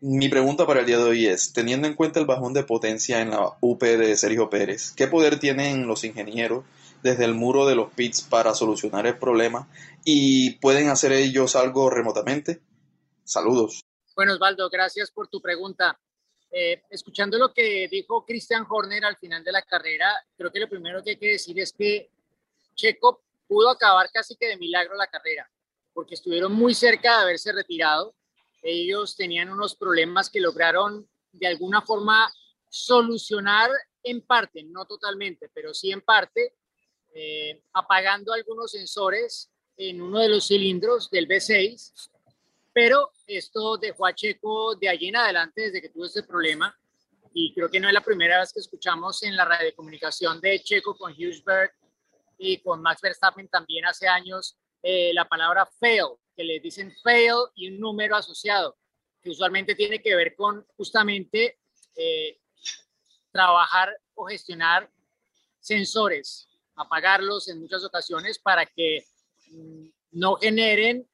Mi 0.01 0.29
pregunta 0.29 0.67
para 0.67 0.81
el 0.81 0.87
día 0.87 0.99
de 0.99 1.05
hoy 1.05 1.27
es, 1.27 1.53
teniendo 1.53 1.89
en 1.89 1.95
cuenta 1.95 2.21
el 2.21 2.27
bajón 2.27 2.53
de 2.53 2.63
potencia 2.63 3.23
en 3.23 3.31
la 3.31 3.57
UP 3.61 3.83
de 3.83 4.17
Sergio 4.17 4.51
Pérez, 4.51 4.93
¿qué 4.93 5.09
poder 5.09 5.41
tienen 5.41 5.87
los 5.87 6.05
ingenieros 6.05 6.65
desde 7.03 7.25
el 7.25 7.35
muro 7.35 7.67
de 7.67 7.75
los 7.75 7.91
pits 7.93 8.23
para 8.23 8.55
solucionar 8.55 9.07
el 9.07 9.19
problema? 9.19 9.69
¿Y 10.05 10.59
pueden 10.59 10.91
hacer 10.91 11.13
ellos 11.13 11.57
algo 11.57 11.91
remotamente? 11.91 12.61
Saludos. 13.25 13.85
Bueno, 14.15 14.35
Osvaldo, 14.35 14.69
gracias 14.71 15.11
por 15.11 15.27
tu 15.29 15.41
pregunta. 15.41 15.99
Eh, 16.57 16.85
escuchando 16.88 17.37
lo 17.37 17.53
que 17.53 17.88
dijo 17.88 18.25
Christian 18.25 18.64
Horner 18.69 19.05
al 19.05 19.17
final 19.17 19.43
de 19.43 19.51
la 19.51 19.62
carrera, 19.62 20.14
creo 20.37 20.53
que 20.53 20.61
lo 20.61 20.69
primero 20.69 21.03
que 21.03 21.11
hay 21.11 21.17
que 21.17 21.33
decir 21.33 21.59
es 21.59 21.73
que 21.73 22.09
Checo 22.77 23.25
pudo 23.49 23.71
acabar 23.71 24.09
casi 24.12 24.37
que 24.37 24.47
de 24.47 24.57
milagro 24.57 24.95
la 24.95 25.09
carrera, 25.09 25.51
porque 25.93 26.14
estuvieron 26.14 26.53
muy 26.53 26.73
cerca 26.73 27.17
de 27.17 27.23
haberse 27.23 27.51
retirado. 27.51 28.14
Ellos 28.62 29.17
tenían 29.17 29.51
unos 29.51 29.75
problemas 29.75 30.31
que 30.31 30.40
lograron 30.40 31.09
de 31.33 31.49
alguna 31.49 31.83
forma 31.83 32.33
solucionar 32.69 33.69
en 34.05 34.21
parte, 34.21 34.62
no 34.62 34.85
totalmente, 34.85 35.51
pero 35.53 35.75
sí 35.75 35.90
en 35.90 36.03
parte, 36.03 36.55
eh, 37.14 37.62
apagando 37.73 38.33
algunos 38.33 38.71
sensores 38.71 39.51
en 39.77 40.01
uno 40.01 40.21
de 40.21 40.29
los 40.29 40.47
cilindros 40.47 41.11
del 41.11 41.27
V6, 41.27 42.11
pero 42.75 43.13
esto 43.29 43.79
dejó 43.79 44.05
a 44.05 44.15
Checo 44.15 44.75
de 44.75 44.89
allí 44.89 45.09
en 45.09 45.17
adelante 45.17 45.63
desde 45.63 45.81
que 45.81 45.89
tuvo 45.89 46.07
ese 46.07 46.25
problema. 46.25 46.77
Y 47.33 47.55
creo 47.55 47.71
que 47.71 47.79
no 47.79 47.89
es 47.89 47.95
la 47.95 48.01
primera 48.01 48.41
vez 48.41 48.53
que 48.53 48.61
escuchamos 48.61 49.23
en 49.23 49.37
la 49.37 49.45
radiocomunicación 49.45 50.41
de 50.41 50.61
Checo 50.61 50.97
con 50.97 51.13
Hughesberg 51.13 51.73
y 52.37 52.61
con 52.61 52.83
Max 52.83 53.01
Verstappen 53.01 53.49
también 53.49 53.87
hace 53.87 54.09
años 54.09 54.59
eh, 54.83 55.13
la 55.15 55.25
palabra 55.27 55.67
fail, 55.79 56.17
que 56.37 56.43
le 56.43 56.59
dicen 56.59 56.93
fail 57.03 57.47
y 57.55 57.71
un 57.71 57.79
número 57.79 58.17
asociado, 58.17 58.77
que 59.23 59.31
usualmente 59.31 59.77
tiene 59.77 60.03
que 60.03 60.17
ver 60.17 60.35
con 60.35 60.67
justamente 60.77 61.61
eh, 61.97 62.41
trabajar 63.31 63.97
o 64.15 64.27
gestionar 64.27 64.91
sensores, 65.61 66.49
apagarlos 66.75 67.49
en 67.49 67.61
muchas 67.61 67.85
ocasiones 67.85 68.39
para 68.39 68.67
que 68.67 69.07
mm, 69.51 69.87
no 70.13 70.37
generen 70.37 71.09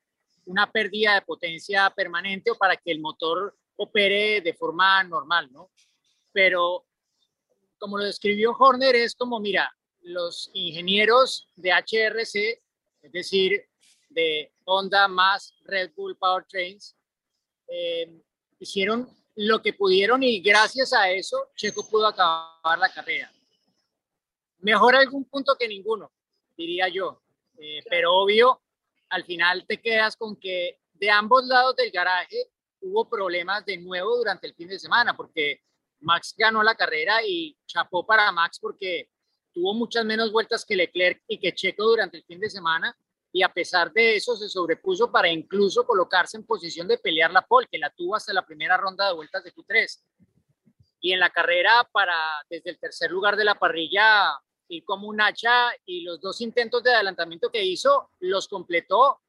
una 0.51 0.71
pérdida 0.71 1.15
de 1.15 1.23
potencia 1.23 1.89
permanente 1.91 2.51
o 2.51 2.57
para 2.57 2.77
que 2.77 2.91
el 2.91 3.01
motor 3.01 3.57
opere 3.77 4.41
de 4.41 4.53
forma 4.53 5.03
normal, 5.05 5.49
¿no? 5.53 5.71
Pero 6.33 6.85
como 7.79 7.97
lo 7.97 8.05
describió 8.05 8.55
Horner, 8.59 8.97
es 8.97 9.15
como, 9.15 9.39
mira, 9.39 9.73
los 10.03 10.51
ingenieros 10.53 11.49
de 11.55 11.71
HRC, 11.71 12.63
es 13.03 13.13
decir, 13.13 13.65
de 14.09 14.53
Honda 14.65 15.07
más 15.09 15.55
Red 15.65 15.93
Bull 15.95 16.17
Powertrains, 16.17 16.97
eh, 17.69 18.11
hicieron 18.59 19.09
lo 19.37 19.63
que 19.63 19.73
pudieron 19.73 20.23
y 20.23 20.41
gracias 20.41 20.93
a 20.93 21.11
eso 21.11 21.51
Checo 21.55 21.89
pudo 21.89 22.09
acabar 22.09 22.79
la 22.79 22.93
carrera. 22.93 23.33
Mejor 24.59 24.97
algún 24.97 25.25
punto 25.25 25.57
que 25.59 25.69
ninguno, 25.69 26.11
diría 26.57 26.89
yo. 26.89 27.23
Eh, 27.57 27.81
pero 27.89 28.15
obvio, 28.15 28.63
al 29.11 29.25
final 29.25 29.67
te 29.67 29.81
quedas 29.81 30.17
con 30.17 30.37
que 30.37 30.79
de 30.95 31.11
ambos 31.11 31.45
lados 31.47 31.77
del 31.77 31.91
garaje 31.91 32.51
hubo 32.81 33.09
problemas 33.09 33.65
de 33.67 33.77
nuevo 33.77 34.17
durante 34.17 34.47
el 34.47 34.55
fin 34.55 34.69
de 34.69 34.79
semana, 34.79 35.17
porque 35.17 35.61
Max 36.01 36.35
ganó 36.37 36.63
la 36.63 36.75
carrera 36.75 37.23
y 37.27 37.57
chapó 37.67 38.07
para 38.07 38.33
Max 38.33 38.59
porque 38.61 39.11
tuvo 39.53 39.75
muchas 39.75 40.05
menos 40.05 40.33
vueltas 40.33 40.65
que 40.65 40.77
Leclerc 40.77 41.23
y 41.29 41.39
que 41.39 41.53
Checo 41.53 41.85
durante 41.85 42.19
el 42.19 42.25
fin 42.25 42.41
de 42.41 42.49
semana 42.49 42.97
y 43.33 43.43
a 43.43 43.49
pesar 43.49 43.93
de 43.93 44.17
eso 44.17 44.37
se 44.37 44.49
sobrepuso 44.49 45.11
para 45.11 45.29
incluso 45.29 45.87
colocarse 45.87 46.37
en 46.37 46.47
posición 46.47 46.89
de 46.89 46.99
pelear 46.99 47.31
la 47.31 47.43
pole, 47.43 47.69
que 47.71 47.79
la 47.79 47.91
tuvo 47.91 48.17
hasta 48.17 48.33
la 48.33 48.45
primera 48.45 48.77
ronda 48.77 49.07
de 49.07 49.15
vueltas 49.15 49.45
de 49.45 49.53
Q3. 49.53 50.03
Y 51.01 51.13
en 51.13 51.21
la 51.21 51.31
carrera 51.31 51.89
para 51.93 52.17
desde 52.49 52.71
el 52.71 52.79
tercer 52.79 53.11
lugar 53.11 53.37
de 53.37 53.45
la 53.45 53.55
parrilla 53.55 54.33
ir 54.71 54.85
como 54.85 55.09
un 55.09 55.21
hacha 55.21 55.71
y 55.85 56.03
los 56.03 56.21
dos 56.21 56.41
intentos 56.41 56.83
de 56.83 56.95
adelantamiento 56.95 57.51
que 57.51 57.65
hizo 57.65 58.11
los 58.21 58.49
completó 58.49 59.21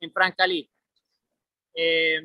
en 0.00 0.12
Francalí. 0.12 0.70
Eh, 1.74 2.20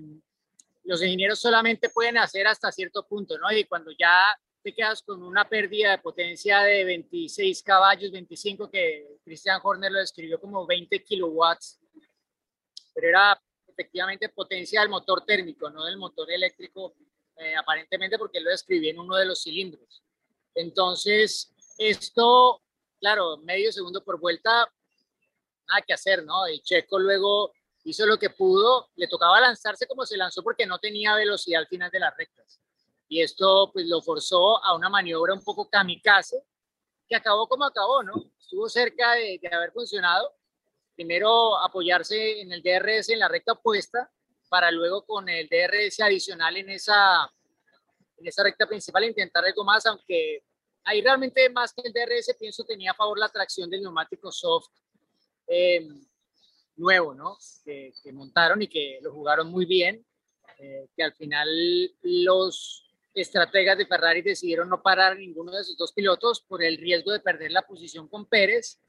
los 0.86 1.02
ingenieros 1.02 1.40
solamente 1.40 1.90
pueden 1.90 2.18
hacer 2.18 2.48
hasta 2.48 2.72
cierto 2.72 3.06
punto, 3.06 3.38
¿no? 3.38 3.52
Y 3.52 3.66
cuando 3.66 3.92
ya 3.92 4.18
te 4.62 4.74
quedas 4.74 5.04
con 5.04 5.22
una 5.22 5.48
pérdida 5.48 5.92
de 5.92 5.98
potencia 5.98 6.62
de 6.62 6.86
26 6.86 7.62
caballos, 7.64 8.12
25, 8.12 8.70
que 8.70 9.18
Christian 9.24 9.60
Horner 9.62 9.92
lo 9.92 10.00
describió 10.00 10.40
como 10.40 10.66
20 10.66 11.04
kilowatts, 11.04 11.80
pero 12.94 13.10
era 13.10 13.42
efectivamente 13.68 14.30
potencia 14.30 14.82
del 14.82 14.90
motor 14.90 15.26
térmico, 15.26 15.70
no 15.70 15.84
del 15.84 15.98
motor 15.98 16.32
eléctrico, 16.32 16.96
eh, 17.36 17.56
aparentemente 17.56 18.18
porque 18.18 18.40
lo 18.40 18.50
describí 18.50 18.90
en 18.90 19.00
uno 19.00 19.18
de 19.18 19.26
los 19.26 19.44
cilindros. 19.44 20.04
Entonces, 20.56 21.54
esto, 21.78 22.62
claro, 23.00 23.38
medio 23.38 23.72
segundo 23.72 24.04
por 24.04 24.20
vuelta, 24.20 24.72
nada 25.68 25.82
que 25.86 25.94
hacer, 25.94 26.24
¿no? 26.24 26.48
Y 26.48 26.62
Checo 26.62 27.00
luego 27.00 27.54
hizo 27.84 28.06
lo 28.06 28.18
que 28.18 28.30
pudo, 28.30 28.90
le 28.96 29.08
tocaba 29.08 29.40
lanzarse 29.42 29.88
como 29.88 30.06
se 30.06 30.18
lanzó 30.18 30.44
porque 30.44 30.66
no 30.66 30.80
tenía 30.80 31.16
velocidad 31.16 31.62
al 31.62 31.68
final 31.68 31.92
de 31.92 32.00
las 32.00 32.16
rectas 32.18 32.60
y 33.14 33.22
esto 33.22 33.70
pues 33.72 33.86
lo 33.86 34.02
forzó 34.02 34.64
a 34.66 34.76
una 34.76 34.90
maniobra 34.90 35.36
un 35.36 35.44
poco 35.44 35.70
kamikaze 35.70 36.44
que 37.08 37.16
acabó 37.16 37.48
como 37.48 37.64
acabó, 37.64 38.02
¿no? 38.02 38.14
Estuvo 38.40 38.68
cerca 38.68 39.14
de, 39.14 39.40
haber 39.52 39.72
funcionado. 39.72 40.34
Primero 40.96 41.60
apoyarse 41.60 42.42
en 42.42 42.52
el 42.52 42.64
DRS 42.64 43.10
en 43.10 43.20
la 43.20 43.28
recta 43.28 43.52
opuesta 43.52 44.10
para 44.50 44.72
luego 44.72 45.06
con 45.06 45.30
el 45.30 45.48
DRS 45.48 46.00
adicional 46.00 46.58
en 46.58 46.72
esa, 46.72 47.32
en 48.18 48.28
esa 48.28 48.42
recta 48.42 48.66
principal 48.66 49.04
intentar 49.04 49.46
algo 49.46 49.64
más, 49.64 49.86
aunque 49.86 50.44
ahí 50.86 51.02
realmente 51.02 51.50
más 51.50 51.74
que 51.74 51.84
el 51.86 51.94
DRS 51.94 52.36
pienso 52.40 52.64
tenía 52.64 52.92
a 52.92 52.96
favor 52.96 53.20
la 53.20 53.30
tracción 53.30 53.70
del 53.70 53.82
neumático 53.82 54.32
soft 54.32 54.70
em, 55.48 56.06
nuevo, 56.76 57.14
¿no? 57.14 57.38
Que, 57.64 57.94
montaron 58.14 58.62
y 58.62 58.68
que 58.68 59.00
lo 59.02 59.12
jugaron 59.12 59.50
muy 59.50 59.66
bien, 59.66 60.06
eh, 60.60 60.88
que 60.96 61.04
al 61.04 61.14
final 61.14 61.48
los 62.02 62.84
estrategas 63.14 63.78
de 63.78 63.86
Ferrari 63.86 64.22
decidieron 64.22 64.70
no 64.70 64.82
parar 64.82 65.14
a 65.14 65.16
ninguno 65.16 65.52
de 65.52 65.64
sus 65.64 65.78
dos 65.78 65.94
pilotos 65.94 66.42
por 66.42 66.64
el 66.64 66.78
riesgo 66.78 67.12
de 67.12 67.20
perder 67.20 67.52
la 67.52 67.62
posición 67.62 68.08
con 68.08 68.26
Pérez, 68.26 68.80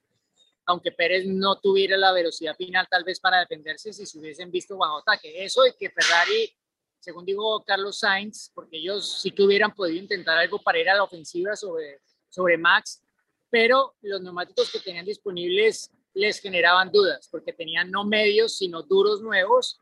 aunque 0.67 0.93
Pérez 0.93 1.27
no 1.27 1.61
tuviera 1.61 1.97
la 1.97 2.13
velocidad 2.13 2.57
final 2.57 2.89
tal 2.91 3.05
vez 3.05 3.21
para 3.21 3.41
defenderse 3.41 3.93
si 3.93 4.07
se 4.07 4.19
hubiesen 4.19 4.51
visto 4.51 4.79
bajo 4.79 4.99
ataque. 4.99 5.45
Eso 5.45 5.63
de 5.63 5.75
que 5.75 5.91
Ferrari, 5.91 6.57
según 7.05 7.27
dijo 7.27 7.63
Carlos 7.65 7.99
Sainz, 7.99 8.51
porque 8.55 8.79
ellos 8.79 9.21
sí 9.21 9.31
que 9.31 9.43
hubieran 9.43 9.75
podido 9.75 10.01
intentar 10.01 10.39
algo 10.39 10.59
para 10.59 10.79
ir 10.79 10.89
a 10.89 10.95
la 10.95 11.03
ofensiva 11.03 11.55
sobre, 11.55 12.01
sobre 12.31 12.57
Max, 12.57 13.03
pero 13.51 13.95
los 14.01 14.23
neumáticos 14.23 14.73
que 14.73 14.81
tenían 14.81 15.05
disponibles 15.05 15.91
les 16.15 16.41
generaban 16.41 16.91
dudas, 16.91 17.29
porque 17.31 17.53
tenían 17.53 17.91
no 17.91 18.05
medios, 18.05 18.57
sino 18.57 18.83
duros 18.83 19.21
nuevos 19.21 19.79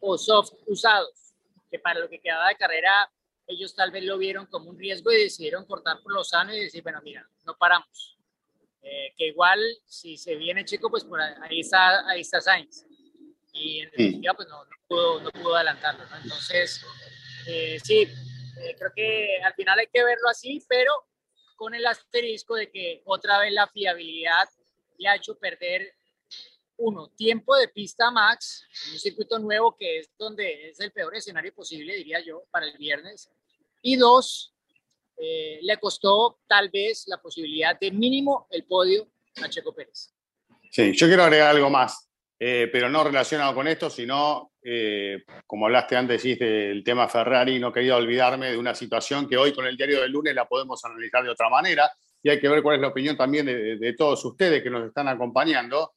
o 0.00 0.18
soft 0.18 0.54
usados, 0.66 1.36
que 1.70 1.78
para 1.78 2.00
lo 2.00 2.08
que 2.08 2.20
quedaba 2.20 2.48
de 2.48 2.56
carrera 2.56 3.08
ellos 3.46 3.74
tal 3.74 3.92
vez 3.92 4.02
lo 4.02 4.18
vieron 4.18 4.46
como 4.46 4.70
un 4.70 4.78
riesgo 4.78 5.12
y 5.12 5.22
decidieron 5.22 5.66
cortar 5.66 6.02
por 6.02 6.12
lo 6.12 6.24
sano 6.24 6.52
y 6.52 6.60
decir, 6.60 6.82
bueno, 6.82 7.00
mira, 7.04 7.28
no 7.44 7.56
paramos. 7.56 8.18
Eh, 8.82 9.12
que 9.16 9.28
igual, 9.28 9.60
si 9.86 10.16
se 10.16 10.34
viene 10.34 10.64
chico, 10.64 10.90
pues 10.90 11.04
por 11.04 11.20
ahí 11.20 11.60
está, 11.60 12.08
ahí 12.08 12.22
está 12.22 12.40
Sainz. 12.40 12.84
Y 13.52 13.80
en 13.80 13.90
definitiva, 13.90 14.34
pues 14.34 14.48
no, 14.48 14.64
no, 14.64 14.70
no 15.20 15.30
pudo 15.30 15.56
adelantarlo. 15.56 16.04
Entonces, 16.22 16.84
eh, 17.46 17.78
sí, 17.82 18.02
eh, 18.02 18.76
creo 18.78 18.92
que 18.94 19.38
al 19.42 19.54
final 19.54 19.78
hay 19.78 19.88
que 19.92 20.04
verlo 20.04 20.28
así, 20.28 20.64
pero 20.68 20.92
con 21.56 21.74
el 21.74 21.86
asterisco 21.86 22.54
de 22.56 22.70
que 22.70 23.02
otra 23.04 23.38
vez 23.40 23.52
la 23.52 23.66
fiabilidad 23.68 24.48
le 24.98 25.08
ha 25.08 25.16
hecho 25.16 25.38
perder 25.38 25.94
uno, 26.76 27.08
tiempo 27.16 27.54
de 27.56 27.68
pista 27.68 28.10
max, 28.10 28.66
un 28.92 28.98
circuito 28.98 29.38
nuevo 29.38 29.76
que 29.76 30.00
es 30.00 30.10
donde 30.18 30.70
es 30.70 30.80
el 30.80 30.90
peor 30.90 31.14
escenario 31.14 31.54
posible, 31.54 31.94
diría 31.94 32.20
yo, 32.20 32.44
para 32.50 32.66
el 32.66 32.76
viernes. 32.76 33.30
Y 33.82 33.96
dos, 33.96 34.54
eh, 35.16 35.60
le 35.62 35.78
costó 35.78 36.40
tal 36.48 36.70
vez 36.70 37.04
la 37.06 37.20
posibilidad 37.20 37.78
de 37.78 37.90
mínimo 37.92 38.48
el 38.50 38.64
podio 38.64 39.08
a 39.42 39.48
Checo 39.48 39.74
Pérez. 39.74 40.12
Sí, 40.70 40.92
yo 40.94 41.06
quiero 41.06 41.22
agregar 41.22 41.54
algo 41.54 41.70
más, 41.70 42.10
eh, 42.38 42.68
pero 42.72 42.88
no 42.88 43.04
relacionado 43.04 43.54
con 43.54 43.68
esto, 43.68 43.88
sino, 43.88 44.52
eh, 44.62 45.22
como 45.46 45.66
hablaste 45.66 45.96
antes, 45.96 46.20
sí, 46.20 46.34
del 46.34 46.82
tema 46.82 47.08
Ferrari, 47.08 47.58
no 47.58 47.72
quería 47.72 47.96
olvidarme 47.96 48.50
de 48.50 48.58
una 48.58 48.74
situación 48.74 49.28
que 49.28 49.36
hoy 49.36 49.52
con 49.52 49.66
el 49.66 49.76
diario 49.76 50.00
del 50.00 50.10
lunes 50.10 50.34
la 50.34 50.46
podemos 50.46 50.84
analizar 50.84 51.22
de 51.22 51.30
otra 51.30 51.48
manera 51.48 51.90
y 52.22 52.30
hay 52.30 52.40
que 52.40 52.48
ver 52.48 52.62
cuál 52.62 52.76
es 52.76 52.82
la 52.82 52.88
opinión 52.88 53.16
también 53.16 53.44
de, 53.46 53.94
todos 53.96 54.24
ustedes 54.24 54.62
que 54.62 54.70
nos 54.70 54.86
están 54.86 55.08
acompañando 55.08 55.92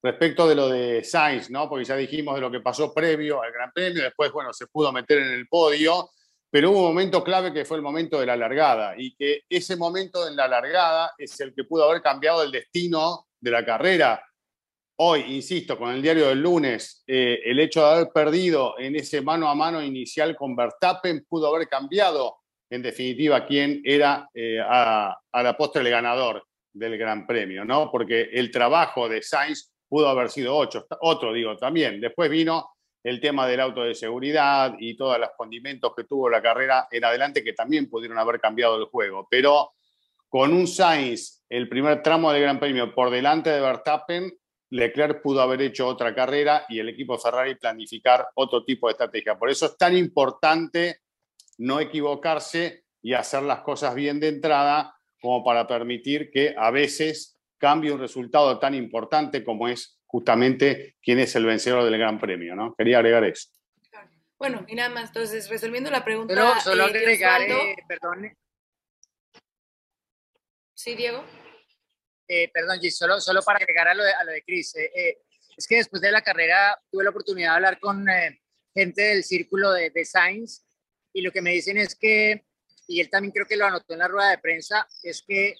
respecto 0.00 0.48
de 0.48 0.54
lo 0.54 0.68
de 0.68 1.02
Sainz, 1.02 1.50
¿no? 1.50 1.68
Porque 1.68 1.84
ya 1.84 1.96
dijimos 1.96 2.36
de 2.36 2.40
lo 2.40 2.50
que 2.50 2.60
pasó 2.60 2.94
previo 2.94 3.42
al 3.42 3.52
Gran 3.52 3.72
Premio, 3.72 4.02
después, 4.02 4.30
bueno, 4.32 4.52
se 4.52 4.68
pudo 4.68 4.92
meter 4.92 5.18
en 5.18 5.32
el 5.32 5.48
podio, 5.48 6.10
pero 6.48 6.70
hubo 6.70 6.80
un 6.80 6.88
momento 6.88 7.24
clave 7.24 7.52
que 7.52 7.64
fue 7.64 7.78
el 7.78 7.82
momento 7.82 8.20
de 8.20 8.26
la 8.26 8.36
largada 8.36 8.94
y 8.96 9.14
que 9.16 9.42
ese 9.48 9.76
momento 9.76 10.28
en 10.28 10.36
la 10.36 10.46
largada 10.46 11.12
es 11.18 11.38
el 11.40 11.52
que 11.52 11.64
pudo 11.64 11.88
haber 11.88 12.00
cambiado 12.00 12.44
el 12.44 12.52
destino 12.52 13.26
de 13.40 13.50
la 13.50 13.64
carrera. 13.64 14.22
Hoy, 15.04 15.24
insisto, 15.34 15.76
con 15.76 15.92
el 15.92 16.00
diario 16.00 16.28
del 16.28 16.40
lunes, 16.40 17.02
eh, 17.08 17.40
el 17.44 17.58
hecho 17.58 17.80
de 17.80 17.92
haber 17.92 18.12
perdido 18.14 18.78
en 18.78 18.94
ese 18.94 19.20
mano 19.20 19.48
a 19.48 19.54
mano 19.56 19.82
inicial 19.82 20.36
con 20.36 20.54
Verstappen 20.54 21.26
pudo 21.28 21.52
haber 21.52 21.66
cambiado, 21.66 22.36
en 22.70 22.82
definitiva, 22.82 23.44
quién 23.44 23.82
era 23.84 24.30
eh, 24.32 24.60
a, 24.64 25.18
a 25.32 25.42
la 25.42 25.56
postre 25.56 25.82
el 25.82 25.90
ganador 25.90 26.44
del 26.72 26.96
Gran 26.96 27.26
Premio, 27.26 27.64
¿no? 27.64 27.90
Porque 27.90 28.28
el 28.32 28.52
trabajo 28.52 29.08
de 29.08 29.22
Sainz 29.22 29.72
pudo 29.88 30.08
haber 30.08 30.30
sido 30.30 30.56
ocho, 30.56 30.86
otro 31.00 31.32
digo 31.32 31.56
también. 31.56 32.00
Después 32.00 32.30
vino 32.30 32.70
el 33.02 33.20
tema 33.20 33.48
del 33.48 33.58
auto 33.58 33.82
de 33.82 33.96
seguridad 33.96 34.76
y 34.78 34.96
todos 34.96 35.18
los 35.18 35.30
condimentos 35.36 35.94
que 35.96 36.04
tuvo 36.04 36.30
la 36.30 36.40
carrera 36.40 36.86
en 36.92 37.04
adelante 37.04 37.42
que 37.42 37.54
también 37.54 37.90
pudieron 37.90 38.18
haber 38.18 38.38
cambiado 38.38 38.76
el 38.76 38.84
juego. 38.84 39.26
Pero 39.28 39.72
con 40.28 40.52
un 40.52 40.68
Sainz, 40.68 41.42
el 41.48 41.68
primer 41.68 42.04
tramo 42.04 42.30
del 42.30 42.42
Gran 42.42 42.60
Premio 42.60 42.94
por 42.94 43.10
delante 43.10 43.50
de 43.50 43.60
Verstappen, 43.60 44.32
Leclerc 44.72 45.20
pudo 45.20 45.42
haber 45.42 45.60
hecho 45.60 45.86
otra 45.86 46.14
carrera 46.14 46.64
y 46.68 46.78
el 46.78 46.88
equipo 46.88 47.18
Ferrari 47.18 47.56
planificar 47.56 48.28
otro 48.34 48.64
tipo 48.64 48.86
de 48.86 48.92
estrategia. 48.92 49.38
Por 49.38 49.50
eso 49.50 49.66
es 49.66 49.76
tan 49.76 49.94
importante 49.94 51.00
no 51.58 51.78
equivocarse 51.78 52.84
y 53.02 53.12
hacer 53.12 53.42
las 53.42 53.60
cosas 53.60 53.94
bien 53.94 54.18
de 54.18 54.28
entrada 54.28 54.96
como 55.20 55.44
para 55.44 55.66
permitir 55.66 56.30
que 56.30 56.54
a 56.56 56.70
veces 56.70 57.38
cambie 57.58 57.92
un 57.92 58.00
resultado 58.00 58.58
tan 58.58 58.74
importante 58.74 59.44
como 59.44 59.68
es 59.68 60.00
justamente 60.06 60.96
quién 61.02 61.18
es 61.18 61.36
el 61.36 61.44
vencedor 61.44 61.84
del 61.84 61.98
Gran 61.98 62.18
Premio, 62.18 62.56
¿no? 62.56 62.74
Quería 62.74 62.98
agregar 62.98 63.24
eso. 63.24 63.50
Bueno, 64.38 64.64
y 64.66 64.74
nada 64.74 64.88
más, 64.88 65.08
entonces, 65.08 65.48
resolviendo 65.50 65.90
la 65.90 66.02
pregunta. 66.02 66.34
Pero 66.34 66.60
solo 66.60 66.84
eh, 66.84 66.86
agregar, 66.86 67.42
eh, 67.42 67.76
perdón. 67.86 68.36
Sí, 70.74 70.94
Diego. 70.94 71.22
Eh, 72.28 72.50
perdón, 72.52 72.80
Gis, 72.80 72.96
solo, 72.96 73.20
solo 73.20 73.42
para 73.42 73.58
agregar 73.58 73.88
a 73.88 73.94
lo 73.94 74.04
de, 74.04 74.12
a 74.12 74.24
lo 74.24 74.32
de 74.32 74.42
Chris. 74.42 74.74
Eh, 74.76 74.90
eh, 74.94 75.18
es 75.56 75.66
que 75.66 75.76
después 75.76 76.00
de 76.00 76.10
la 76.10 76.22
carrera 76.22 76.80
tuve 76.90 77.04
la 77.04 77.10
oportunidad 77.10 77.50
de 77.50 77.56
hablar 77.56 77.80
con 77.80 78.06
gente 78.74 79.02
del 79.02 79.22
círculo 79.22 79.72
de, 79.72 79.90
de 79.90 80.04
Science 80.04 80.62
y 81.12 81.20
lo 81.20 81.30
que 81.30 81.42
me 81.42 81.50
dicen 81.50 81.76
es 81.76 81.94
que, 81.94 82.46
y 82.86 83.00
él 83.00 83.10
también 83.10 83.32
creo 83.32 83.46
que 83.46 83.56
lo 83.56 83.66
anotó 83.66 83.92
en 83.92 83.98
la 83.98 84.08
rueda 84.08 84.30
de 84.30 84.38
prensa, 84.38 84.86
es 85.02 85.22
que 85.26 85.56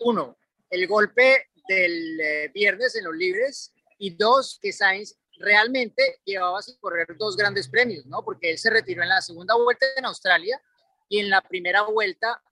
uno, 0.00 0.38
el 0.70 0.86
golpe 0.86 1.48
del 1.68 2.20
eh, 2.20 2.50
viernes 2.52 2.94
en 2.96 3.04
los 3.04 3.14
libres 3.14 3.72
y 3.98 4.10
dos, 4.10 4.58
que 4.60 4.72
Sainz 4.72 5.18
realmente 5.38 6.20
llevaba 6.24 6.62
sin 6.62 6.78
correr 6.78 7.16
dos 7.16 7.36
grandes 7.36 7.68
premios, 7.68 8.06
¿no? 8.06 8.24
Porque 8.24 8.50
él 8.50 8.58
se 8.58 8.70
retiró 8.70 9.02
en 9.02 9.08
la 9.08 9.22
segunda 9.22 9.54
vuelta 9.54 9.86
en 9.96 10.04
Australia 10.04 10.60
y 11.08 11.20
en 11.20 11.30
la 11.30 11.40
primera 11.40 11.82
vuelta 11.82 12.42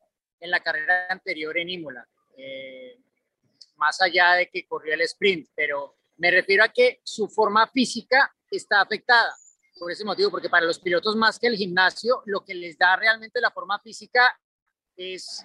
en 0.41 0.51
la 0.51 0.61
carrera 0.61 1.07
anterior 1.09 1.57
en 1.59 1.71
Imola. 1.71 2.09
Eh, 2.37 2.99
más 3.77 4.01
allá 4.01 4.33
de 4.35 4.49
que 4.49 4.67
corrió 4.67 4.95
el 4.95 5.03
sprint, 5.03 5.49
pero 5.55 5.97
me 6.17 6.31
refiero 6.31 6.65
a 6.65 6.69
que 6.69 7.01
su 7.05 7.29
forma 7.29 7.67
física 7.69 8.35
está 8.51 8.81
afectada 8.81 9.35
por 9.79 9.93
ese 9.93 10.05
motivo, 10.05 10.31
porque 10.31 10.49
para 10.49 10.67
los 10.67 10.79
pilotos 10.79 11.17
más 11.17 11.39
que 11.39 11.49
el 11.49 11.57
gimnasio, 11.57 12.23
lo 12.27 12.45
que 12.45 12.55
les 12.55 12.79
da 12.79 12.97
realmente 12.97 13.41
la 13.41 13.51
forma 13.51 13.79
física 13.81 14.39
es 14.97 15.45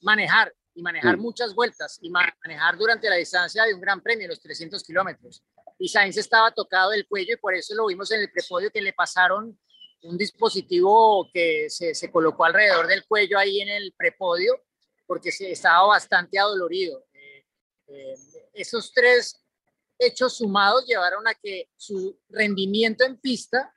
manejar 0.00 0.52
y 0.74 0.82
manejar 0.82 1.16
muchas 1.16 1.54
vueltas 1.54 1.98
y 2.02 2.10
manejar 2.10 2.76
durante 2.76 3.08
la 3.08 3.16
distancia 3.16 3.64
de 3.64 3.74
un 3.74 3.80
gran 3.80 4.00
premio, 4.00 4.28
los 4.28 4.40
300 4.40 4.82
kilómetros. 4.84 5.42
Y 5.78 5.88
Sainz 5.88 6.16
estaba 6.16 6.50
tocado 6.50 6.90
del 6.90 7.06
cuello 7.06 7.34
y 7.34 7.36
por 7.36 7.54
eso 7.54 7.74
lo 7.74 7.86
vimos 7.86 8.10
en 8.10 8.20
el 8.20 8.30
prepodio 8.30 8.70
que 8.70 8.82
le 8.82 8.92
pasaron 8.92 9.58
un 10.02 10.16
dispositivo 10.16 11.28
que 11.32 11.68
se, 11.68 11.94
se 11.94 12.10
colocó 12.10 12.44
alrededor 12.44 12.86
del 12.86 13.04
cuello 13.06 13.38
ahí 13.38 13.60
en 13.60 13.68
el 13.68 13.92
prepodio 13.96 14.60
porque 15.06 15.32
se, 15.32 15.50
estaba 15.50 15.86
bastante 15.86 16.38
adolorido. 16.38 17.04
Eh, 17.88 18.12
eh, 18.12 18.48
esos 18.54 18.92
tres 18.92 19.42
hechos 19.98 20.36
sumados 20.36 20.86
llevaron 20.86 21.26
a 21.26 21.34
que 21.34 21.68
su 21.76 22.18
rendimiento 22.28 23.04
en 23.04 23.16
pista 23.18 23.74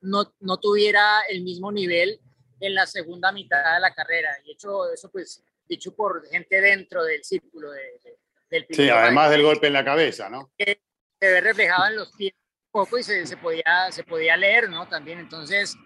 no, 0.00 0.34
no 0.40 0.58
tuviera 0.58 1.22
el 1.28 1.42
mismo 1.42 1.70
nivel 1.70 2.20
en 2.58 2.74
la 2.74 2.86
segunda 2.86 3.32
mitad 3.32 3.74
de 3.74 3.80
la 3.80 3.94
carrera. 3.94 4.36
Y 4.44 4.52
hecho, 4.52 4.90
eso 4.92 5.10
pues 5.10 5.42
dicho 5.68 5.94
por 5.94 6.26
gente 6.28 6.60
dentro 6.60 7.04
del 7.04 7.22
círculo 7.22 7.70
de, 7.70 8.18
del 8.50 8.66
piloto. 8.66 8.82
Sí, 8.82 8.90
además 8.90 9.30
del 9.30 9.42
golpe 9.42 9.68
en 9.68 9.72
la 9.74 9.84
cabeza, 9.84 10.28
¿no? 10.28 10.50
Que 10.58 10.80
se 11.20 11.30
ve 11.30 11.40
reflejado 11.40 11.86
en 11.86 11.96
los 11.96 12.12
pies 12.12 12.34
un 12.66 12.72
poco 12.72 12.98
y 12.98 13.02
se, 13.02 13.26
se 13.26 13.36
podía, 13.36 13.90
se 13.90 14.04
podía 14.04 14.36
leer, 14.36 14.68
¿no? 14.68 14.88
También, 14.88 15.18
entonces, 15.18 15.76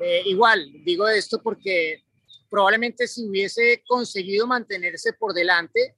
eh, 0.00 0.22
igual, 0.26 0.70
digo 0.84 1.08
esto 1.08 1.40
porque 1.42 2.02
probablemente 2.50 3.06
si 3.06 3.28
hubiese 3.28 3.82
conseguido 3.86 4.46
mantenerse 4.46 5.12
por 5.12 5.32
delante, 5.32 5.94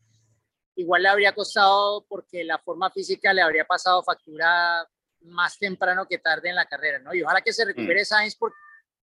igual 0.81 1.03
le 1.03 1.09
habría 1.09 1.35
costado 1.35 2.05
porque 2.09 2.45
la 2.45 2.59
forma 2.59 2.91
física 2.91 3.33
le 3.33 3.43
habría 3.43 3.65
pasado 3.65 4.03
factura 4.03 4.87
más 5.23 5.59
temprano 5.59 6.07
que 6.07 6.19
tarde 6.19 6.49
en 6.49 6.57
la 6.57 6.67
carrera, 6.67 6.99
¿no? 6.99 7.15
Y 7.15 7.23
ojalá 7.23 7.41
que 7.43 7.53
se 7.53 7.65
recupere 7.65 8.03
mm. 8.03 8.07
Sainz 8.07 8.37
porque 8.37 8.57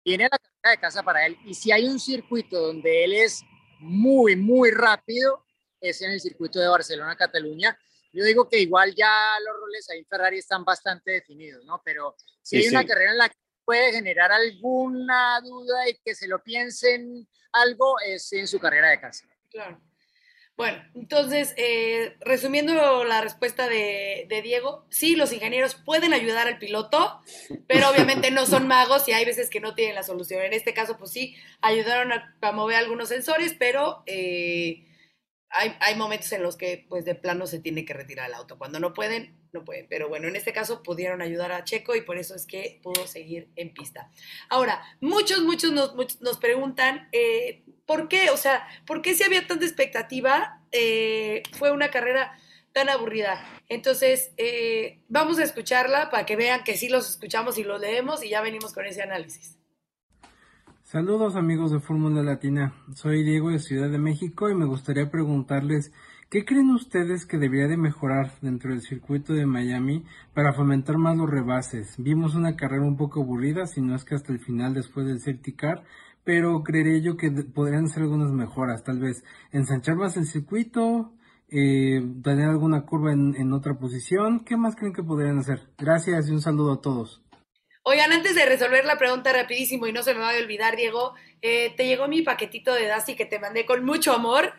tiene 0.03 0.23
la 0.23 0.37
carrera 0.37 0.71
de 0.71 0.79
casa 0.79 1.03
para 1.03 1.25
él. 1.25 1.37
Y 1.45 1.53
si 1.53 1.71
hay 1.71 1.87
un 1.87 1.99
circuito 1.99 2.59
donde 2.59 3.03
él 3.03 3.13
es 3.13 3.43
muy, 3.79 4.35
muy 4.35 4.71
rápido 4.71 5.45
es 5.81 6.01
en 6.01 6.11
el 6.11 6.19
circuito 6.19 6.59
de 6.59 6.67
Barcelona-Cataluña. 6.67 7.77
Yo 8.11 8.23
digo 8.23 8.47
que 8.49 8.59
igual 8.59 8.95
ya 8.95 9.11
los 9.45 9.55
roles 9.59 9.89
ahí 9.89 9.99
en 9.99 10.07
Ferrari 10.07 10.39
están 10.39 10.63
bastante 10.63 11.11
definidos, 11.11 11.63
¿no? 11.65 11.81
Pero 11.83 12.15
si 12.41 12.57
hay 12.57 12.67
una 12.67 12.85
carrera 12.85 13.11
en 13.11 13.17
la 13.17 13.29
que 13.29 13.37
puede 13.63 13.91
generar 13.91 14.31
alguna 14.31 15.39
duda 15.41 15.87
y 15.89 15.97
que 16.03 16.15
se 16.15 16.27
lo 16.27 16.41
piensen 16.41 17.27
algo, 17.51 17.99
es 17.99 18.31
en 18.33 18.47
su 18.47 18.59
carrera 18.59 18.89
de 18.89 18.99
casa. 18.99 19.27
Claro. 19.49 19.81
Bueno, 20.57 20.83
entonces, 20.95 21.53
eh, 21.55 22.17
resumiendo 22.19 23.03
la 23.03 23.21
respuesta 23.21 23.69
de, 23.69 24.27
Diego, 24.43 24.85
sí, 24.89 25.15
los 25.15 25.31
ingenieros 25.31 25.75
pueden 25.75 26.13
ayudar 26.15 26.47
al 26.47 26.57
piloto, 26.57 27.21
pero 27.67 27.87
obviamente 27.91 28.31
no 28.31 28.47
son 28.47 28.67
magos 28.67 29.07
y 29.07 29.11
hay 29.11 29.23
veces 29.23 29.51
que 29.51 29.59
no 29.59 29.75
tienen 29.75 29.93
la 29.93 30.01
solución. 30.01 30.41
En 30.41 30.53
este 30.53 30.73
caso, 30.73 30.97
pues 30.97 31.11
sí, 31.11 31.35
ayudaron 31.61 32.11
a, 32.11 32.35
a 32.41 32.51
mover 32.53 32.77
algunos 32.77 33.09
sensores, 33.09 33.55
pero 33.57 34.01
eh, 34.07 34.83
hay, 35.49 35.95
momentos 35.95 36.31
en 36.31 36.43
los 36.43 36.57
que, 36.57 36.85
pues 36.89 37.05
de 37.05 37.15
plano, 37.15 37.47
se 37.47 37.59
tiene 37.59 37.85
que 37.85 37.93
retirar 37.93 38.27
el 38.27 38.35
auto. 38.35 38.57
Cuando 38.57 38.79
no 38.79 38.93
pueden, 38.93 39.35
no 39.53 39.63
pueden. 39.63 39.87
Pero 39.89 40.09
bueno, 40.09 40.27
en 40.27 40.35
este 40.35 40.53
caso 40.53 40.83
pudieron 40.83 41.21
ayudar 41.21 41.51
a 41.51 41.63
Checo 41.63 41.95
y 41.95 42.01
por 42.01 42.17
eso 42.17 42.35
es 42.35 42.45
que 42.45 42.79
pudo 42.83 43.07
seguir 43.07 43.49
en 43.55 43.73
pista. 43.73 44.11
Ahora, 44.49 44.83
muchos, 44.99 45.41
muchos 45.41 45.71
nos, 45.71 45.95
muchos 45.95 46.21
nos 46.21 46.37
preguntan... 46.37 47.09
Eh, 47.11 47.63
¿Por 47.87 48.09
qué? 48.09 48.31
O 48.31 48.37
sea, 48.37 48.67
¿por 48.85 49.01
qué 49.01 49.15
si 49.15 49.23
había 49.23 49.47
tanta 49.47 49.65
expectativa 49.65 50.61
eh, 50.73 51.41
fue 51.53 51.71
una 51.71 51.89
carrera 51.89 52.37
tan 52.73 52.89
aburrida? 52.89 53.41
Entonces, 53.69 54.33
eh, 54.35 54.99
vamos 55.07 55.39
a 55.39 55.43
escucharla 55.43 56.09
para 56.09 56.25
que 56.25 56.35
vean 56.35 56.65
que 56.65 56.75
sí 56.75 56.89
los 56.89 57.09
escuchamos 57.09 57.57
y 57.57 57.63
los 57.63 57.79
leemos 57.79 58.25
y 58.25 58.29
ya 58.29 58.41
venimos 58.41 58.73
con 58.73 58.85
ese 58.85 59.01
análisis. 59.01 59.56
Saludos 60.89 61.35
amigos 61.35 61.71
de 61.71 61.81
Fórmula 61.81 62.23
Latina, 62.23 62.73
soy 62.95 63.21
Diego 63.21 63.49
de 63.49 63.59
Ciudad 63.59 63.89
de 63.89 63.97
México 63.97 64.49
y 64.49 64.55
me 64.55 64.63
gustaría 64.63 65.11
preguntarles 65.11 65.91
¿qué 66.29 66.45
creen 66.45 66.69
ustedes 66.69 67.25
que 67.25 67.37
debería 67.37 67.67
de 67.67 67.75
mejorar 67.75 68.31
dentro 68.41 68.69
del 68.69 68.79
circuito 68.79 69.33
de 69.33 69.45
Miami 69.45 70.05
para 70.33 70.53
fomentar 70.53 70.97
más 70.97 71.17
los 71.17 71.29
rebases? 71.29 71.95
Vimos 71.97 72.35
una 72.35 72.55
carrera 72.55 72.85
un 72.85 72.95
poco 72.95 73.21
aburrida, 73.21 73.67
si 73.67 73.81
no 73.81 73.95
es 73.95 74.05
que 74.05 74.15
hasta 74.15 74.31
el 74.31 74.39
final 74.39 74.75
después 74.75 75.05
del 75.05 75.19
safety 75.19 75.57
pero 76.23 76.63
creeré 76.63 77.01
yo 77.01 77.17
que 77.17 77.31
podrían 77.31 77.89
ser 77.89 78.03
algunas 78.03 78.31
mejoras, 78.31 78.85
tal 78.85 78.99
vez 78.99 79.25
ensanchar 79.51 79.97
más 79.97 80.15
el 80.15 80.25
circuito, 80.25 81.11
eh, 81.49 82.01
tener 82.23 82.47
alguna 82.47 82.85
curva 82.85 83.11
en, 83.11 83.51
otra 83.51 83.77
posición. 83.77 84.45
¿Qué 84.45 84.55
más 84.55 84.77
creen 84.77 84.93
que 84.93 85.03
podrían 85.03 85.39
hacer? 85.39 85.67
Gracias 85.77 86.29
y 86.29 86.31
un 86.31 86.39
saludo 86.39 86.71
a 86.71 86.81
todos. 86.81 87.26
Oigan, 87.89 88.11
antes 88.11 88.35
de 88.35 88.45
resolver 88.45 88.83
la 88.83 88.97
pregunta 88.97 89.31
rapidísimo 89.31 89.87
y 89.87 89.93
no 89.93 90.03
se 90.03 90.13
me 90.13 90.19
va 90.19 90.31
a 90.31 90.37
olvidar, 90.37 90.75
Diego, 90.75 91.15
eh, 91.41 91.73
¿te 91.77 91.87
llegó 91.87 92.09
mi 92.09 92.21
paquetito 92.21 92.73
de 92.73 92.85
Dasi 92.85 93.15
que 93.15 93.25
te 93.25 93.39
mandé 93.39 93.65
con 93.65 93.85
mucho 93.85 94.11
amor? 94.11 94.53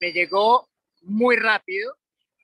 Me 0.00 0.12
llegó 0.12 0.68
muy 1.00 1.36
rápido. 1.36 1.96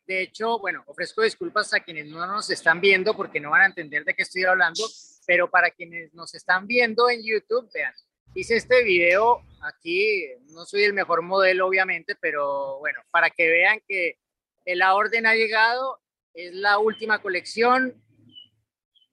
De 0.06 0.22
hecho, 0.22 0.58
bueno, 0.60 0.82
ofrezco 0.86 1.20
disculpas 1.20 1.74
a 1.74 1.80
quienes 1.80 2.06
no 2.06 2.26
nos 2.26 2.48
están 2.48 2.80
viendo 2.80 3.14
porque 3.14 3.38
no 3.38 3.50
van 3.50 3.60
a 3.60 3.66
entender 3.66 4.06
de 4.06 4.14
qué 4.14 4.22
estoy 4.22 4.44
hablando, 4.44 4.82
pero 5.26 5.50
para 5.50 5.70
quienes 5.70 6.14
nos 6.14 6.34
están 6.34 6.66
viendo 6.66 7.10
en 7.10 7.22
YouTube, 7.22 7.70
vean, 7.74 7.92
hice 8.34 8.56
este 8.56 8.82
video 8.82 9.42
aquí, 9.60 10.26
no 10.52 10.64
soy 10.64 10.84
el 10.84 10.94
mejor 10.94 11.20
modelo 11.20 11.66
obviamente, 11.66 12.16
pero 12.18 12.78
bueno, 12.78 13.02
para 13.10 13.28
que 13.28 13.46
vean 13.46 13.82
que 13.86 14.18
la 14.64 14.94
orden 14.94 15.26
ha 15.26 15.34
llegado, 15.34 16.00
es 16.32 16.54
la 16.54 16.78
última 16.78 17.20
colección, 17.20 18.02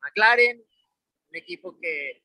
McLaren, 0.05 0.63
un 1.29 1.35
equipo 1.35 1.77
que, 1.79 2.21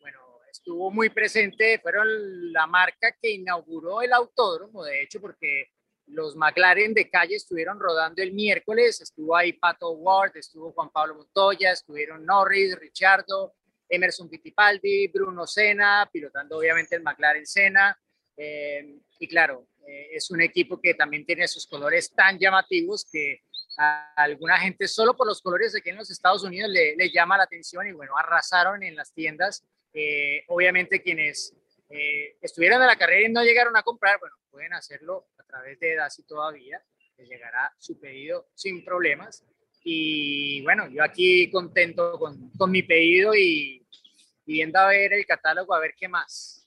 bueno, 0.00 0.20
estuvo 0.50 0.90
muy 0.90 1.10
presente, 1.10 1.78
fueron 1.80 2.52
la 2.52 2.66
marca 2.66 3.16
que 3.20 3.30
inauguró 3.30 4.02
el 4.02 4.12
autódromo, 4.12 4.84
de 4.84 5.02
hecho, 5.02 5.20
porque 5.20 5.70
los 6.06 6.36
McLaren 6.36 6.94
de 6.94 7.10
calle 7.10 7.36
estuvieron 7.36 7.80
rodando 7.80 8.22
el 8.22 8.32
miércoles, 8.32 9.00
estuvo 9.00 9.34
ahí 9.36 9.54
Pato 9.54 9.90
Ward, 9.90 10.36
estuvo 10.36 10.72
Juan 10.72 10.90
Pablo 10.90 11.16
Montoya, 11.16 11.72
estuvieron 11.72 12.24
Norris, 12.24 12.78
Richardo, 12.78 13.54
Emerson 13.88 14.28
Fittipaldi, 14.28 15.08
Bruno 15.08 15.46
Senna, 15.46 16.08
pilotando 16.12 16.58
obviamente 16.58 16.96
el 16.96 17.02
McLaren 17.02 17.46
Senna. 17.46 17.98
Eh, 18.36 18.98
y 19.18 19.28
claro, 19.28 19.68
eh, 19.86 20.10
es 20.12 20.30
un 20.30 20.42
equipo 20.42 20.80
que 20.80 20.94
también 20.94 21.24
tiene 21.24 21.48
sus 21.48 21.66
colores 21.66 22.12
tan 22.14 22.38
llamativos 22.38 23.06
que 23.10 23.42
a 23.76 24.12
alguna 24.16 24.58
gente 24.58 24.88
solo 24.88 25.16
por 25.16 25.26
los 25.26 25.40
colores 25.42 25.74
aquí 25.74 25.90
en 25.90 25.96
los 25.96 26.10
Estados 26.10 26.44
Unidos 26.44 26.70
le, 26.70 26.96
le 26.96 27.10
llama 27.10 27.36
la 27.36 27.44
atención 27.44 27.86
y 27.86 27.92
bueno, 27.92 28.16
arrasaron 28.16 28.82
en 28.82 28.96
las 28.96 29.12
tiendas. 29.12 29.64
Eh, 29.92 30.44
obviamente 30.48 31.02
quienes 31.02 31.54
estuvieron 32.40 32.80
en 32.80 32.88
la 32.88 32.96
carrera 32.96 33.28
y 33.28 33.32
no 33.32 33.44
llegaron 33.44 33.76
a 33.76 33.82
comprar, 33.82 34.18
bueno, 34.18 34.34
pueden 34.50 34.72
hacerlo 34.72 35.28
a 35.38 35.44
través 35.44 35.78
de 35.78 35.94
DASI 35.94 36.24
todavía, 36.24 36.82
les 37.16 37.28
llegará 37.28 37.72
su 37.78 38.00
pedido 38.00 38.48
sin 38.54 38.84
problemas. 38.84 39.44
Y 39.84 40.62
bueno, 40.62 40.88
yo 40.88 41.04
aquí 41.04 41.50
contento 41.50 42.18
con, 42.18 42.50
con 42.50 42.70
mi 42.70 42.82
pedido 42.82 43.34
y, 43.34 43.86
viendo 44.46 44.78
a 44.78 44.88
ver 44.88 45.12
el 45.12 45.26
catálogo, 45.26 45.74
a 45.74 45.80
ver 45.80 45.94
qué 45.96 46.08
más. 46.08 46.66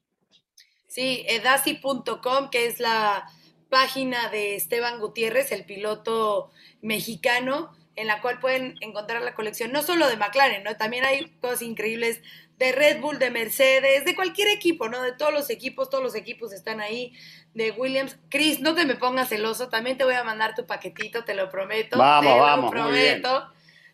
Sí, 0.88 1.26
edasi.com, 1.28 2.50
que 2.50 2.68
es 2.68 2.80
la 2.80 3.28
página 3.70 4.30
de 4.30 4.56
Esteban 4.56 5.00
Gutiérrez, 5.00 5.52
el 5.52 5.66
piloto 5.66 6.52
mexicano, 6.82 7.76
en 7.96 8.08
la 8.08 8.22
cual 8.22 8.40
pueden 8.40 8.76
encontrar 8.82 9.22
la 9.24 9.34
colección, 9.34 9.72
no 9.72 9.82
solo 9.82 10.08
de 10.08 10.18
McLaren, 10.18 10.64
¿no? 10.64 10.78
También 10.78 11.04
hay 11.04 11.32
cosas 11.42 11.64
increíbles 11.64 12.22
de 12.58 12.72
Red 12.72 13.02
Bull, 13.02 13.20
de 13.20 13.30
Mercedes, 13.30 14.06
de 14.06 14.16
cualquier 14.16 14.50
equipo, 14.50 14.90
¿no? 14.90 15.02
De 15.02 15.12
todos 15.12 15.34
los 15.34 15.50
equipos, 15.50 15.90
todos 15.90 16.04
los 16.04 16.16
equipos 16.16 16.54
están 16.54 16.82
ahí, 16.82 17.14
de 17.54 17.72
Williams. 17.72 18.18
Chris, 18.30 18.60
no 18.62 18.76
te 18.76 18.86
me 18.86 18.96
pongas 18.96 19.30
celoso, 19.30 19.70
también 19.70 19.98
te 19.98 20.04
voy 20.04 20.16
a 20.16 20.24
mandar 20.24 20.56
tu 20.56 20.66
paquetito, 20.66 21.24
te 21.24 21.36
lo 21.36 21.50
prometo. 21.50 21.98
Vamos, 21.98 22.34
te 22.34 22.40
vamos, 22.40 22.66
lo 22.66 22.72
prometo. 22.72 23.52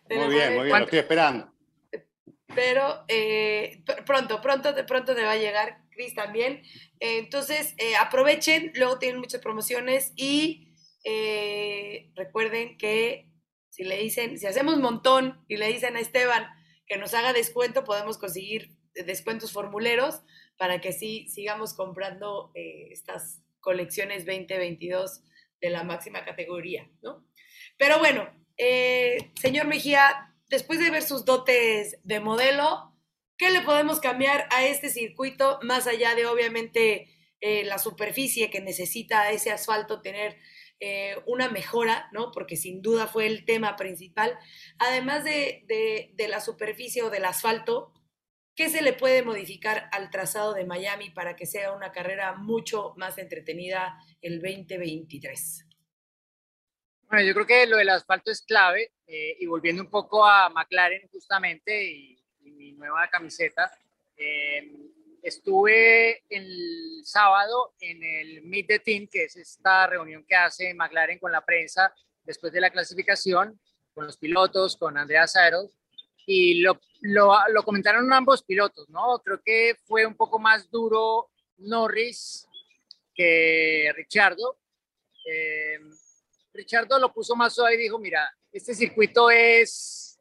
Muy 0.09 0.33
bien, 0.33 0.55
muy 0.55 0.65
bien, 0.65 0.79
lo 0.79 0.83
estoy 0.83 0.99
esperando. 0.99 1.53
Pero 2.55 3.03
eh, 3.07 3.83
pronto, 4.05 4.41
pronto, 4.41 4.73
pronto 4.85 5.15
te 5.15 5.23
va 5.23 5.31
a 5.31 5.37
llegar, 5.37 5.79
Chris, 5.93 6.15
también. 6.15 6.63
Eh, 6.99 7.19
entonces, 7.19 7.73
eh, 7.77 7.95
aprovechen, 7.95 8.71
luego 8.75 8.99
tienen 8.99 9.19
muchas 9.19 9.41
promociones 9.41 10.13
y 10.15 10.69
recuerden 12.15 12.77
que 12.77 13.29
si 13.69 13.83
le 13.83 13.97
dicen, 13.97 14.37
si 14.37 14.45
hacemos 14.45 14.77
montón 14.77 15.43
y 15.47 15.57
le 15.57 15.67
dicen 15.67 15.95
a 15.95 15.99
Esteban, 15.99 16.47
que 16.85 16.97
nos 16.97 17.13
haga 17.13 17.33
descuento, 17.33 17.83
podemos 17.83 18.17
conseguir 18.17 18.77
descuentos 18.93 19.51
formuleros 19.51 20.21
para 20.57 20.79
que 20.79 20.93
sí 20.93 21.27
sigamos 21.29 21.73
comprando 21.73 22.51
eh, 22.53 22.89
estas 22.91 23.41
colecciones 23.59 24.25
2022 24.25 25.23
de 25.59 25.69
la 25.69 25.83
máxima 25.83 26.23
categoría, 26.23 26.89
¿no? 27.01 27.25
Pero 27.77 27.97
bueno, 27.99 28.29
eh, 28.57 29.31
señor 29.41 29.67
Mejía, 29.67 30.35
después 30.49 30.79
de 30.79 30.91
ver 30.91 31.01
sus 31.01 31.25
dotes 31.25 31.97
de 32.03 32.19
modelo, 32.19 32.92
¿qué 33.43 33.49
le 33.49 33.59
podemos 33.59 33.99
cambiar 33.99 34.47
a 34.51 34.65
este 34.65 34.89
circuito 34.89 35.59
más 35.63 35.85
allá 35.85 36.15
de 36.15 36.25
obviamente 36.25 37.09
eh, 37.41 37.65
la 37.65 37.77
superficie 37.77 38.49
que 38.49 38.61
necesita 38.61 39.31
ese 39.31 39.51
asfalto 39.51 40.01
tener 40.01 40.37
eh, 40.79 41.17
una 41.25 41.49
mejora, 41.49 42.07
¿no? 42.13 42.31
Porque 42.31 42.55
sin 42.55 42.81
duda 42.81 43.05
fue 43.05 43.27
el 43.27 43.43
tema 43.43 43.75
principal. 43.75 44.39
Además 44.79 45.25
de, 45.25 45.65
de, 45.67 46.27
la 46.29 46.39
superficie 46.39 47.03
o 47.03 47.09
del 47.09 47.25
asfalto, 47.25 47.91
¿qué 48.55 48.69
se 48.69 48.81
le 48.81 48.93
puede 48.93 49.23
modificar 49.23 49.89
al 49.91 50.09
trazado 50.09 50.53
de 50.53 50.63
Miami 50.63 51.09
para 51.09 51.35
que 51.35 51.45
sea 51.45 51.73
una 51.73 51.91
carrera 51.91 52.35
mucho 52.35 52.93
más 52.95 53.17
entretenida 53.17 53.97
el 54.21 54.41
2023? 54.41 55.67
Bueno, 57.09 57.25
yo 57.27 57.33
creo 57.33 57.45
que 57.45 57.67
lo 57.67 57.75
del 57.75 57.89
asfalto 57.89 58.31
es 58.31 58.41
clave 58.41 58.93
eh, 59.05 59.35
y 59.37 59.45
volviendo 59.47 59.83
un 59.83 59.89
poco 59.89 60.25
a 60.25 60.49
McLaren 60.49 61.09
justamente 61.09 61.91
y, 61.91 62.22
mi 62.63 62.71
nueva 62.71 63.07
camiseta, 63.09 63.71
eh, 64.15 64.71
Estuve 65.23 66.21
el 66.29 67.01
sábado 67.05 67.75
en 67.79 68.03
el 68.03 68.41
Meet 68.43 68.67
the 68.67 68.79
Team, 68.79 69.07
que 69.09 69.23
es 69.23 69.37
esta 69.37 69.87
reunión 69.87 70.25
que 70.27 70.35
hace 70.35 70.73
McLaren 70.73 71.17
con 71.17 71.31
la 71.31 71.39
prensa 71.39 71.93
después 72.25 72.51
de 72.51 72.59
la 72.59 72.69
clasificación, 72.69 73.57
con 73.93 74.05
los 74.05 74.17
pilotos, 74.17 74.75
con 74.75 74.97
Andrea 74.97 75.25
Saddle, 75.25 75.69
y 76.25 76.55
lo, 76.55 76.77
lo, 76.99 77.37
lo, 77.53 77.63
comentaron 77.63 78.11
ambos 78.11 78.43
pilotos, 78.43 78.89
¿no? 78.89 79.19
Creo 79.23 79.41
que 79.41 79.77
fue 79.85 80.05
un 80.05 80.15
poco 80.15 80.39
más 80.39 80.69
duro 80.69 81.29
Norris 81.59 82.45
que 83.15 83.93
Richardo. 83.95 84.57
Eh, 85.25 85.79
Richardo 86.53 86.99
lo 86.99 87.13
puso 87.13 87.33
más 87.33 87.55
suave 87.55 87.75
y 87.75 87.83
dijo, 87.83 87.97
mira, 87.97 88.29
este 88.51 88.75
circuito 88.75 89.29
es 89.29 90.19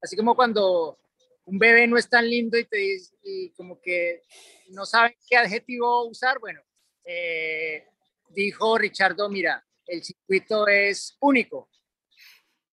así 0.00 0.16
como 0.16 0.34
cuando 0.34 0.98
un 1.44 1.58
bebé 1.58 1.86
no 1.86 1.96
es 1.96 2.08
tan 2.08 2.28
lindo 2.28 2.58
y 2.58 2.64
te 2.64 2.76
dice, 2.76 3.14
y 3.22 3.50
como 3.50 3.80
que 3.80 4.22
no 4.68 4.86
saben 4.86 5.14
qué 5.28 5.36
adjetivo 5.36 6.06
usar, 6.06 6.38
bueno, 6.38 6.60
eh, 7.04 7.86
dijo 8.28 8.78
Richardo, 8.78 9.28
mira, 9.28 9.64
el 9.86 10.02
circuito 10.02 10.66
es 10.68 11.16
único. 11.20 11.68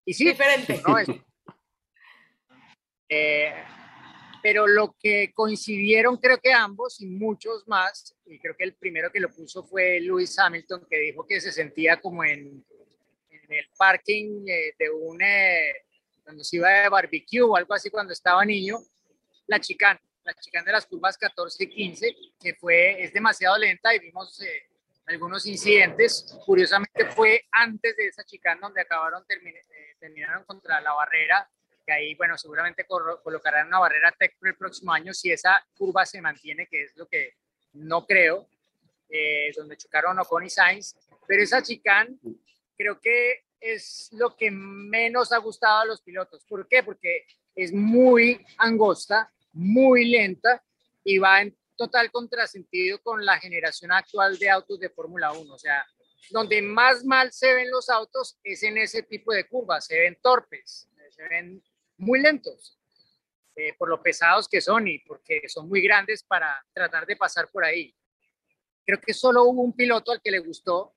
Y 0.06 0.14
sí, 0.14 0.26
diferente. 0.26 0.82
¿no? 0.88 0.96
Eh, 3.10 3.54
pero 4.42 4.68
lo 4.68 4.96
que 5.00 5.32
coincidieron 5.34 6.18
creo 6.18 6.40
que 6.40 6.54
ambos 6.54 7.02
y 7.02 7.08
muchos 7.08 7.68
más, 7.68 8.16
y 8.26 8.40
creo 8.40 8.56
que 8.56 8.64
el 8.64 8.76
primero 8.76 9.12
que 9.12 9.20
lo 9.20 9.30
puso 9.30 9.64
fue 9.64 10.00
Lewis 10.00 10.38
Hamilton, 10.38 10.86
que 10.90 10.98
dijo 11.00 11.26
que 11.28 11.42
se 11.42 11.52
sentía 11.52 12.00
como 12.00 12.24
en, 12.24 12.64
en 13.32 13.54
el 13.54 13.66
parking 13.78 14.48
eh, 14.48 14.74
de 14.78 14.90
un 14.92 15.20
cuando 16.30 16.44
se 16.44 16.58
iba 16.58 16.70
de 16.70 16.90
barbecue 16.90 17.42
o 17.42 17.56
algo 17.56 17.74
así 17.74 17.90
cuando 17.90 18.14
estaba 18.14 18.46
niño, 18.46 18.78
la 19.48 19.60
chicana, 19.60 20.00
la 20.24 20.36
chicana 20.36 20.64
de 20.64 20.74
las 20.74 20.86
curvas 20.86 21.18
14 21.18 21.64
y 21.64 21.68
15, 21.68 22.16
que 22.40 22.54
fue, 22.54 23.04
es 23.04 23.12
demasiado 23.12 23.58
lenta 23.58 23.96
y 23.96 24.00
vimos 24.00 24.40
eh, 24.44 24.70
algunos 25.08 25.48
incidentes. 25.48 26.38
Curiosamente 26.46 27.06
fue 27.06 27.48
antes 27.52 27.98
de 27.98 28.06
esa 28.06 28.24
chicana 28.24 28.62
donde 28.62 28.80
acabaron, 28.80 29.26
eh, 29.28 29.96
terminaron 30.00 30.44
contra 30.44 30.80
la 30.82 30.94
barrera, 30.94 31.50
que 31.84 31.94
ahí, 31.94 32.14
bueno, 32.14 32.38
seguramente 32.38 32.86
colocarán 32.86 33.66
una 33.66 33.80
barrera 33.80 34.12
tech 34.12 34.36
el 34.44 34.56
próximo 34.56 34.94
año 34.94 35.16
si 35.16 35.32
esa 35.32 35.66
curva 35.76 36.06
se 36.06 36.22
mantiene, 36.22 36.68
que 36.68 36.84
es 36.84 36.96
lo 36.96 37.08
que 37.08 37.38
no 37.74 38.06
creo, 38.06 38.48
eh, 39.10 39.52
donde 39.58 39.78
chocaron 39.78 40.20
Ocon 40.20 40.46
y 40.46 40.52
Sainz. 40.52 40.96
Pero 41.28 41.42
esa 41.42 41.64
chicana 41.64 42.12
creo 42.78 43.00
que 43.00 43.49
es 43.60 44.10
lo 44.14 44.36
que 44.36 44.52
menos 44.52 45.32
ha 45.32 45.38
gustado 45.38 45.80
a 45.80 45.86
los 45.86 46.02
pilotos. 46.02 46.46
¿Por 46.46 46.68
qué? 46.68 46.84
Porque 46.84 47.26
es 47.56 47.74
muy 47.74 48.46
angosta, 48.58 49.32
muy 49.52 50.06
lenta 50.06 50.64
y 51.04 51.18
va 51.18 51.42
en 51.42 51.58
total 51.76 52.12
contrasentido 52.12 53.02
con 53.02 53.26
la 53.26 53.40
generación 53.40 53.92
actual 53.92 54.38
de 54.38 54.50
autos 54.50 54.80
de 54.80 54.90
Fórmula 54.90 55.32
1. 55.32 55.54
O 55.54 55.58
sea, 55.58 55.86
donde 56.30 56.62
más 56.62 57.04
mal 57.06 57.32
se 57.32 57.54
ven 57.54 57.72
los 57.72 57.90
autos 57.90 58.38
es 58.44 58.64
en 58.64 58.78
ese 58.78 59.04
tipo 59.04 59.34
de 59.34 59.48
curvas. 59.48 59.86
Se 59.86 60.00
ven 60.00 60.18
torpes, 60.22 60.90
se 61.10 61.28
ven 61.28 61.64
muy 61.98 62.22
lentos 62.22 62.78
eh, 63.56 63.74
por 63.78 63.90
lo 63.90 64.02
pesados 64.02 64.48
que 64.48 64.62
son 64.62 64.88
y 64.88 65.00
porque 65.00 65.42
son 65.50 65.68
muy 65.68 65.82
grandes 65.82 66.24
para 66.24 66.66
tratar 66.74 67.06
de 67.06 67.16
pasar 67.16 67.50
por 67.50 67.66
ahí. 67.66 67.94
Creo 68.86 69.02
que 69.02 69.14
solo 69.14 69.44
hubo 69.44 69.62
un 69.62 69.74
piloto 69.74 70.12
al 70.12 70.22
que 70.22 70.32
le 70.32 70.40
gustó 70.40 70.96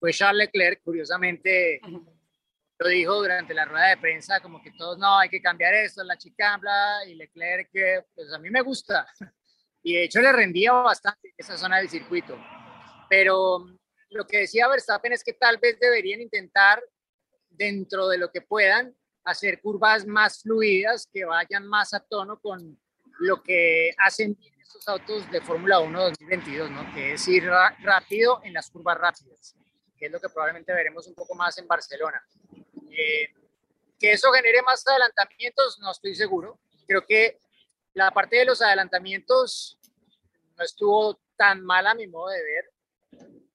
fue 0.00 0.12
Charles 0.12 0.46
Leclerc, 0.46 0.82
curiosamente 0.82 1.80
lo 2.78 2.88
dijo 2.88 3.14
durante 3.16 3.52
la 3.52 3.66
rueda 3.66 3.88
de 3.88 3.98
prensa, 3.98 4.40
como 4.40 4.62
que 4.62 4.72
todos, 4.72 4.98
no, 4.98 5.18
hay 5.18 5.28
que 5.28 5.42
cambiar 5.42 5.74
esto, 5.74 6.02
la 6.02 6.16
chicambla, 6.16 7.04
y 7.06 7.14
Leclerc, 7.14 7.70
que 7.70 8.06
pues 8.14 8.32
a 8.32 8.38
mí 8.38 8.48
me 8.50 8.62
gusta, 8.62 9.06
y 9.82 9.92
de 9.92 10.04
hecho 10.04 10.22
le 10.22 10.32
rendía 10.32 10.72
bastante 10.72 11.34
esa 11.36 11.58
zona 11.58 11.76
del 11.76 11.90
circuito, 11.90 12.38
pero 13.10 13.66
lo 14.08 14.26
que 14.26 14.38
decía 14.38 14.68
Verstappen 14.68 15.12
es 15.12 15.22
que 15.22 15.34
tal 15.34 15.58
vez 15.58 15.78
deberían 15.78 16.22
intentar, 16.22 16.82
dentro 17.50 18.08
de 18.08 18.16
lo 18.16 18.30
que 18.30 18.40
puedan, 18.40 18.96
hacer 19.24 19.60
curvas 19.60 20.06
más 20.06 20.40
fluidas, 20.40 21.06
que 21.12 21.26
vayan 21.26 21.66
más 21.66 21.92
a 21.92 22.00
tono 22.00 22.40
con 22.40 22.80
lo 23.18 23.42
que 23.42 23.90
hacen 23.98 24.38
estos 24.58 24.88
autos 24.88 25.30
de 25.30 25.42
Fórmula 25.42 25.80
1 25.80 26.00
2022, 26.00 26.70
¿no? 26.70 26.94
que 26.94 27.12
es 27.12 27.28
ir 27.28 27.44
rápido 27.44 28.40
en 28.42 28.54
las 28.54 28.70
curvas 28.70 28.96
rápidas 28.96 29.59
que 30.00 30.06
es 30.06 30.12
lo 30.12 30.18
que 30.18 30.30
probablemente 30.30 30.72
veremos 30.72 31.06
un 31.06 31.14
poco 31.14 31.34
más 31.34 31.58
en 31.58 31.68
Barcelona. 31.68 32.24
Eh, 32.90 33.28
que 33.98 34.12
eso 34.12 34.32
genere 34.32 34.62
más 34.62 34.84
adelantamientos, 34.88 35.78
no 35.78 35.92
estoy 35.92 36.14
seguro. 36.14 36.58
Creo 36.86 37.04
que 37.06 37.38
la 37.92 38.10
parte 38.10 38.36
de 38.36 38.46
los 38.46 38.62
adelantamientos 38.62 39.78
no 40.56 40.64
estuvo 40.64 41.20
tan 41.36 41.62
mal 41.62 41.86
a 41.86 41.94
mi 41.94 42.06
modo 42.06 42.30
de 42.30 42.42
ver. 42.42 42.70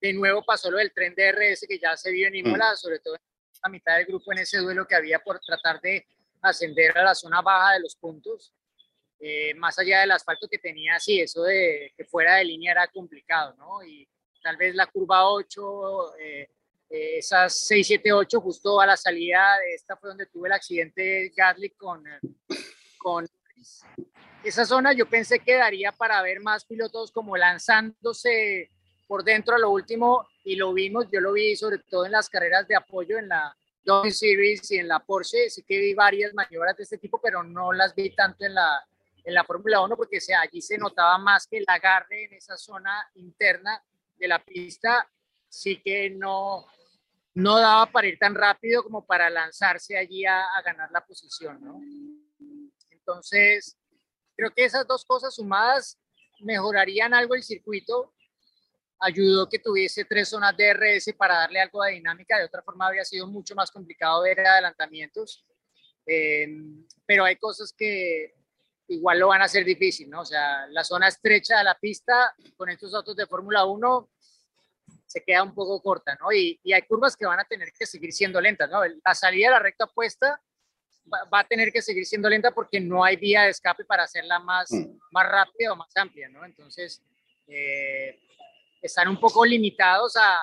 De 0.00 0.12
nuevo 0.12 0.44
pasó 0.44 0.70
lo 0.70 0.78
del 0.78 0.92
tren 0.92 1.16
de 1.16 1.32
RS 1.32 1.66
que 1.66 1.80
ya 1.80 1.96
se 1.96 2.12
vio 2.12 2.28
en 2.28 2.36
Imola, 2.36 2.76
sobre 2.76 3.00
todo 3.00 3.16
la 3.62 3.68
mitad 3.68 3.96
del 3.96 4.06
grupo 4.06 4.32
en 4.32 4.38
ese 4.38 4.58
duelo 4.58 4.86
que 4.86 4.94
había 4.94 5.18
por 5.18 5.40
tratar 5.40 5.80
de 5.80 6.06
ascender 6.42 6.96
a 6.96 7.02
la 7.02 7.14
zona 7.16 7.42
baja 7.42 7.72
de 7.72 7.80
los 7.80 7.96
puntos. 7.96 8.54
Eh, 9.18 9.54
más 9.54 9.78
allá 9.80 10.00
del 10.00 10.12
asfalto 10.12 10.46
que 10.46 10.58
tenía, 10.58 11.00
sí, 11.00 11.20
eso 11.20 11.42
de 11.42 11.92
que 11.96 12.04
fuera 12.04 12.36
de 12.36 12.44
línea 12.44 12.72
era 12.72 12.86
complicado, 12.86 13.54
¿no? 13.56 13.82
Y 13.82 14.06
tal 14.46 14.56
vez 14.56 14.76
la 14.76 14.86
curva 14.86 15.28
8, 15.28 16.18
eh, 16.20 16.48
eh, 16.88 17.18
esas 17.18 17.66
6, 17.66 17.84
7, 17.84 18.12
8, 18.12 18.40
justo 18.40 18.80
a 18.80 18.86
la 18.86 18.96
salida 18.96 19.58
de 19.58 19.74
esta 19.74 19.96
fue 19.96 20.10
donde 20.10 20.26
tuve 20.26 20.46
el 20.46 20.52
accidente 20.52 21.32
Gasly 21.36 21.70
con, 21.70 22.04
con 22.96 23.26
esa 24.44 24.64
zona 24.64 24.92
yo 24.92 25.06
pensé 25.06 25.40
que 25.40 25.56
daría 25.56 25.90
para 25.90 26.22
ver 26.22 26.38
más 26.38 26.64
pilotos 26.64 27.10
como 27.10 27.36
lanzándose 27.36 28.70
por 29.08 29.24
dentro 29.24 29.56
a 29.56 29.58
lo 29.58 29.70
último 29.70 30.28
y 30.44 30.54
lo 30.54 30.72
vimos, 30.72 31.06
yo 31.10 31.20
lo 31.20 31.32
vi 31.32 31.56
sobre 31.56 31.78
todo 31.78 32.06
en 32.06 32.12
las 32.12 32.28
carreras 32.28 32.68
de 32.68 32.76
apoyo 32.76 33.18
en 33.18 33.26
la 33.26 33.52
Dodge 33.82 34.12
Series 34.12 34.70
y 34.70 34.78
en 34.78 34.86
la 34.86 35.00
Porsche, 35.00 35.50
sí 35.50 35.64
que 35.64 35.80
vi 35.80 35.92
varias 35.92 36.32
maniobras 36.34 36.76
de 36.76 36.84
este 36.84 36.98
tipo, 36.98 37.20
pero 37.20 37.42
no 37.42 37.72
las 37.72 37.96
vi 37.96 38.14
tanto 38.14 38.44
en 38.44 38.54
la, 38.54 38.86
en 39.24 39.34
la 39.34 39.42
Fórmula 39.42 39.80
1 39.80 39.96
porque 39.96 40.20
allí 40.40 40.62
se 40.62 40.78
notaba 40.78 41.18
más 41.18 41.48
que 41.48 41.58
el 41.58 41.64
agarre 41.66 42.26
en 42.26 42.34
esa 42.34 42.56
zona 42.56 43.10
interna 43.14 43.82
de 44.18 44.28
la 44.28 44.42
pista, 44.44 45.08
sí 45.48 45.80
que 45.82 46.10
no, 46.10 46.66
no 47.34 47.58
daba 47.58 47.86
para 47.86 48.06
ir 48.06 48.18
tan 48.18 48.34
rápido 48.34 48.82
como 48.82 49.04
para 49.04 49.28
lanzarse 49.28 49.96
allí 49.96 50.24
a, 50.24 50.44
ganar 50.64 50.90
la 50.90 51.04
posición. 51.04 51.60
Entonces, 52.90 53.76
creo 54.36 54.50
que 54.50 54.64
esas 54.64 54.86
dos 54.86 55.04
cosas 55.04 55.34
sumadas 55.34 55.98
mejorarían 56.40 57.14
algo 57.14 57.34
el 57.34 57.42
circuito. 57.42 58.14
Ayudó 58.98 59.48
que 59.48 59.58
tuviese 59.58 60.06
tres 60.06 60.30
zonas 60.30 60.56
de 60.56 60.70
RS 60.72 61.12
para 61.14 61.36
darle 61.36 61.60
algo 61.60 61.82
de 61.82 61.92
dinámica. 61.92 62.38
De 62.38 62.44
otra 62.44 62.62
forma, 62.62 62.86
habría 62.86 63.04
sido 63.04 63.26
mucho 63.26 63.54
más 63.54 63.70
complicado 63.70 64.22
ver 64.22 64.40
adelantamientos. 64.40 65.44
Eh, 66.06 66.48
pero 67.04 67.24
hay 67.24 67.36
cosas 67.36 67.74
que 67.76 68.35
igual 68.88 69.18
lo 69.18 69.28
van 69.28 69.42
a 69.42 69.46
hacer 69.46 69.64
difícil, 69.64 70.08
¿no? 70.08 70.20
O 70.20 70.24
sea, 70.24 70.66
la 70.68 70.84
zona 70.84 71.08
estrecha 71.08 71.58
de 71.58 71.64
la 71.64 71.74
pista 71.74 72.34
con 72.56 72.68
estos 72.70 72.94
autos 72.94 73.16
de 73.16 73.26
Fórmula 73.26 73.64
1 73.64 74.10
se 75.06 75.22
queda 75.22 75.42
un 75.42 75.54
poco 75.54 75.80
corta, 75.82 76.16
¿no? 76.20 76.32
Y, 76.32 76.60
y, 76.62 76.72
hay 76.72 76.82
curvas 76.82 77.16
que 77.16 77.26
van 77.26 77.40
a 77.40 77.44
tener 77.44 77.72
que 77.72 77.86
seguir 77.86 78.12
siendo 78.12 78.40
lentas, 78.40 78.68
¿no? 78.70 78.80
La 79.04 79.14
salida 79.14 79.48
de 79.48 79.52
la 79.52 79.58
recta 79.60 79.84
opuesta 79.84 80.40
va, 81.12 81.40
a 81.40 81.44
tener 81.44 81.72
que 81.72 81.82
seguir 81.82 82.04
siendo 82.06 82.28
lenta 82.28 82.50
porque 82.52 82.80
no 82.80 83.04
hay 83.04 83.16
vía 83.16 83.42
de 83.42 83.50
escape 83.50 83.84
para 83.84 84.04
hacerla 84.04 84.38
más, 84.38 84.70
mm. 84.70 84.98
más 85.10 85.28
rápida 85.28 85.72
o 85.72 85.76
más 85.76 85.96
amplia, 85.96 86.28
¿no? 86.28 86.44
Entonces, 86.44 87.02
eh, 87.46 88.20
están 88.82 89.08
un 89.08 89.20
poco 89.20 89.44
limitados 89.44 90.16
a, 90.16 90.38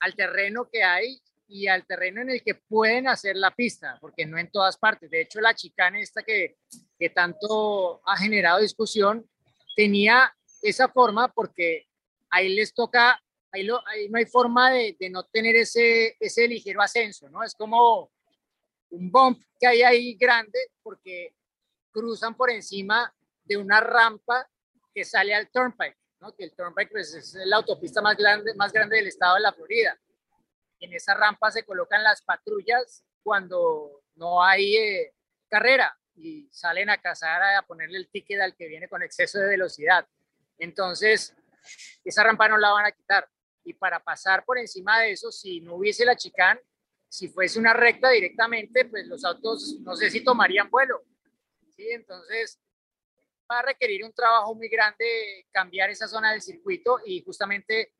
al 0.00 0.14
terreno 0.14 0.68
que 0.70 0.82
hay 0.82 1.20
y 1.48 1.68
al 1.68 1.86
terreno 1.86 2.22
en 2.22 2.30
el 2.30 2.42
que 2.42 2.54
pueden 2.54 3.08
hacer 3.08 3.36
la 3.36 3.50
pista, 3.52 3.98
porque 4.00 4.26
no 4.26 4.38
en 4.38 4.50
todas 4.50 4.76
partes. 4.76 5.10
De 5.10 5.20
hecho, 5.20 5.40
la 5.40 5.54
chicana 5.54 6.00
esta 6.00 6.22
que, 6.22 6.56
que 6.98 7.10
tanto 7.10 8.00
ha 8.04 8.16
generado 8.16 8.60
discusión 8.60 9.28
tenía 9.76 10.34
esa 10.62 10.88
forma 10.88 11.28
porque 11.28 11.86
ahí 12.30 12.54
les 12.54 12.74
toca, 12.74 13.22
ahí, 13.52 13.62
lo, 13.62 13.86
ahí 13.86 14.08
no 14.08 14.18
hay 14.18 14.26
forma 14.26 14.70
de, 14.70 14.96
de, 14.98 15.10
no 15.10 15.24
tener 15.24 15.56
ese, 15.56 16.16
ese 16.18 16.48
ligero 16.48 16.82
ascenso, 16.82 17.28
¿no? 17.28 17.42
Es 17.42 17.54
como 17.54 18.10
un 18.90 19.10
bump 19.10 19.42
que 19.60 19.66
hay 19.66 19.82
ahí 19.82 20.14
grande 20.14 20.58
porque 20.82 21.34
cruzan 21.90 22.34
por 22.34 22.50
encima 22.50 23.12
de 23.44 23.56
una 23.56 23.80
rampa 23.80 24.48
que 24.92 25.04
sale 25.04 25.34
al 25.34 25.50
Turnpike, 25.50 25.96
¿no? 26.20 26.34
que 26.34 26.44
el 26.44 26.54
Turnpike 26.54 26.90
pues, 26.90 27.14
es 27.14 27.34
la 27.46 27.56
autopista 27.56 28.02
más 28.02 28.16
grande, 28.16 28.54
más 28.54 28.72
grande 28.72 28.96
del 28.96 29.06
estado 29.06 29.36
de 29.36 29.40
la 29.42 29.52
Florida. 29.52 29.98
En 30.80 30.92
esa 30.92 31.14
rampa 31.14 31.50
se 31.50 31.64
colocan 31.64 32.02
las 32.02 32.22
patrullas 32.22 33.04
cuando 33.22 34.02
no 34.14 34.42
hay 34.42 34.76
eh, 34.76 35.14
carrera 35.48 35.96
y 36.14 36.48
salen 36.50 36.90
a 36.90 37.00
cazar 37.00 37.42
a 37.42 37.62
ponerle 37.62 37.98
el 37.98 38.08
ticket 38.08 38.40
al 38.40 38.54
que 38.56 38.68
viene 38.68 38.88
con 38.88 39.02
exceso 39.02 39.38
de 39.38 39.48
velocidad. 39.48 40.06
Entonces, 40.58 41.34
esa 42.04 42.24
rampa 42.24 42.48
no 42.48 42.56
la 42.56 42.70
van 42.72 42.86
a 42.86 42.92
quitar. 42.92 43.28
Y 43.64 43.74
para 43.74 44.00
pasar 44.00 44.44
por 44.44 44.58
encima 44.58 45.00
de 45.00 45.12
eso, 45.12 45.30
si 45.32 45.60
no 45.60 45.74
hubiese 45.74 46.04
la 46.04 46.16
chicane, 46.16 46.60
si 47.08 47.28
fuese 47.28 47.58
una 47.58 47.72
recta 47.72 48.10
directamente, 48.10 48.84
pues 48.84 49.06
los 49.06 49.24
autos 49.24 49.76
no 49.80 49.96
sé 49.96 50.10
si 50.10 50.22
tomarían 50.22 50.70
vuelo. 50.70 51.02
¿sí? 51.74 51.90
Entonces, 51.90 52.60
va 53.50 53.60
a 53.60 53.62
requerir 53.62 54.04
un 54.04 54.12
trabajo 54.12 54.54
muy 54.54 54.68
grande 54.68 55.46
cambiar 55.50 55.90
esa 55.90 56.08
zona 56.08 56.32
del 56.32 56.42
circuito 56.42 56.98
y 57.04 57.22
justamente 57.22 57.92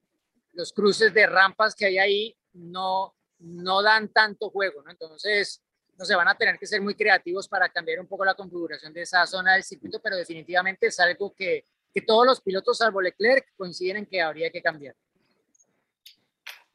los 0.52 0.72
cruces 0.72 1.12
de 1.12 1.26
rampas 1.26 1.74
que 1.74 1.86
hay 1.86 1.98
ahí 1.98 2.36
no, 2.56 3.14
no 3.38 3.82
dan 3.82 4.08
tanto 4.08 4.50
juego, 4.50 4.82
¿no? 4.82 4.90
Entonces, 4.90 5.62
no 5.98 6.04
se 6.04 6.14
van 6.14 6.28
a 6.28 6.34
tener 6.34 6.58
que 6.58 6.66
ser 6.66 6.80
muy 6.82 6.94
creativos 6.94 7.48
para 7.48 7.68
cambiar 7.68 8.00
un 8.00 8.06
poco 8.06 8.24
la 8.24 8.34
configuración 8.34 8.92
de 8.92 9.02
esa 9.02 9.26
zona 9.26 9.54
del 9.54 9.64
circuito, 9.64 10.00
pero 10.02 10.16
definitivamente 10.16 10.88
es 10.88 11.00
algo 11.00 11.34
que, 11.34 11.64
que 11.92 12.02
todos 12.02 12.26
los 12.26 12.40
pilotos, 12.40 12.78
salvo 12.78 13.00
Leclerc, 13.00 13.54
coinciden 13.56 13.98
en 13.98 14.06
que 14.06 14.20
habría 14.20 14.50
que 14.50 14.62
cambiar. 14.62 14.94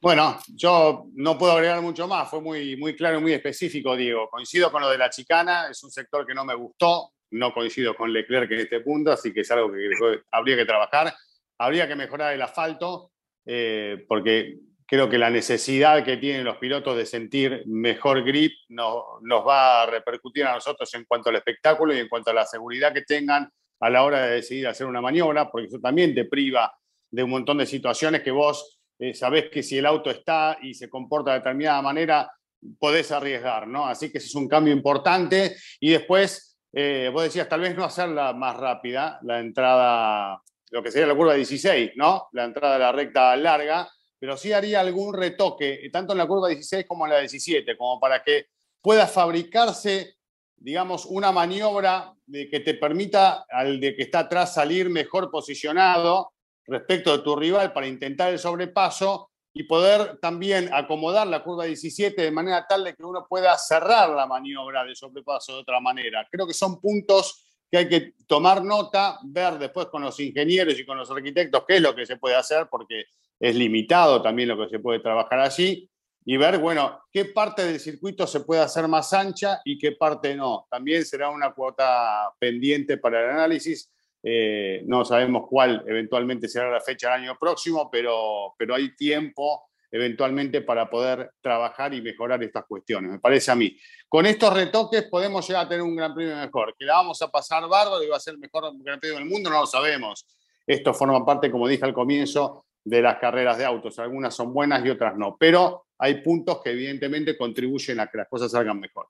Bueno, 0.00 0.36
yo 0.48 1.06
no 1.14 1.38
puedo 1.38 1.52
agregar 1.52 1.80
mucho 1.80 2.08
más, 2.08 2.28
fue 2.28 2.40
muy, 2.40 2.76
muy 2.76 2.96
claro 2.96 3.18
y 3.18 3.22
muy 3.22 3.32
específico, 3.32 3.94
Diego. 3.94 4.28
Coincido 4.28 4.72
con 4.72 4.82
lo 4.82 4.90
de 4.90 4.98
la 4.98 5.08
chicana, 5.08 5.68
es 5.70 5.80
un 5.84 5.92
sector 5.92 6.26
que 6.26 6.34
no 6.34 6.44
me 6.44 6.56
gustó, 6.56 7.12
no 7.30 7.54
coincido 7.54 7.94
con 7.94 8.12
Leclerc 8.12 8.50
en 8.50 8.60
este 8.60 8.80
punto, 8.80 9.12
así 9.12 9.32
que 9.32 9.42
es 9.42 9.50
algo 9.52 9.70
que 9.70 9.88
habría 10.32 10.56
que 10.56 10.64
trabajar. 10.64 11.14
Habría 11.56 11.86
que 11.86 11.94
mejorar 11.94 12.34
el 12.34 12.42
asfalto, 12.42 13.12
eh, 13.46 14.04
porque 14.08 14.58
creo 14.92 15.08
que 15.08 15.16
la 15.16 15.30
necesidad 15.30 16.04
que 16.04 16.18
tienen 16.18 16.44
los 16.44 16.58
pilotos 16.58 16.94
de 16.98 17.06
sentir 17.06 17.62
mejor 17.64 18.22
grip 18.24 18.52
no, 18.68 19.02
nos 19.22 19.42
va 19.42 19.84
a 19.84 19.86
repercutir 19.86 20.44
a 20.44 20.52
nosotros 20.52 20.92
en 20.92 21.06
cuanto 21.06 21.30
al 21.30 21.36
espectáculo 21.36 21.94
y 21.94 21.98
en 21.98 22.10
cuanto 22.10 22.30
a 22.30 22.34
la 22.34 22.44
seguridad 22.44 22.92
que 22.92 23.00
tengan 23.00 23.50
a 23.80 23.88
la 23.88 24.04
hora 24.04 24.26
de 24.26 24.34
decidir 24.34 24.68
hacer 24.68 24.86
una 24.86 25.00
maniobra, 25.00 25.50
porque 25.50 25.68
eso 25.68 25.78
también 25.80 26.14
te 26.14 26.26
priva 26.26 26.70
de 27.10 27.22
un 27.22 27.30
montón 27.30 27.56
de 27.56 27.64
situaciones 27.64 28.20
que 28.20 28.32
vos 28.32 28.80
eh, 28.98 29.14
sabés 29.14 29.48
que 29.48 29.62
si 29.62 29.78
el 29.78 29.86
auto 29.86 30.10
está 30.10 30.58
y 30.60 30.74
se 30.74 30.90
comporta 30.90 31.30
de 31.30 31.38
determinada 31.38 31.80
manera, 31.80 32.30
podés 32.78 33.12
arriesgar, 33.12 33.66
¿no? 33.66 33.86
Así 33.86 34.12
que 34.12 34.18
ese 34.18 34.26
es 34.26 34.34
un 34.34 34.46
cambio 34.46 34.74
importante. 34.74 35.56
Y 35.80 35.92
después, 35.92 36.58
eh, 36.70 37.08
vos 37.10 37.22
decías, 37.22 37.48
tal 37.48 37.62
vez 37.62 37.74
no 37.74 37.84
hacerla 37.84 38.34
más 38.34 38.58
rápida, 38.58 39.18
la 39.22 39.40
entrada, 39.40 40.38
lo 40.70 40.82
que 40.82 40.90
sería 40.90 41.06
la 41.06 41.14
curva 41.14 41.32
16, 41.32 41.92
¿no? 41.96 42.28
La 42.32 42.44
entrada 42.44 42.74
de 42.74 42.80
la 42.80 42.92
recta 42.92 43.34
larga, 43.36 43.88
pero 44.22 44.36
sí 44.36 44.52
haría 44.52 44.78
algún 44.78 45.12
retoque, 45.14 45.90
tanto 45.92 46.12
en 46.12 46.18
la 46.18 46.28
curva 46.28 46.46
16 46.46 46.86
como 46.86 47.06
en 47.06 47.12
la 47.12 47.18
17, 47.18 47.76
como 47.76 47.98
para 47.98 48.22
que 48.22 48.50
pueda 48.80 49.08
fabricarse, 49.08 50.14
digamos, 50.54 51.06
una 51.06 51.32
maniobra 51.32 52.14
de 52.24 52.48
que 52.48 52.60
te 52.60 52.74
permita 52.74 53.46
al 53.50 53.80
de 53.80 53.96
que 53.96 54.02
está 54.04 54.20
atrás 54.20 54.54
salir 54.54 54.90
mejor 54.90 55.28
posicionado 55.28 56.34
respecto 56.64 57.16
de 57.18 57.24
tu 57.24 57.34
rival 57.34 57.72
para 57.72 57.88
intentar 57.88 58.32
el 58.32 58.38
sobrepaso 58.38 59.32
y 59.52 59.64
poder 59.64 60.18
también 60.18 60.70
acomodar 60.72 61.26
la 61.26 61.42
curva 61.42 61.64
17 61.64 62.22
de 62.22 62.30
manera 62.30 62.64
tal 62.68 62.84
de 62.84 62.94
que 62.94 63.04
uno 63.04 63.26
pueda 63.28 63.58
cerrar 63.58 64.10
la 64.10 64.28
maniobra 64.28 64.84
de 64.84 64.94
sobrepaso 64.94 65.54
de 65.56 65.62
otra 65.62 65.80
manera. 65.80 66.28
Creo 66.30 66.46
que 66.46 66.54
son 66.54 66.80
puntos 66.80 67.44
que 67.68 67.78
hay 67.78 67.88
que 67.88 68.14
tomar 68.28 68.62
nota, 68.62 69.18
ver 69.24 69.58
después 69.58 69.86
con 69.86 70.02
los 70.02 70.20
ingenieros 70.20 70.78
y 70.78 70.86
con 70.86 70.96
los 70.96 71.10
arquitectos 71.10 71.64
qué 71.66 71.76
es 71.76 71.82
lo 71.82 71.92
que 71.92 72.06
se 72.06 72.18
puede 72.18 72.36
hacer, 72.36 72.68
porque 72.70 73.06
es 73.42 73.56
limitado 73.56 74.22
también 74.22 74.48
lo 74.48 74.56
que 74.56 74.70
se 74.70 74.78
puede 74.78 75.00
trabajar 75.00 75.40
allí, 75.40 75.88
y 76.24 76.36
ver, 76.36 76.58
bueno, 76.58 77.00
qué 77.10 77.24
parte 77.24 77.64
del 77.64 77.80
circuito 77.80 78.26
se 78.26 78.40
puede 78.40 78.60
hacer 78.60 78.86
más 78.86 79.12
ancha 79.12 79.60
y 79.64 79.76
qué 79.76 79.92
parte 79.92 80.36
no. 80.36 80.68
También 80.70 81.04
será 81.04 81.28
una 81.30 81.52
cuota 81.52 82.32
pendiente 82.38 82.96
para 82.96 83.24
el 83.24 83.30
análisis 83.30 83.92
eh, 84.22 84.82
no 84.86 85.04
sabemos 85.04 85.48
cuál 85.48 85.82
eventualmente 85.86 86.48
será 86.48 86.70
la 86.70 86.80
fecha 86.80 87.10
del 87.10 87.22
año 87.22 87.36
próximo, 87.38 87.90
pero, 87.90 88.54
pero 88.56 88.74
hay 88.74 88.94
tiempo 88.94 89.68
eventualmente 89.90 90.62
para 90.62 90.88
poder 90.88 91.32
trabajar 91.40 91.92
y 91.92 92.00
mejorar 92.00 92.42
estas 92.42 92.64
cuestiones, 92.64 93.10
me 93.10 93.18
parece 93.18 93.50
a 93.50 93.54
mí. 93.54 93.76
Con 94.08 94.24
estos 94.24 94.54
retoques 94.54 95.02
podemos 95.02 95.46
llegar 95.46 95.66
a 95.66 95.68
tener 95.68 95.82
un 95.82 95.96
gran 95.96 96.14
premio 96.14 96.36
mejor. 96.36 96.74
Que 96.78 96.86
la 96.86 96.94
vamos 96.94 97.20
a 97.20 97.28
pasar 97.28 97.68
bárbaro 97.68 98.02
y 98.02 98.08
va 98.08 98.16
a 98.16 98.20
ser 98.20 98.34
el 98.34 98.40
mejor 98.40 98.72
gran 98.78 98.98
premio 98.98 99.18
del 99.18 99.28
mundo, 99.28 99.50
no 99.50 99.60
lo 99.60 99.66
sabemos. 99.66 100.26
Esto 100.66 100.94
forma 100.94 101.26
parte, 101.26 101.50
como 101.50 101.68
dije 101.68 101.84
al 101.84 101.92
comienzo, 101.92 102.64
de 102.84 103.02
las 103.02 103.18
carreras 103.18 103.58
de 103.58 103.64
autos. 103.64 103.98
Algunas 103.98 104.34
son 104.34 104.52
buenas 104.52 104.84
y 104.84 104.90
otras 104.90 105.16
no, 105.16 105.36
pero 105.38 105.86
hay 105.98 106.22
puntos 106.22 106.60
que 106.62 106.70
evidentemente 106.70 107.36
contribuyen 107.36 108.00
a 108.00 108.08
que 108.08 108.18
las 108.18 108.28
cosas 108.28 108.50
salgan 108.50 108.80
mejor. 108.80 109.08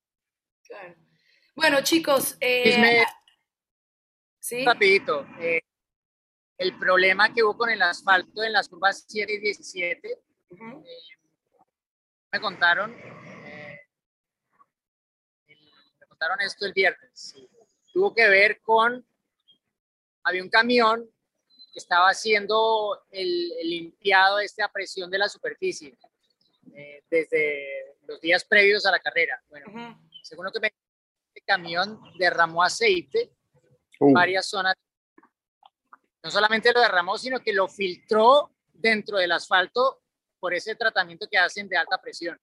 Claro. 0.63 0.95
Bueno, 1.55 1.83
chicos, 1.83 2.37
eh, 2.41 3.05
¿sí? 4.39 4.65
Rapidito. 4.65 5.27
Eh, 5.39 5.61
el 6.59 6.79
problema 6.79 7.33
que 7.33 7.43
hubo 7.43 7.57
con 7.57 7.71
el 7.71 7.83
asfalto 7.83 8.43
en 8.43 8.53
las 8.53 8.69
curvas 8.69 9.05
7 9.09 9.33
y 9.33 9.39
17, 9.39 10.09
eh, 10.09 10.19
me 12.31 12.41
contaron, 12.41 12.95
eh, 12.95 13.81
me 15.49 16.07
contaron 16.07 16.41
esto 16.41 16.65
el 16.67 16.73
viernes. 16.73 17.35
Tuvo 17.93 18.15
que 18.15 18.29
ver 18.29 18.61
con, 18.61 19.05
había 20.25 20.43
un 20.43 20.49
camión 20.49 21.11
estaba 21.79 22.09
haciendo 22.09 23.05
el, 23.11 23.53
el 23.61 23.71
limpiado 23.71 24.39
de 24.39 24.45
esta 24.45 24.69
presión 24.69 25.11
de 25.11 25.19
la 25.19 25.29
superficie 25.29 25.97
eh, 26.75 27.03
desde 27.11 27.97
los 28.07 28.21
días 28.21 28.45
previos 28.45 28.87
a 28.87 28.91
la 28.91 29.01
carrera. 29.01 29.43
Bueno, 29.49 29.99
según 30.23 30.45
lo 30.45 30.53
que 30.53 30.61
me 30.61 30.73
el 31.35 31.43
camión 31.45 31.99
derramó 32.19 32.63
aceite 32.63 33.33
en 34.01 34.13
varias 34.13 34.47
zonas. 34.47 34.75
No 36.23 36.31
solamente 36.31 36.73
lo 36.73 36.81
derramó, 36.81 37.19
sino 37.19 37.41
que 37.41 37.53
lo 37.53 37.69
filtró 37.69 38.53
dentro 38.73 39.19
del 39.19 39.33
asfalto 39.33 40.03
por 40.39 40.55
ese 40.55 40.75
tratamiento 40.75 41.27
que 41.31 41.39
hacen 41.39 41.69
de 41.69 41.77
alta 41.77 42.01
presión. 42.01 42.39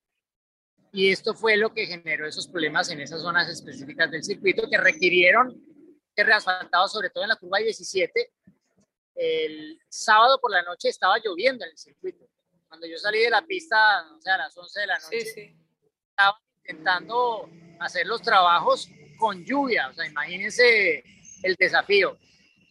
Y 0.92 1.12
esto 1.12 1.36
fue 1.36 1.56
lo 1.56 1.74
que 1.74 1.86
generó 1.86 2.28
esos 2.28 2.48
problemas 2.48 2.90
en 2.90 3.00
esas 3.00 3.22
zonas 3.22 3.48
específicas 3.48 4.10
del 4.10 4.24
circuito 4.24 4.68
que 4.70 4.78
requirieron 4.78 5.64
que 6.16 6.24
reasfaltado, 6.24 6.88
sobre 6.88 7.10
todo 7.12 7.24
en 7.24 7.30
la 7.30 7.36
curva 7.36 7.60
17. 7.60 8.34
El 9.22 9.78
sábado 9.90 10.40
por 10.40 10.50
la 10.50 10.64
noche 10.64 10.88
estaba 10.88 11.18
lloviendo 11.20 11.66
en 11.66 11.72
el 11.72 11.78
circuito. 11.78 12.26
Cuando 12.70 12.88
yo 12.88 12.98
salí 12.98 13.20
de 13.20 13.30
la 13.30 13.42
pista, 13.42 14.10
o 14.16 14.22
sea, 14.22 14.36
a 14.36 14.38
las 14.38 14.58
11 14.58 14.80
de 14.80 14.88
la 14.88 14.98
noche, 14.98 15.58
estaba 16.10 16.40
intentando 16.64 17.50
hacer 17.82 18.08
los 18.08 18.22
trabajos 18.22 18.90
con 19.18 19.44
lluvia. 19.44 19.90
O 19.90 19.94
sea, 19.94 20.06
imagínense 20.06 21.04
el 21.44 21.56
desafío. 21.56 22.18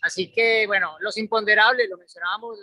Así 0.00 0.32
que, 0.32 0.66
bueno, 0.66 0.96
los 1.00 1.18
imponderables, 1.18 1.90
lo 1.90 1.98
mencionábamos 1.98 2.58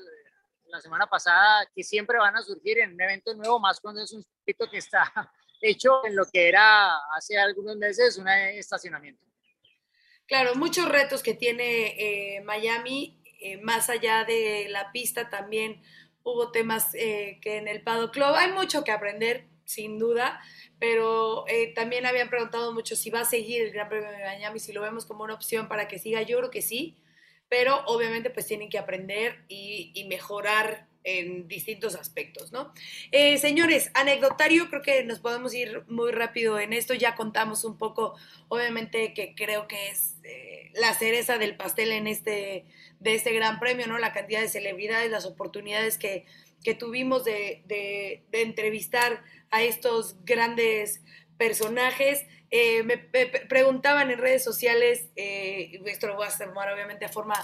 la 0.65 0.81
semana 0.81 1.05
pasada, 1.05 1.69
que 1.75 1.83
siempre 1.83 2.17
van 2.17 2.35
a 2.35 2.41
surgir 2.41 2.79
en 2.79 2.93
un 2.93 3.01
evento 3.01 3.35
nuevo, 3.35 3.59
más 3.59 3.79
cuando 3.79 4.01
es 4.01 4.11
un 4.13 4.23
circuito 4.23 4.67
que 4.67 4.79
está 4.79 5.13
hecho 5.61 6.03
en 6.07 6.15
lo 6.15 6.25
que 6.25 6.47
era 6.47 6.97
hace 7.15 7.37
algunos 7.37 7.75
meses 7.77 8.17
un 8.17 8.27
estacionamiento. 8.27 9.23
Claro, 10.25 10.55
muchos 10.55 10.89
retos 10.89 11.21
que 11.21 11.35
tiene 11.35 12.37
eh, 12.37 12.41
Miami, 12.41 13.21
eh, 13.53 13.57
más 13.61 13.89
allá 13.89 14.23
de 14.25 14.67
la 14.69 14.91
pista 14.91 15.29
también 15.29 15.81
hubo 16.23 16.51
temas 16.51 16.93
eh, 16.95 17.39
que 17.41 17.57
en 17.57 17.67
el 17.67 17.81
Pado 17.81 18.11
Club 18.11 18.33
hay 18.35 18.51
mucho 18.51 18.83
que 18.83 18.91
aprender, 18.91 19.47
sin 19.65 19.99
duda, 19.99 20.41
pero 20.79 21.45
también 21.73 22.05
habían 22.05 22.29
preguntado 22.29 22.73
mucho 22.73 22.95
si 22.95 23.09
va 23.09 23.21
a 23.21 23.25
seguir 23.25 23.63
el 23.63 23.71
Gran 23.71 23.89
Premio 23.89 24.11
de 24.11 24.23
Miami, 24.23 24.59
si 24.59 24.73
lo 24.73 24.81
vemos 24.81 25.05
como 25.05 25.23
una 25.23 25.33
opción 25.33 25.67
para 25.67 25.87
que 25.87 25.97
siga, 25.97 26.21
yo 26.21 26.37
creo 26.37 26.51
que 26.51 26.61
sí, 26.61 26.97
pero 27.49 27.83
obviamente 27.85 28.29
pues 28.29 28.45
tienen 28.45 28.69
que 28.69 28.77
aprender 28.77 29.43
y 29.47 30.05
mejorar 30.07 30.87
en 31.05 31.47
distintos 31.47 31.95
aspectos, 31.95 32.51
¿no? 32.51 32.73
Eh, 33.11 33.37
señores, 33.37 33.91
anecdotario, 33.93 34.69
creo 34.69 34.81
que 34.81 35.03
nos 35.03 35.19
podemos 35.19 35.53
ir 35.53 35.83
muy 35.87 36.11
rápido 36.11 36.59
en 36.59 36.73
esto, 36.73 36.93
ya 36.95 37.15
contamos 37.15 37.63
un 37.63 37.77
poco, 37.77 38.15
obviamente 38.49 39.13
que 39.13 39.35
creo 39.35 39.67
que 39.67 39.89
es 39.89 40.15
eh, 40.23 40.71
la 40.73 40.93
cereza 40.95 41.37
del 41.37 41.55
pastel 41.55 41.91
en 41.91 42.07
este, 42.07 42.65
de 42.99 43.13
este 43.13 43.33
gran 43.33 43.59
premio, 43.59 43.87
¿no? 43.87 43.99
La 43.99 44.13
cantidad 44.13 44.41
de 44.41 44.49
celebridades, 44.49 45.11
las 45.11 45.25
oportunidades 45.25 45.99
que, 45.99 46.25
que 46.63 46.73
tuvimos 46.73 47.23
de, 47.23 47.61
de, 47.67 48.23
entrevistar 48.41 49.23
a 49.51 49.61
estos 49.61 50.15
grandes 50.25 51.01
personajes. 51.37 52.25
Eh, 52.49 52.81
me, 52.81 52.97
preguntaban 52.97 54.09
en 54.09 54.17
redes 54.17 54.43
sociales, 54.43 55.09
esto 55.15 56.07
lo 56.07 56.15
voy 56.15 56.25
a 56.25 56.29
hacer 56.29 56.47
obviamente 56.47 57.05
a 57.05 57.09
forma 57.09 57.35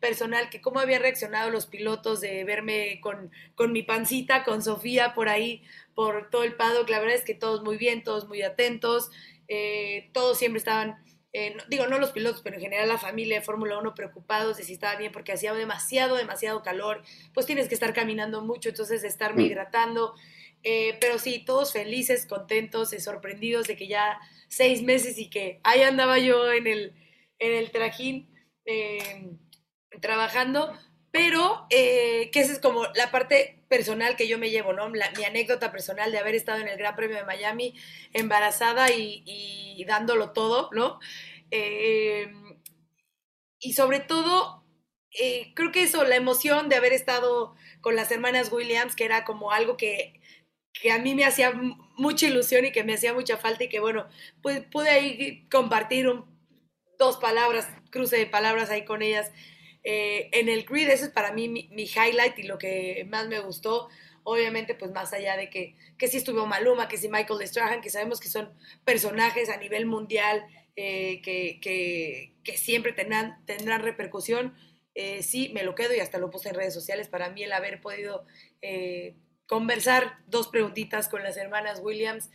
personal, 0.00 0.50
que 0.50 0.60
cómo 0.60 0.80
habían 0.80 1.02
reaccionado 1.02 1.50
los 1.50 1.66
pilotos 1.66 2.20
de 2.20 2.42
verme 2.44 3.00
con, 3.00 3.30
con 3.54 3.72
mi 3.72 3.82
pancita, 3.82 4.42
con 4.44 4.62
Sofía 4.62 5.14
por 5.14 5.28
ahí, 5.28 5.62
por 5.94 6.30
todo 6.30 6.42
el 6.42 6.56
paddock. 6.56 6.88
La 6.88 6.98
verdad 6.98 7.16
es 7.16 7.24
que 7.24 7.34
todos 7.34 7.62
muy 7.62 7.76
bien, 7.76 8.02
todos 8.02 8.26
muy 8.26 8.42
atentos, 8.42 9.10
eh, 9.46 10.10
todos 10.12 10.38
siempre 10.38 10.58
estaban, 10.58 10.96
eh, 11.32 11.56
digo, 11.68 11.86
no 11.86 11.98
los 11.98 12.12
pilotos, 12.12 12.40
pero 12.42 12.56
en 12.56 12.62
general 12.62 12.88
la 12.88 12.98
familia 12.98 13.38
de 13.38 13.44
Fórmula 13.44 13.78
1 13.78 13.94
preocupados 13.94 14.56
de 14.56 14.64
si 14.64 14.72
estaba 14.72 14.96
bien 14.96 15.12
porque 15.12 15.32
hacía 15.32 15.52
demasiado, 15.52 16.16
demasiado 16.16 16.62
calor, 16.62 17.02
pues 17.34 17.46
tienes 17.46 17.68
que 17.68 17.74
estar 17.74 17.92
caminando 17.92 18.42
mucho, 18.42 18.70
entonces 18.70 19.04
estarme 19.04 19.44
hidratando. 19.44 20.14
Eh, 20.62 20.98
pero 21.00 21.18
sí, 21.18 21.42
todos 21.44 21.72
felices, 21.72 22.26
contentos, 22.26 22.90
sorprendidos 22.90 23.66
de 23.66 23.76
que 23.76 23.86
ya 23.86 24.18
seis 24.48 24.82
meses 24.82 25.18
y 25.18 25.30
que 25.30 25.60
ahí 25.62 25.82
andaba 25.82 26.18
yo 26.18 26.52
en 26.52 26.66
el, 26.66 26.92
en 27.38 27.52
el 27.52 27.70
trajín 27.70 28.28
trabajando, 30.00 30.72
pero 31.10 31.66
eh, 31.70 32.30
que 32.32 32.40
esa 32.40 32.52
es 32.52 32.60
como 32.60 32.86
la 32.94 33.10
parte 33.10 33.62
personal 33.68 34.16
que 34.16 34.28
yo 34.28 34.38
me 34.38 34.50
llevo, 34.50 34.72
¿no? 34.72 34.88
mi 34.88 35.24
anécdota 35.24 35.72
personal 35.72 36.12
de 36.12 36.18
haber 36.18 36.34
estado 36.34 36.60
en 36.60 36.68
el 36.68 36.78
Gran 36.78 36.96
Premio 36.96 37.16
de 37.16 37.24
Miami 37.24 37.74
embarazada 38.12 38.90
y, 38.90 39.84
dándolo 39.86 40.32
todo, 40.32 40.68
¿no? 40.72 41.00
Eh, 41.50 42.32
y 43.58 43.72
sobre 43.72 44.00
todo, 44.00 44.64
eh, 45.18 45.52
creo 45.54 45.72
que 45.72 45.82
eso, 45.82 46.04
la 46.04 46.16
emoción 46.16 46.68
de 46.68 46.76
haber 46.76 46.92
estado 46.92 47.54
con 47.80 47.96
las 47.96 48.10
hermanas 48.10 48.52
Williams, 48.52 48.94
que 48.94 49.04
era 49.04 49.24
como 49.24 49.52
algo 49.52 49.76
que, 49.76 50.20
que 50.72 50.92
a 50.92 50.98
mí 50.98 51.14
me 51.14 51.24
hacía 51.24 51.52
mucha 51.96 52.26
ilusión 52.26 52.64
y 52.64 52.72
que 52.72 52.84
me 52.84 52.94
hacía 52.94 53.14
mucha 53.14 53.36
falta 53.36 53.64
y 53.64 53.68
que 53.68 53.80
bueno, 53.80 54.06
pues 54.42 54.60
pude 54.64 54.90
ahí 54.90 55.46
compartir 55.50 56.06
dos 56.98 57.16
palabras, 57.16 57.68
cruce 57.90 58.16
de 58.16 58.26
palabras 58.26 58.70
ahí 58.70 58.84
con 58.84 59.02
ellas 59.02 59.30
eh, 59.82 60.28
en 60.32 60.48
el 60.48 60.64
grid, 60.64 60.88
eso 60.88 61.06
es 61.06 61.10
para 61.10 61.32
mí 61.32 61.48
mi, 61.48 61.68
highlight 61.84 62.38
y 62.38 62.42
lo 62.44 62.58
que 62.58 63.06
más 63.08 63.28
me 63.28 63.40
gustó. 63.40 63.88
Obviamente, 64.22 64.74
pues 64.74 64.92
más 64.92 65.12
allá 65.12 65.36
de 65.36 65.48
que, 65.48 65.76
que 65.96 66.08
sí 66.08 66.18
estuvo 66.18 66.46
Maluma, 66.46 66.88
que 66.88 66.98
sí 66.98 67.08
Michael 67.08 67.46
Strahan, 67.46 67.80
que 67.80 67.90
sabemos 67.90 68.20
que 68.20 68.28
son 68.28 68.52
personajes 68.84 69.48
a 69.48 69.56
nivel 69.56 69.86
mundial 69.86 70.44
eh, 70.76 71.22
que, 71.22 71.58
que, 72.44 72.56
siempre 72.56 72.92
tendrán, 72.92 73.44
tendrán 73.46 73.82
repercusión. 73.82 74.54
Eh, 74.94 75.22
sí, 75.22 75.50
me 75.54 75.62
lo 75.62 75.74
quedo 75.74 75.94
y 75.94 76.00
hasta 76.00 76.18
lo 76.18 76.30
puse 76.30 76.50
en 76.50 76.56
redes 76.56 76.74
sociales. 76.74 77.08
Para 77.08 77.30
mí 77.30 77.42
el 77.42 77.52
haber 77.52 77.80
podido 77.80 78.26
conversar 79.46 80.18
dos 80.26 80.48
preguntitas 80.48 81.08
con 81.08 81.22
las 81.22 81.36
hermanas 81.36 81.80
Williams 81.82 82.30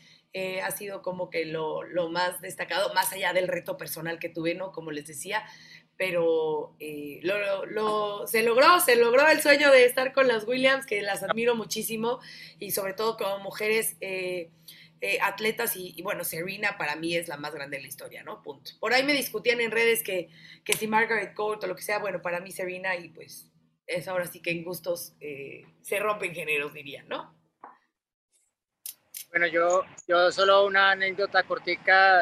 ha 0.63 0.71
sido 0.71 1.01
como 1.01 1.29
que 1.29 1.45
lo, 1.45 1.83
lo, 1.83 2.09
más 2.09 2.41
destacado, 2.41 2.93
más 2.93 3.13
allá 3.13 3.31
del 3.31 3.47
reto 3.47 3.77
personal 3.77 4.19
que 4.19 4.27
tuve, 4.27 4.53
¿no? 4.53 4.73
Como 4.73 4.91
les 4.91 5.07
decía, 5.07 5.45
pero 5.97 6.75
eh, 6.79 7.19
lo, 7.23 7.65
lo, 7.65 8.27
se 8.27 8.43
logró, 8.43 8.79
se 8.79 8.95
logró 8.95 9.27
el 9.27 9.41
sueño 9.41 9.71
de 9.71 9.85
estar 9.85 10.13
con 10.13 10.27
las 10.27 10.45
Williams, 10.45 10.85
que 10.85 11.01
las 11.01 11.23
admiro 11.23 11.55
muchísimo, 11.55 12.19
y 12.59 12.71
sobre 12.71 12.93
todo 12.93 13.17
como 13.17 13.39
mujeres 13.39 13.95
eh, 14.01 14.49
eh, 15.01 15.19
atletas, 15.21 15.75
y, 15.75 16.01
bueno, 16.01 16.23
Serena 16.23 16.77
para 16.77 16.95
mí 16.95 17.15
es 17.15 17.27
la 17.27 17.37
más 17.37 17.53
grande 17.53 17.77
de 17.77 17.83
la 17.83 17.87
historia, 17.87 18.23
¿no? 18.23 18.41
Punto. 18.41 18.71
Por 18.79 18.93
ahí 18.93 19.03
me 19.03 19.13
discutían 19.13 19.61
en 19.61 19.71
redes 19.71 20.03
que, 20.03 20.29
que 20.63 20.73
si 20.73 20.87
Margaret 20.87 21.33
Court 21.33 21.63
o 21.63 21.67
lo 21.67 21.75
que 21.75 21.81
sea, 21.81 21.99
bueno, 21.99 22.21
para 22.21 22.39
mí 22.39 22.51
Serena, 22.51 22.95
y 22.95 23.09
pues 23.09 23.49
es 23.87 24.07
ahora 24.07 24.25
sí 24.25 24.41
que 24.41 24.51
en 24.51 24.63
gustos 24.63 25.13
se 25.19 25.99
rompen 25.99 26.33
géneros, 26.33 26.73
diría, 26.73 27.03
¿no? 27.03 27.35
Bueno, 29.29 29.47
yo, 29.47 29.83
yo 30.07 30.31
solo 30.31 30.65
una 30.65 30.91
anécdota 30.91 31.43
cortica. 31.43 32.21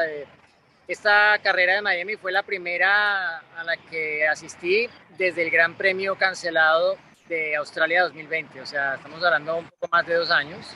Esta 0.86 1.38
carrera 1.42 1.76
de 1.76 1.82
Miami 1.82 2.16
fue 2.16 2.30
la 2.30 2.42
primera 2.42 3.38
a 3.38 3.64
la 3.64 3.74
que 3.88 4.26
asistí 4.26 4.86
desde 5.16 5.42
el 5.42 5.50
Gran 5.50 5.78
Premio 5.78 6.14
cancelado 6.18 6.98
de 7.26 7.56
Australia 7.56 8.02
2020, 8.02 8.60
o 8.60 8.66
sea, 8.66 8.96
estamos 8.96 9.24
hablando 9.24 9.56
un 9.56 9.68
poco 9.70 9.88
más 9.90 10.06
de 10.06 10.14
dos 10.14 10.30
años. 10.30 10.66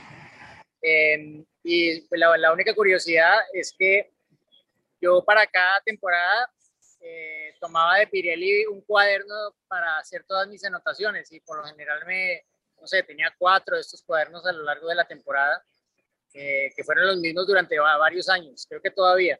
Em, 0.80 1.44
y 1.62 2.00
pues, 2.02 2.18
la, 2.18 2.38
la, 2.38 2.54
única 2.54 2.74
curiosidad 2.74 3.34
es 3.52 3.74
que 3.78 4.10
yo 4.98 5.22
para 5.24 5.46
cada 5.46 5.78
temporada 5.82 6.50
eh, 7.00 7.54
tomaba 7.60 7.98
de 7.98 8.06
Pirelli 8.06 8.64
un 8.64 8.80
cuaderno 8.80 9.34
para 9.66 9.98
hacer 9.98 10.24
todas 10.26 10.48
mis 10.48 10.64
anotaciones 10.64 11.30
y 11.32 11.40
por 11.40 11.58
lo 11.58 11.64
general 11.64 12.06
me, 12.06 12.44
no 12.80 12.86
sé, 12.86 13.02
tenía 13.02 13.34
cuatro 13.36 13.74
de 13.74 13.82
estos 13.82 14.02
cuadernos 14.02 14.46
a 14.46 14.52
lo 14.52 14.62
largo 14.62 14.88
de 14.88 14.94
la 14.94 15.06
temporada, 15.06 15.62
eh, 16.32 16.72
que 16.74 16.82
fueron 16.82 17.08
los 17.08 17.18
mismos 17.18 17.46
durante 17.46 17.78
varios 17.78 18.30
años, 18.30 18.64
creo 18.66 18.80
que 18.80 18.90
todavía. 18.90 19.38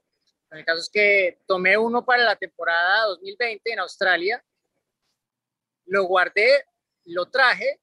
El 0.51 0.65
caso 0.65 0.81
es 0.81 0.91
que 0.91 1.39
tomé 1.47 1.77
uno 1.77 2.05
para 2.05 2.25
la 2.25 2.37
temporada 2.37 3.05
2020 3.07 3.73
en 3.73 3.79
Australia, 3.81 4.45
lo 5.87 6.05
guardé, 6.05 6.65
lo 7.05 7.27
traje 7.27 7.81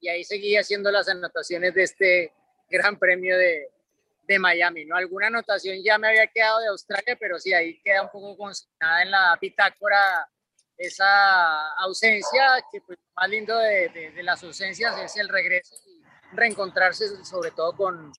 y 0.00 0.08
ahí 0.08 0.24
seguí 0.24 0.56
haciendo 0.56 0.90
las 0.90 1.08
anotaciones 1.08 1.74
de 1.74 1.82
este 1.82 2.32
Gran 2.68 2.98
Premio 2.98 3.36
de, 3.38 3.70
de 4.22 4.38
Miami. 4.38 4.84
¿no? 4.84 4.96
Alguna 4.96 5.28
anotación 5.28 5.82
ya 5.84 5.98
me 5.98 6.08
había 6.08 6.26
quedado 6.26 6.60
de 6.60 6.68
Australia, 6.68 7.16
pero 7.18 7.38
sí, 7.38 7.52
ahí 7.52 7.80
queda 7.82 8.02
un 8.02 8.10
poco 8.10 8.36
consignada 8.36 9.02
en 9.02 9.10
la 9.10 9.38
bitácora 9.40 10.28
esa 10.76 11.72
ausencia, 11.76 12.64
que 12.72 12.80
pues 12.80 12.98
más 13.14 13.28
lindo 13.28 13.56
de, 13.56 13.88
de, 13.90 14.10
de 14.10 14.22
las 14.24 14.42
ausencias 14.42 14.98
es 14.98 15.16
el 15.16 15.28
regreso 15.28 15.76
y 15.86 16.02
reencontrarse 16.32 17.24
sobre 17.24 17.52
todo 17.52 17.76
con, 17.76 18.12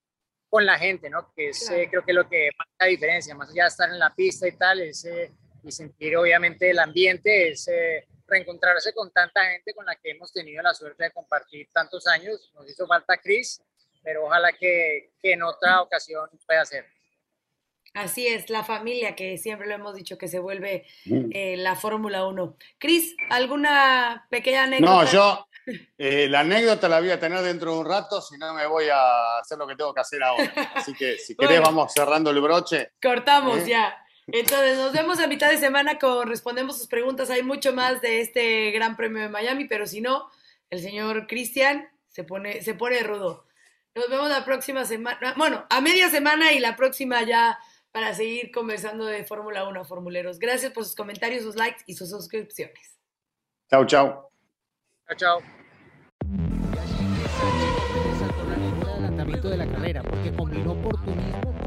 con 0.50 0.66
la 0.66 0.78
gente, 0.78 1.10
¿no? 1.10 1.32
Que 1.36 1.50
es 1.50 1.70
eh, 1.70 1.88
creo 1.90 2.04
que 2.06 2.14
lo 2.14 2.28
que 2.30 2.50
marca 2.58 2.74
la 2.80 2.88
diferencia, 2.88 3.36
más 3.36 3.50
allá 3.50 3.64
de 3.64 3.70
estar 3.70 3.90
en 3.90 4.00
la 4.00 4.14
pista 4.14 4.48
y 4.48 4.52
tal, 4.54 4.82
es, 4.82 5.04
eh, 5.06 5.32
y 5.64 5.72
sentir 5.72 6.16
obviamente 6.18 6.70
el 6.70 6.80
ambiente, 6.80 7.50
es 7.50 7.68
eh, 7.68 8.06
reencontrarse 8.28 8.94
con 8.94 9.12
tanta 9.12 9.44
gente 9.46 9.74
con 9.74 9.86
la 9.86 9.96
que 9.96 10.12
hemos 10.12 10.32
tenido 10.32 10.62
la 10.64 10.74
suerte 10.74 11.04
de 11.06 11.12
compartir 11.12 11.68
tantos 11.74 12.08
años. 12.08 12.52
Nos 12.56 12.70
hizo 12.70 12.88
falta 12.88 13.18
Chris, 13.18 13.62
pero 14.04 14.26
ojalá 14.26 14.52
que, 14.54 15.12
que 15.22 15.34
en 15.34 15.44
otra 15.44 15.82
ocasión 15.82 16.30
pueda 16.46 16.64
ser. 16.66 16.86
Así 17.94 18.28
es, 18.28 18.50
la 18.50 18.64
familia 18.64 19.16
que 19.16 19.38
siempre 19.38 19.68
lo 19.68 19.76
hemos 19.76 19.96
dicho 19.96 20.18
que 20.18 20.28
se 20.28 20.40
vuelve 20.40 20.86
Mm. 21.06 21.30
eh, 21.34 21.56
la 21.58 21.76
Fórmula 21.76 22.26
1. 22.28 22.58
Cris, 22.78 23.16
¿alguna 23.30 24.28
pequeña 24.30 24.64
anécdota? 24.64 24.92
No, 24.92 25.06
yo 25.06 25.48
eh, 25.98 26.28
la 26.30 26.42
anécdota 26.42 26.88
la 26.88 27.00
voy 27.00 27.12
a 27.12 27.20
tener 27.20 27.42
dentro 27.42 27.74
de 27.74 27.80
un 27.80 27.86
rato, 27.86 28.22
si 28.22 28.38
no 28.38 28.54
me 28.54 28.68
voy 28.68 28.88
a 28.90 29.40
hacer 29.40 29.58
lo 29.58 29.68
que 29.68 29.76
tengo 29.76 29.94
que 29.94 30.02
hacer 30.02 30.24
ahora. 30.24 30.52
Así 30.76 30.94
que 30.94 31.18
si 31.18 31.36
querés 31.38 31.60
Bueno. 31.62 31.76
vamos 31.76 31.94
cerrando 31.94 32.32
el 32.32 32.42
broche. 32.42 32.92
Cortamos 33.02 33.60
¿Eh? 33.60 33.70
ya. 33.70 33.98
Entonces, 34.28 34.78
nos 34.78 34.92
vemos 34.92 35.20
a 35.20 35.28
mitad 35.28 35.50
de 35.50 35.58
semana 35.58 36.00
con 36.00 36.28
respondemos 36.28 36.78
sus 36.78 36.88
preguntas. 36.88 37.30
Hay 37.30 37.44
mucho 37.44 37.74
más 37.74 38.02
de 38.02 38.22
este 38.22 38.72
Gran 38.72 38.96
Premio 38.96 39.22
de 39.22 39.30
Miami, 39.30 39.66
pero 39.66 39.86
si 39.86 40.02
no, 40.02 40.30
el 40.70 40.82
señor 40.82 41.28
Cristian 41.28 41.88
se 42.08 42.24
pone, 42.24 42.62
se 42.62 42.74
pone 42.74 43.00
rudo. 43.02 43.46
Nos 43.94 44.10
vemos 44.10 44.30
la 44.30 44.44
próxima 44.44 44.84
semana, 44.84 45.34
bueno, 45.38 45.66
a 45.70 45.80
media 45.80 46.10
semana 46.10 46.52
y 46.52 46.60
la 46.60 46.76
próxima 46.76 47.24
ya 47.24 47.58
para 47.92 48.14
seguir 48.14 48.52
conversando 48.52 49.06
de 49.06 49.24
Fórmula 49.24 49.66
1, 49.70 49.86
formuleros. 49.86 50.38
Gracias 50.38 50.74
por 50.74 50.84
sus 50.84 50.96
comentarios, 50.96 51.44
sus 51.44 51.56
likes 51.56 51.84
y 51.86 51.94
sus 51.94 52.10
suscripciones. 52.10 52.98
Chau, 53.70 53.86
chau. 53.86 54.30
Chao, 55.08 55.16
chao. 55.18 55.55
De 59.46 59.58
la 59.58 59.68
carrera 59.68 60.02
porque 60.02 60.32
combinó 60.34 60.72
oportunismo 60.72 61.65